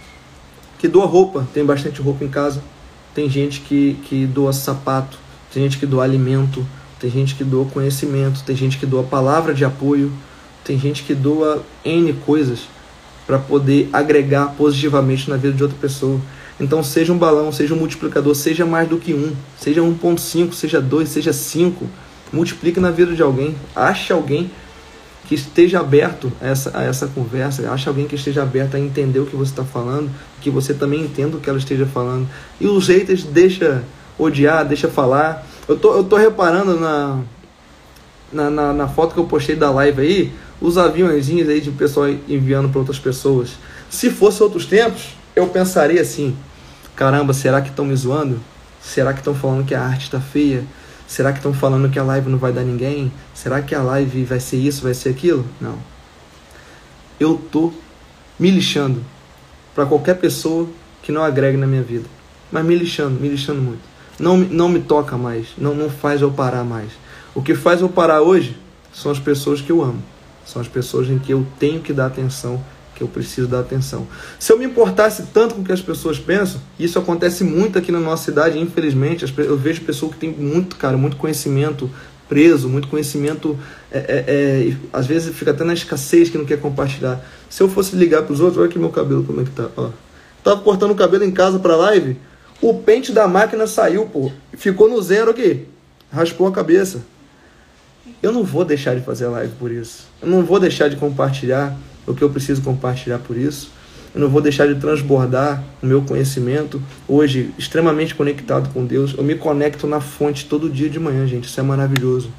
que 0.79 0.89
doa 0.89 1.07
roupa, 1.07 1.47
tem 1.55 1.65
bastante 1.65 2.03
roupa 2.03 2.25
em 2.25 2.29
casa 2.29 2.61
tem 3.15 3.31
gente 3.31 3.61
que, 3.61 3.97
que 4.05 4.27
doa 4.27 4.53
sapato, 4.53 5.17
tem 5.53 5.63
gente 5.63 5.79
que 5.79 5.87
doa 5.87 6.03
alimento, 6.03 6.67
tem 6.99 7.09
gente 7.09 7.37
que 7.37 7.45
doa 7.45 7.65
conhecimento, 7.67 8.43
tem 8.43 8.57
gente 8.57 8.77
que 8.77 8.85
doa 8.85 9.05
palavra 9.05 9.55
de 9.55 9.65
apoio, 9.65 10.13
tem 10.65 10.79
gente 10.79 11.05
que 11.05 11.15
doa 11.15 11.63
N 11.85 12.13
coisas 12.13 12.61
para 13.25 13.39
poder 13.39 13.89
agregar 13.93 14.55
positivamente 14.59 15.31
na 15.31 15.37
vida 15.37 15.55
de 15.55 15.63
outra 15.63 15.79
pessoa. 15.81 16.21
Então, 16.61 16.83
seja 16.83 17.13
um 17.13 17.19
balão, 17.19 17.51
seja 17.51 17.75
um 17.75 17.79
multiplicador, 17.79 18.35
seja 18.35 18.65
mais 18.65 18.89
do 18.89 18.99
que 18.99 19.13
um, 19.13 19.33
seja 19.59 19.81
1,5, 19.81 20.53
seja 20.53 20.81
2, 20.81 21.09
seja 21.09 21.33
5, 21.33 21.87
multiplique 22.33 22.79
na 22.79 22.91
vida 22.91 23.15
de 23.15 23.23
alguém, 23.23 23.57
ache 23.75 24.13
alguém 24.13 24.51
que 25.27 25.35
esteja 25.35 25.81
aberto 25.81 26.31
a 26.41 26.47
essa, 26.47 26.79
a 26.79 26.83
essa 26.83 27.07
conversa, 27.07 27.69
ache 27.71 27.89
alguém 27.89 28.07
que 28.07 28.15
esteja 28.15 28.43
aberto 28.43 28.77
a 28.77 28.81
entender 28.81 29.19
o 29.19 29.27
que 29.27 29.35
você 29.35 29.51
está 29.51 29.65
falando, 29.65 30.11
que 30.41 30.51
você 30.51 30.75
também 30.75 31.01
entenda 31.01 31.37
o 31.37 31.41
que 31.41 31.49
ela 31.49 31.59
esteja 31.59 31.87
falando. 31.87 32.29
E 32.61 32.67
os 32.67 32.89
haters 32.89 33.25
deixa 33.25 33.83
odiar, 34.19 34.67
deixa 34.67 34.89
falar. 34.89 35.47
Eu 35.67 35.77
tô, 35.77 35.95
eu 35.97 36.05
tô 36.05 36.17
reparando 36.17 36.79
na, 36.79 37.21
na, 38.33 38.51
na, 38.51 38.73
na 38.73 38.89
foto 38.89 39.15
que 39.15 39.21
eu 39.21 39.25
postei 39.25 39.57
da 39.57 39.71
live 39.71 40.03
aí, 40.03 40.33
os 40.61 40.77
aviãozinhos 40.77 41.49
aí 41.49 41.61
de 41.61 41.71
pessoal 41.71 42.09
enviando 42.29 42.69
para 42.69 42.81
outras 42.81 42.99
pessoas. 42.99 43.53
Se 43.89 44.11
fosse 44.11 44.43
outros 44.43 44.67
tempos, 44.67 45.17
eu 45.35 45.47
pensaria 45.49 46.01
assim: 46.01 46.37
caramba, 46.95 47.33
será 47.33 47.61
que 47.61 47.71
estão 47.71 47.85
me 47.85 47.97
zoando? 47.97 48.41
Será 48.81 49.13
que 49.13 49.21
estão 49.21 49.35
falando 49.35 49.65
que 49.65 49.75
a 49.75 49.83
arte 49.83 50.05
está 50.05 50.21
feia? 50.21 50.65
Será 51.07 51.33
que 51.33 51.39
estão 51.39 51.53
falando 51.53 51.91
que 51.91 51.99
a 51.99 52.03
live 52.03 52.31
não 52.31 52.39
vai 52.39 52.53
dar 52.53 52.63
ninguém? 52.63 53.13
Será 53.35 53.61
que 53.63 53.75
a 53.75 53.83
live 53.83 54.25
vai 54.25 54.41
ser 54.41 54.57
isso, 54.57 54.83
vai 54.83 54.95
ser 54.95 55.11
aquilo? 55.11 55.45
Não. 55.61 55.79
Eu 57.19 57.41
tô 57.51 57.73
me 58.39 58.51
lixando 58.51 59.03
para 59.75 59.87
qualquer 59.87 60.15
pessoa 60.15 60.69
que 61.03 61.13
não 61.13 61.23
agregue 61.23 61.57
na 61.57 61.67
minha 61.67 61.83
vida. 61.83 62.09
Mas 62.51 62.65
me 62.65 62.75
lixando, 62.75 63.21
me 63.21 63.29
lixando 63.29 63.61
muito. 63.61 63.83
Não, 64.19 64.37
não 64.37 64.69
me 64.69 64.81
toca 64.81 65.17
mais, 65.17 65.49
não, 65.59 65.75
não 65.75 65.91
faz 65.91 66.23
eu 66.23 66.31
parar 66.31 66.65
mais. 66.65 66.93
O 67.35 67.43
que 67.43 67.55
faz 67.55 67.81
eu 67.81 67.89
parar 67.89 68.23
hoje 68.23 68.57
são 68.93 69.11
as 69.11 69.19
pessoas 69.19 69.61
que 69.61 69.73
eu 69.73 69.83
amo. 69.83 70.03
São 70.47 70.63
as 70.63 70.69
pessoas 70.69 71.09
em 71.09 71.19
que 71.19 71.33
eu 71.33 71.47
tenho 71.59 71.81
que 71.81 71.93
dar 71.93 72.07
atenção 72.07 72.63
que 72.95 73.03
eu 73.03 73.09
preciso 73.09 73.49
dar 73.49 73.61
atenção. 73.61 74.07
Se 74.39 74.53
eu 74.53 74.59
me 74.59 74.65
importasse 74.65 75.25
tanto 75.33 75.55
com 75.55 75.63
o 75.63 75.65
que 75.65 75.73
as 75.73 75.81
pessoas 75.81 76.19
pensam, 76.19 76.61
isso 76.79 76.99
acontece 76.99 77.43
muito 77.43 77.79
aqui 77.79 77.91
na 77.91 78.01
nossa 78.01 78.25
cidade, 78.25 78.59
infelizmente, 78.59 79.25
eu 79.39 79.57
vejo 79.57 79.83
pessoas 79.83 80.13
que 80.13 80.19
têm 80.19 80.31
muito, 80.31 80.77
cara, 80.77 80.97
muito 80.97 81.17
conhecimento 81.17 81.91
preso, 82.29 82.69
muito 82.69 82.89
conhecimento, 82.89 83.59
é, 83.93 83.99
é, 83.99 84.25
é, 84.27 84.77
às 84.93 85.07
vezes 85.07 85.35
fica 85.35 85.51
até 85.51 85.63
na 85.63 85.75
escassez 85.75 86.31
que 86.31 86.39
não 86.39 86.45
quer 86.45 86.59
compartilhar. 86.59 87.25
Se 87.51 87.63
eu 87.63 87.69
fosse 87.69 87.95
ligar 87.97 88.23
para 88.23 88.33
os 88.33 88.41
outros, 88.41 88.59
olha 88.59 88.69
aqui 88.69 88.79
meu 88.79 88.91
cabelo 88.91 89.25
como 89.25 89.41
é 89.41 89.45
que 89.45 89.51
tá, 89.51 89.69
ó. 89.77 89.91
Tava 90.43 90.61
cortando 90.61 90.91
o 90.91 90.95
cabelo 90.95 91.25
em 91.25 91.31
casa 91.31 91.59
para 91.59 91.77
live, 91.77 92.17
o 92.61 92.75
pente 92.75 93.13
da 93.13 93.27
máquina 93.29 93.67
saiu, 93.67 94.07
pô, 94.07 94.31
ficou 94.55 94.89
no 94.89 95.01
zero 95.03 95.31
aqui, 95.31 95.67
raspou 96.11 96.47
a 96.47 96.53
cabeça. 96.53 97.03
Eu 98.23 98.33
não 98.33 98.43
vou 98.43 98.65
deixar 98.65 98.95
de 98.95 99.03
fazer 99.03 99.27
live 99.27 99.53
por 99.59 99.71
isso. 99.71 100.07
Eu 100.21 100.29
não 100.29 100.43
vou 100.43 100.59
deixar 100.59 100.89
de 100.89 100.97
compartilhar 100.97 101.77
o 102.07 102.15
que 102.15 102.23
eu 102.23 102.31
preciso 102.31 102.63
compartilhar 102.63 103.19
por 103.19 103.37
isso. 103.37 103.71
Eu 104.15 104.21
não 104.21 104.29
vou 104.29 104.41
deixar 104.41 104.69
de 104.69 104.77
transbordar 104.77 105.65
o 105.83 105.87
meu 105.87 106.03
conhecimento. 106.03 106.81
Hoje, 107.09 107.51
extremamente 107.59 108.15
conectado 108.15 108.73
com 108.73 108.85
Deus, 108.85 109.13
eu 109.19 109.25
me 109.25 109.35
conecto 109.35 109.89
na 109.89 110.01
fonte 110.01 110.47
todo 110.47 110.71
dia 110.71 110.89
de 110.89 111.01
manhã, 111.01 111.27
gente. 111.27 111.49
Isso 111.49 111.59
é 111.59 111.63
maravilhoso. 111.65 112.31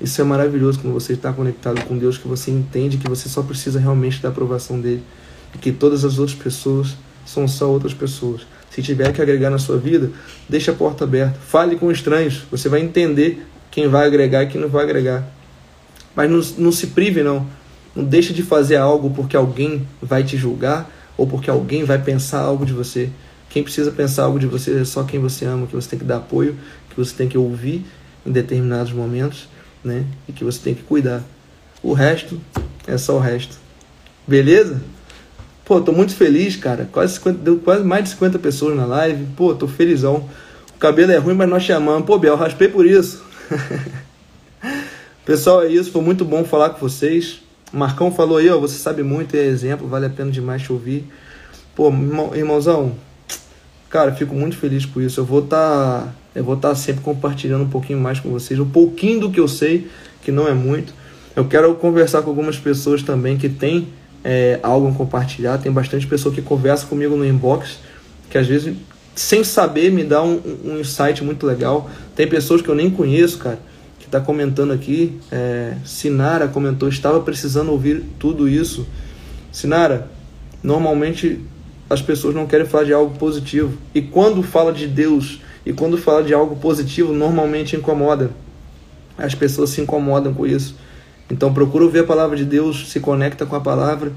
Isso 0.00 0.20
é 0.20 0.24
maravilhoso 0.24 0.78
quando 0.80 0.94
você 0.94 1.14
está 1.14 1.32
conectado 1.32 1.84
com 1.86 1.98
Deus, 1.98 2.18
que 2.18 2.28
você 2.28 2.52
entende 2.52 2.98
que 2.98 3.08
você 3.08 3.28
só 3.28 3.42
precisa 3.42 3.80
realmente 3.80 4.22
da 4.22 4.28
aprovação 4.28 4.80
dele. 4.80 5.02
E 5.52 5.58
que 5.58 5.72
todas 5.72 6.04
as 6.04 6.18
outras 6.18 6.38
pessoas 6.38 6.94
são 7.26 7.48
só 7.48 7.68
outras 7.68 7.92
pessoas. 7.92 8.42
Se 8.70 8.80
tiver 8.80 9.12
que 9.12 9.20
agregar 9.20 9.50
na 9.50 9.58
sua 9.58 9.78
vida, 9.78 10.10
deixe 10.48 10.70
a 10.70 10.74
porta 10.74 11.02
aberta. 11.02 11.36
Fale 11.40 11.74
com 11.74 11.90
estranhos. 11.90 12.44
Você 12.50 12.68
vai 12.68 12.80
entender 12.80 13.44
quem 13.72 13.88
vai 13.88 14.06
agregar 14.06 14.44
e 14.44 14.46
quem 14.46 14.60
não 14.60 14.68
vai 14.68 14.84
agregar. 14.84 15.26
Mas 16.14 16.30
não, 16.30 16.64
não 16.64 16.72
se 16.72 16.88
prive, 16.88 17.24
não 17.24 17.46
não 17.94 18.04
deixa 18.04 18.32
de 18.32 18.42
fazer 18.42 18.76
algo 18.76 19.10
porque 19.10 19.36
alguém 19.36 19.86
vai 20.00 20.24
te 20.24 20.36
julgar 20.36 20.90
ou 21.16 21.26
porque 21.26 21.50
alguém 21.50 21.84
vai 21.84 21.98
pensar 21.98 22.40
algo 22.40 22.64
de 22.64 22.72
você. 22.72 23.10
Quem 23.50 23.62
precisa 23.62 23.90
pensar 23.90 24.24
algo 24.24 24.38
de 24.38 24.46
você 24.46 24.80
é 24.80 24.84
só 24.84 25.02
quem 25.04 25.20
você 25.20 25.44
ama, 25.44 25.66
que 25.66 25.74
você 25.74 25.90
tem 25.90 25.98
que 25.98 26.04
dar 26.04 26.16
apoio, 26.16 26.56
que 26.88 26.96
você 26.96 27.14
tem 27.14 27.28
que 27.28 27.36
ouvir 27.36 27.84
em 28.24 28.32
determinados 28.32 28.92
momentos, 28.92 29.46
né? 29.84 30.06
E 30.26 30.32
que 30.32 30.42
você 30.42 30.58
tem 30.58 30.74
que 30.74 30.82
cuidar. 30.82 31.22
O 31.82 31.92
resto 31.92 32.40
é 32.86 32.96
só 32.96 33.16
o 33.16 33.20
resto. 33.20 33.56
Beleza? 34.26 34.80
Pô, 35.64 35.80
tô 35.80 35.92
muito 35.92 36.14
feliz, 36.14 36.56
cara. 36.56 36.88
Quase 36.90 37.14
50, 37.14 37.38
deu 37.38 37.58
quase 37.58 37.84
mais 37.84 38.04
de 38.04 38.10
50 38.10 38.38
pessoas 38.38 38.76
na 38.76 38.86
live. 38.86 39.26
Pô, 39.36 39.54
tô 39.54 39.68
felizão. 39.68 40.28
O 40.74 40.78
cabelo 40.78 41.12
é 41.12 41.18
ruim, 41.18 41.34
mas 41.34 41.48
nós 41.48 41.62
chamamos. 41.62 42.06
Pô, 42.06 42.18
Biel, 42.18 42.36
raspei 42.36 42.68
por 42.68 42.86
isso. 42.86 43.22
Pessoal, 45.26 45.62
é 45.62 45.68
isso. 45.68 45.92
Foi 45.92 46.02
muito 46.02 46.24
bom 46.24 46.42
falar 46.44 46.70
com 46.70 46.80
vocês. 46.80 47.41
Marcão 47.72 48.12
falou 48.12 48.36
aí, 48.36 48.48
ó. 48.50 48.58
Você 48.58 48.76
sabe 48.76 49.02
muito, 49.02 49.34
é 49.34 49.44
exemplo. 49.44 49.88
Vale 49.88 50.06
a 50.06 50.10
pena 50.10 50.30
demais 50.30 50.62
te 50.62 50.72
ouvir. 50.72 51.04
Pô, 51.74 51.90
irmãozão, 52.34 52.92
cara, 53.88 54.12
fico 54.12 54.34
muito 54.34 54.56
feliz 54.56 54.84
por 54.84 55.02
isso. 55.02 55.20
Eu 55.20 55.24
vou 55.24 55.40
estar. 55.40 56.02
Tá, 56.02 56.14
eu 56.34 56.44
vou 56.44 56.54
estar 56.54 56.70
tá 56.70 56.74
sempre 56.74 57.02
compartilhando 57.02 57.64
um 57.64 57.68
pouquinho 57.68 57.98
mais 57.98 58.20
com 58.20 58.30
vocês. 58.30 58.60
Um 58.60 58.68
pouquinho 58.68 59.20
do 59.20 59.30
que 59.30 59.40
eu 59.40 59.48
sei, 59.48 59.88
que 60.22 60.30
não 60.30 60.46
é 60.46 60.52
muito. 60.52 60.92
Eu 61.34 61.46
quero 61.46 61.74
conversar 61.76 62.22
com 62.22 62.28
algumas 62.28 62.58
pessoas 62.58 63.02
também 63.02 63.38
que 63.38 63.48
têm 63.48 63.88
é, 64.22 64.60
algo 64.62 64.88
a 64.88 64.92
compartilhar. 64.92 65.58
Tem 65.58 65.72
bastante 65.72 66.06
pessoa 66.06 66.34
que 66.34 66.42
conversa 66.42 66.86
comigo 66.86 67.16
no 67.16 67.24
inbox, 67.24 67.78
que 68.28 68.36
às 68.36 68.46
vezes, 68.46 68.76
sem 69.14 69.42
saber, 69.42 69.90
me 69.90 70.04
dá 70.04 70.22
um, 70.22 70.40
um 70.64 70.78
insight 70.78 71.24
muito 71.24 71.46
legal. 71.46 71.90
Tem 72.14 72.26
pessoas 72.26 72.60
que 72.60 72.68
eu 72.68 72.74
nem 72.74 72.90
conheço, 72.90 73.38
cara, 73.38 73.58
está 74.12 74.20
comentando 74.20 74.72
aqui. 74.72 75.18
É, 75.30 75.74
Sinara 75.86 76.46
comentou, 76.46 76.86
estava 76.86 77.18
precisando 77.20 77.72
ouvir 77.72 78.04
tudo 78.18 78.46
isso. 78.46 78.86
Sinara, 79.50 80.10
normalmente 80.62 81.40
as 81.88 82.02
pessoas 82.02 82.34
não 82.34 82.46
querem 82.46 82.66
falar 82.66 82.84
de 82.84 82.92
algo 82.92 83.16
positivo. 83.16 83.78
E 83.94 84.02
quando 84.02 84.42
fala 84.42 84.70
de 84.70 84.86
Deus 84.86 85.40
e 85.64 85.72
quando 85.72 85.96
fala 85.96 86.22
de 86.22 86.34
algo 86.34 86.56
positivo, 86.56 87.14
normalmente 87.14 87.74
incomoda. 87.74 88.30
As 89.16 89.34
pessoas 89.34 89.70
se 89.70 89.80
incomodam 89.80 90.34
com 90.34 90.46
isso. 90.46 90.76
Então 91.30 91.54
procura 91.54 91.84
ouvir 91.84 92.00
a 92.00 92.04
palavra 92.04 92.36
de 92.36 92.44
Deus, 92.44 92.90
se 92.90 93.00
conecta 93.00 93.46
com 93.46 93.56
a 93.56 93.60
palavra. 93.60 94.12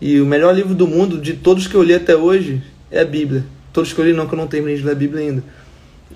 E 0.00 0.20
o 0.20 0.26
melhor 0.26 0.54
livro 0.54 0.74
do 0.74 0.86
mundo, 0.86 1.20
de 1.20 1.32
todos 1.32 1.66
que 1.66 1.74
eu 1.74 1.82
li 1.82 1.94
até 1.94 2.14
hoje, 2.14 2.62
é 2.88 3.00
a 3.00 3.04
Bíblia. 3.04 3.44
Todos 3.72 3.92
que 3.92 4.00
eu 4.00 4.04
li 4.04 4.12
não, 4.12 4.28
que 4.28 4.34
eu 4.34 4.38
não 4.38 4.46
terminei 4.46 4.76
de 4.76 4.84
ler 4.84 4.92
a 4.92 4.94
Bíblia 4.94 5.22
ainda. 5.22 5.42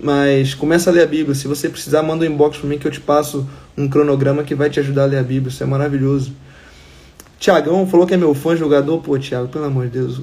Mas 0.01 0.55
começa 0.55 0.91
a 0.91 0.93
ler 0.93 1.03
a 1.03 1.07
Bíblia. 1.07 1.35
Se 1.35 1.49
você 1.49 1.69
precisar, 1.69 2.03
manda 2.03 2.25
um 2.25 2.29
inbox 2.29 2.59
para 2.59 2.69
mim 2.69 2.79
que 2.79 2.87
eu 2.87 2.91
te 2.91 3.01
passo 3.01 3.49
um 3.77 3.89
cronograma 3.89 4.45
que 4.45 4.55
vai 4.55 4.71
te 4.71 4.79
ajudar 4.81 5.05
a 5.05 5.07
ler 5.07 5.19
a 5.19 5.23
Bíblia. 5.23 5.51
Isso 5.51 5.63
é 5.63 5.67
maravilhoso. 5.67 6.33
Tiagão 7.39 7.87
falou 7.87 8.07
que 8.07 8.15
é 8.15 8.17
meu 8.17 8.35
fã 8.35 8.57
jogador. 8.57 8.99
Pô, 9.01 9.19
Tiago, 9.19 9.49
pelo 9.49 9.65
amor 9.65 9.87
de 9.87 9.99
Deus, 9.99 10.21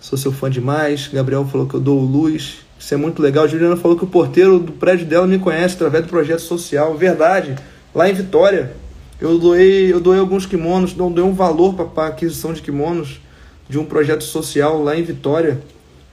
sou 0.00 0.18
seu 0.18 0.32
fã 0.32 0.50
demais. 0.50 1.08
Gabriel 1.12 1.44
falou 1.44 1.66
que 1.66 1.74
eu 1.74 1.80
dou 1.80 2.00
luz. 2.00 2.58
Isso 2.78 2.94
é 2.94 2.96
muito 2.96 3.22
legal. 3.22 3.48
Juliana 3.48 3.76
falou 3.76 3.96
que 3.96 4.04
o 4.04 4.08
porteiro 4.08 4.58
do 4.58 4.72
prédio 4.72 5.06
dela 5.06 5.26
me 5.26 5.38
conhece 5.38 5.74
através 5.74 6.04
do 6.04 6.08
projeto 6.08 6.40
social. 6.40 6.96
Verdade. 6.96 7.54
Lá 7.94 8.08
em 8.08 8.12
Vitória. 8.12 8.72
Eu 9.20 9.38
doei, 9.38 9.92
eu 9.92 9.98
doei 9.98 10.20
alguns 10.20 10.44
kimonos, 10.44 10.94
não 10.94 11.10
dei 11.10 11.24
um 11.24 11.32
valor 11.32 11.74
para 11.74 12.08
aquisição 12.08 12.52
de 12.52 12.60
kimonos 12.60 13.18
de 13.66 13.78
um 13.78 13.84
projeto 13.84 14.22
social 14.22 14.82
lá 14.82 14.96
em 14.96 15.02
Vitória. 15.02 15.58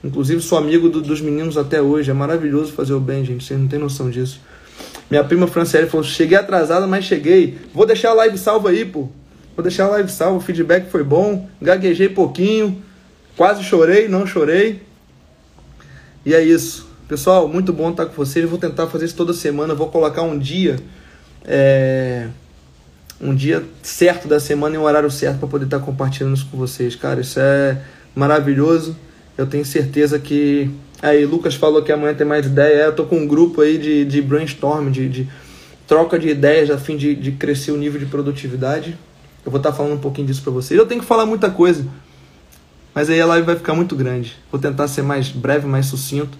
Inclusive 0.04 0.42
sou 0.42 0.58
amigo 0.58 0.90
do, 0.90 1.00
dos 1.00 1.22
meninos 1.22 1.56
até 1.56 1.80
hoje. 1.80 2.10
É 2.10 2.14
maravilhoso 2.14 2.72
fazer 2.72 2.92
o 2.92 3.00
bem, 3.00 3.24
gente. 3.24 3.42
Vocês 3.42 3.58
não 3.58 3.66
têm 3.66 3.78
noção 3.78 4.10
disso. 4.10 4.38
Minha 5.10 5.24
prima 5.24 5.46
Franciele 5.46 5.88
falou: 5.88 6.04
cheguei 6.04 6.36
atrasada, 6.36 6.86
mas 6.86 7.06
cheguei. 7.06 7.58
Vou 7.72 7.86
deixar 7.86 8.10
a 8.10 8.14
live 8.14 8.36
salva 8.36 8.68
aí, 8.68 8.84
pô. 8.84 9.08
Vou 9.56 9.62
deixar 9.62 9.86
a 9.86 9.88
live 9.88 10.12
salva. 10.12 10.36
O 10.36 10.40
feedback 10.40 10.90
foi 10.90 11.02
bom. 11.02 11.48
Gaguejei 11.60 12.10
pouquinho. 12.10 12.82
Quase 13.34 13.64
chorei, 13.64 14.06
não 14.06 14.26
chorei. 14.26 14.82
E 16.24 16.34
é 16.34 16.42
isso. 16.42 16.86
Pessoal, 17.08 17.48
muito 17.48 17.72
bom 17.72 17.90
estar 17.90 18.06
com 18.06 18.14
vocês. 18.14 18.44
Eu 18.44 18.50
vou 18.50 18.58
tentar 18.58 18.86
fazer 18.88 19.06
isso 19.06 19.16
toda 19.16 19.32
semana. 19.32 19.72
Eu 19.72 19.76
vou 19.76 19.88
colocar 19.88 20.22
um 20.22 20.38
dia. 20.38 20.78
É 21.44 22.28
um 23.20 23.34
dia 23.34 23.64
certo 23.82 24.28
da 24.28 24.38
semana 24.38 24.74
e 24.74 24.78
um 24.78 24.82
horário 24.82 25.10
certo 25.10 25.38
para 25.38 25.48
poder 25.48 25.64
estar 25.64 25.78
compartilhando 25.78 26.34
isso 26.34 26.46
com 26.50 26.58
vocês, 26.58 26.94
cara. 26.94 27.20
Isso 27.20 27.40
é 27.40 27.80
maravilhoso. 28.14 28.96
Eu 29.36 29.46
tenho 29.46 29.64
certeza 29.64 30.18
que. 30.18 30.70
Aí, 31.02 31.24
Lucas 31.26 31.54
falou 31.54 31.82
que 31.82 31.92
amanhã 31.92 32.14
tem 32.14 32.26
mais 32.26 32.46
ideia. 32.46 32.82
É, 32.82 32.86
eu 32.86 32.94
tô 32.94 33.04
com 33.04 33.18
um 33.18 33.26
grupo 33.26 33.60
aí 33.60 33.76
de, 33.78 34.04
de 34.04 34.22
brainstorm, 34.22 34.90
de, 34.90 35.08
de 35.08 35.28
troca 35.86 36.18
de 36.18 36.28
ideias 36.28 36.70
a 36.70 36.78
fim 36.78 36.96
de, 36.96 37.14
de 37.14 37.32
crescer 37.32 37.72
o 37.72 37.76
nível 37.76 37.98
de 37.98 38.06
produtividade. 38.06 38.96
Eu 39.44 39.50
vou 39.50 39.58
estar 39.58 39.70
tá 39.70 39.76
falando 39.76 39.94
um 39.94 39.98
pouquinho 39.98 40.26
disso 40.26 40.42
para 40.42 40.52
vocês. 40.52 40.78
Eu 40.78 40.86
tenho 40.86 41.00
que 41.00 41.06
falar 41.06 41.26
muita 41.26 41.50
coisa, 41.50 41.84
mas 42.94 43.10
aí 43.10 43.20
a 43.20 43.26
live 43.26 43.44
vai 43.44 43.56
ficar 43.56 43.74
muito 43.74 43.94
grande. 43.94 44.36
Vou 44.50 44.60
tentar 44.60 44.88
ser 44.88 45.02
mais 45.02 45.28
breve, 45.28 45.66
mais 45.66 45.86
sucinto 45.86 46.38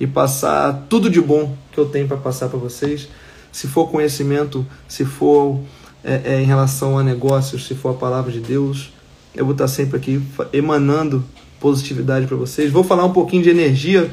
e 0.00 0.06
passar 0.06 0.86
tudo 0.88 1.10
de 1.10 1.20
bom 1.20 1.54
que 1.72 1.78
eu 1.78 1.86
tenho 1.86 2.06
para 2.06 2.16
passar 2.16 2.48
para 2.48 2.58
vocês. 2.58 3.08
Se 3.52 3.66
for 3.66 3.90
conhecimento, 3.90 4.66
se 4.88 5.04
for 5.04 5.60
é, 6.04 6.20
é, 6.24 6.40
em 6.40 6.44
relação 6.44 6.98
a 6.98 7.02
negócios, 7.02 7.66
se 7.66 7.74
for 7.74 7.90
a 7.90 7.94
palavra 7.94 8.30
de 8.30 8.40
Deus. 8.40 8.92
Eu 9.34 9.44
vou 9.44 9.52
estar 9.52 9.68
sempre 9.68 9.96
aqui 9.96 10.22
emanando 10.52 11.22
positividade 11.66 12.28
para 12.28 12.36
vocês. 12.36 12.70
Vou 12.70 12.84
falar 12.84 13.04
um 13.04 13.12
pouquinho 13.12 13.42
de 13.42 13.50
energia. 13.50 14.08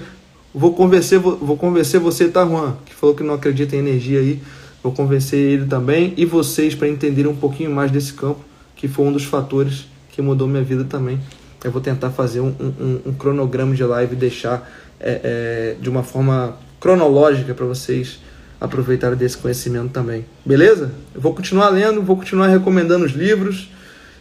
Vou 0.56 0.74
convencer, 0.74 1.20
vou, 1.20 1.56
convencer 1.56 2.00
você, 2.00 2.28
tá, 2.28 2.44
Juan? 2.44 2.76
Que 2.84 2.96
falou 2.96 3.16
que 3.16 3.22
não 3.22 3.36
acredita 3.36 3.76
em 3.76 3.80
energia 3.80 4.20
aí. 4.20 4.42
Vou 4.82 4.92
convencer 4.92 5.40
ele 5.40 5.68
também 5.68 6.16
e 6.18 6.26
vocês 6.26 6.74
para 6.74 6.88
entenderem 6.88 7.32
um 7.32 7.36
pouquinho 7.36 7.70
mais 7.70 7.92
desse 7.92 8.12
campo, 8.14 8.40
que 8.76 8.88
foi 8.88 9.06
um 9.06 9.14
dos 9.14 9.24
fatores 9.24 9.86
que 10.12 10.20
mudou 10.20 10.48
minha 10.48 10.64
vida 10.64 10.84
também. 10.84 11.20
Eu 11.64 11.72
vou 11.72 11.80
tentar 11.80 12.10
fazer 12.10 12.40
um, 12.40 12.56
um, 12.60 13.00
um 13.06 13.14
cronograma 13.14 13.76
de 13.76 13.84
live 13.84 14.14
e 14.14 14.16
deixar 14.16 14.68
é, 15.00 15.22
é, 15.24 15.76
de 15.80 15.90
uma 15.90 16.02
forma 16.02 16.58
cronológica 16.80 17.54
para 17.54 17.68
vocês 17.68 18.20
aproveitar 18.60 19.16
desse 19.16 19.38
conhecimento 19.38 19.92
também. 19.92 20.26
Beleza? 20.44 20.92
Eu 21.14 21.22
vou 21.22 21.36
continuar 21.36 21.70
lendo, 21.70 22.02
vou 22.02 22.18
continuar 22.18 22.48
recomendando 22.48 23.06
os 23.06 23.12
livros 23.12 23.70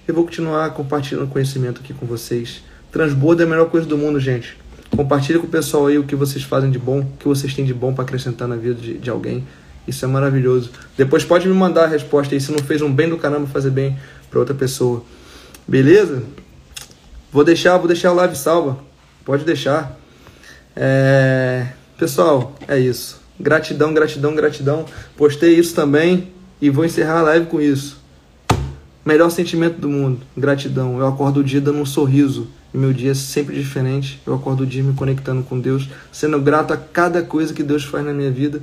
e 0.06 0.12
vou 0.12 0.24
continuar 0.24 0.68
compartilhando 0.74 1.28
conhecimento 1.28 1.80
aqui 1.82 1.94
com 1.94 2.04
vocês. 2.04 2.62
Transbordo 2.92 3.42
é 3.42 3.46
a 3.46 3.48
melhor 3.48 3.70
coisa 3.70 3.86
do 3.86 3.96
mundo, 3.96 4.20
gente. 4.20 4.56
Compartilhe 4.94 5.38
com 5.38 5.46
o 5.46 5.50
pessoal 5.50 5.86
aí 5.86 5.98
o 5.98 6.04
que 6.04 6.14
vocês 6.14 6.44
fazem 6.44 6.70
de 6.70 6.78
bom, 6.78 7.00
o 7.00 7.16
que 7.18 7.26
vocês 7.26 7.54
têm 7.54 7.64
de 7.64 7.72
bom 7.72 7.94
para 7.94 8.04
acrescentar 8.04 8.46
na 8.46 8.54
vida 8.54 8.74
de, 8.74 8.98
de 8.98 9.08
alguém. 9.08 9.42
Isso 9.88 10.04
é 10.04 10.08
maravilhoso. 10.08 10.70
Depois 10.96 11.24
pode 11.24 11.48
me 11.48 11.54
mandar 11.54 11.84
a 11.84 11.86
resposta 11.86 12.34
aí 12.34 12.40
se 12.40 12.52
não 12.52 12.58
fez 12.58 12.82
um 12.82 12.92
bem 12.92 13.08
do 13.08 13.16
caramba 13.16 13.46
fazer 13.46 13.70
bem 13.70 13.96
para 14.30 14.38
outra 14.38 14.54
pessoa. 14.54 15.02
Beleza? 15.66 16.22
Vou 17.32 17.42
deixar, 17.42 17.78
vou 17.78 17.86
deixar 17.86 18.10
a 18.10 18.12
live 18.12 18.36
salva. 18.36 18.78
Pode 19.24 19.42
deixar. 19.44 19.98
É... 20.76 21.68
Pessoal, 21.96 22.54
é 22.68 22.78
isso. 22.78 23.22
Gratidão, 23.40 23.94
gratidão, 23.94 24.34
gratidão. 24.34 24.84
Postei 25.16 25.58
isso 25.58 25.74
também 25.74 26.28
e 26.60 26.68
vou 26.68 26.84
encerrar 26.84 27.20
a 27.20 27.22
live 27.22 27.46
com 27.46 27.58
isso. 27.58 28.02
Melhor 29.04 29.30
sentimento 29.30 29.80
do 29.80 29.88
mundo, 29.88 30.20
gratidão. 30.36 30.98
Eu 30.98 31.06
acordo 31.06 31.40
o 31.40 31.44
dia 31.44 31.60
dando 31.60 31.78
um 31.78 31.86
sorriso. 31.86 32.48
Meu 32.72 32.92
dia 32.92 33.10
é 33.10 33.14
sempre 33.14 33.54
diferente. 33.54 34.20
Eu 34.26 34.34
acordo 34.34 34.62
o 34.62 34.66
dia 34.66 34.82
me 34.82 34.94
conectando 34.94 35.42
com 35.42 35.60
Deus, 35.60 35.88
sendo 36.10 36.40
grato 36.40 36.72
a 36.72 36.76
cada 36.76 37.22
coisa 37.22 37.52
que 37.52 37.62
Deus 37.62 37.84
faz 37.84 38.04
na 38.04 38.14
minha 38.14 38.30
vida. 38.30 38.62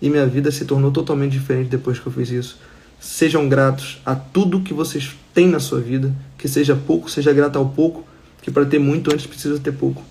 E 0.00 0.08
minha 0.08 0.26
vida 0.26 0.50
se 0.50 0.64
tornou 0.64 0.90
totalmente 0.90 1.32
diferente 1.32 1.68
depois 1.68 1.98
que 1.98 2.06
eu 2.06 2.12
fiz 2.12 2.30
isso. 2.30 2.58
Sejam 2.98 3.48
gratos 3.48 4.00
a 4.04 4.14
tudo 4.14 4.62
que 4.62 4.72
vocês 4.72 5.14
têm 5.34 5.46
na 5.46 5.60
sua 5.60 5.80
vida. 5.80 6.14
Que 6.38 6.48
seja 6.48 6.74
pouco, 6.74 7.10
seja 7.10 7.32
grato 7.34 7.58
ao 7.58 7.68
pouco. 7.68 8.02
Que 8.40 8.50
para 8.50 8.64
ter 8.64 8.78
muito 8.78 9.12
antes 9.12 9.26
precisa 9.26 9.58
ter 9.58 9.72
pouco. 9.72 10.02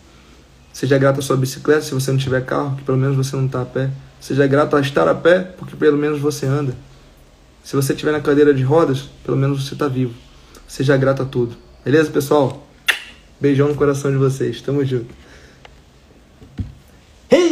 Seja 0.72 0.98
grato 1.00 1.20
à 1.20 1.22
sua 1.24 1.36
bicicleta 1.36 1.82
se 1.82 1.94
você 1.94 2.12
não 2.12 2.20
tiver 2.20 2.46
carro, 2.46 2.76
que 2.78 2.84
pelo 2.84 2.98
menos 2.98 3.18
você 3.18 3.36
não 3.36 3.48
está 3.48 3.64
a 3.64 3.66
pé. 3.66 3.90
Seja 4.20 4.46
grato 4.46 4.76
a 4.76 4.82
estar 4.82 5.08
a 5.08 5.16
pé, 5.16 5.40
porque 5.40 5.76
pelo 5.76 5.98
menos 5.98 6.20
você 6.20 6.46
anda. 6.46 6.76
Se 7.64 7.76
você 7.76 7.94
estiver 7.94 8.12
na 8.12 8.22
cadeira 8.22 8.54
de 8.54 8.62
rodas, 8.62 9.10
pelo 9.24 9.36
menos 9.36 9.66
você 9.66 9.74
está 9.74 9.88
vivo. 9.88 10.14
Seja 10.68 10.96
grato 10.96 11.24
a 11.24 11.26
tudo. 11.26 11.56
Beleza, 11.84 12.12
pessoal? 12.12 12.69
Beijão 13.40 13.70
no 13.70 13.76
coração 13.76 14.12
de 14.12 14.18
vocês. 14.18 14.62
Tamo 14.62 14.84
junto. 14.86 15.14
Hey! 17.32 17.50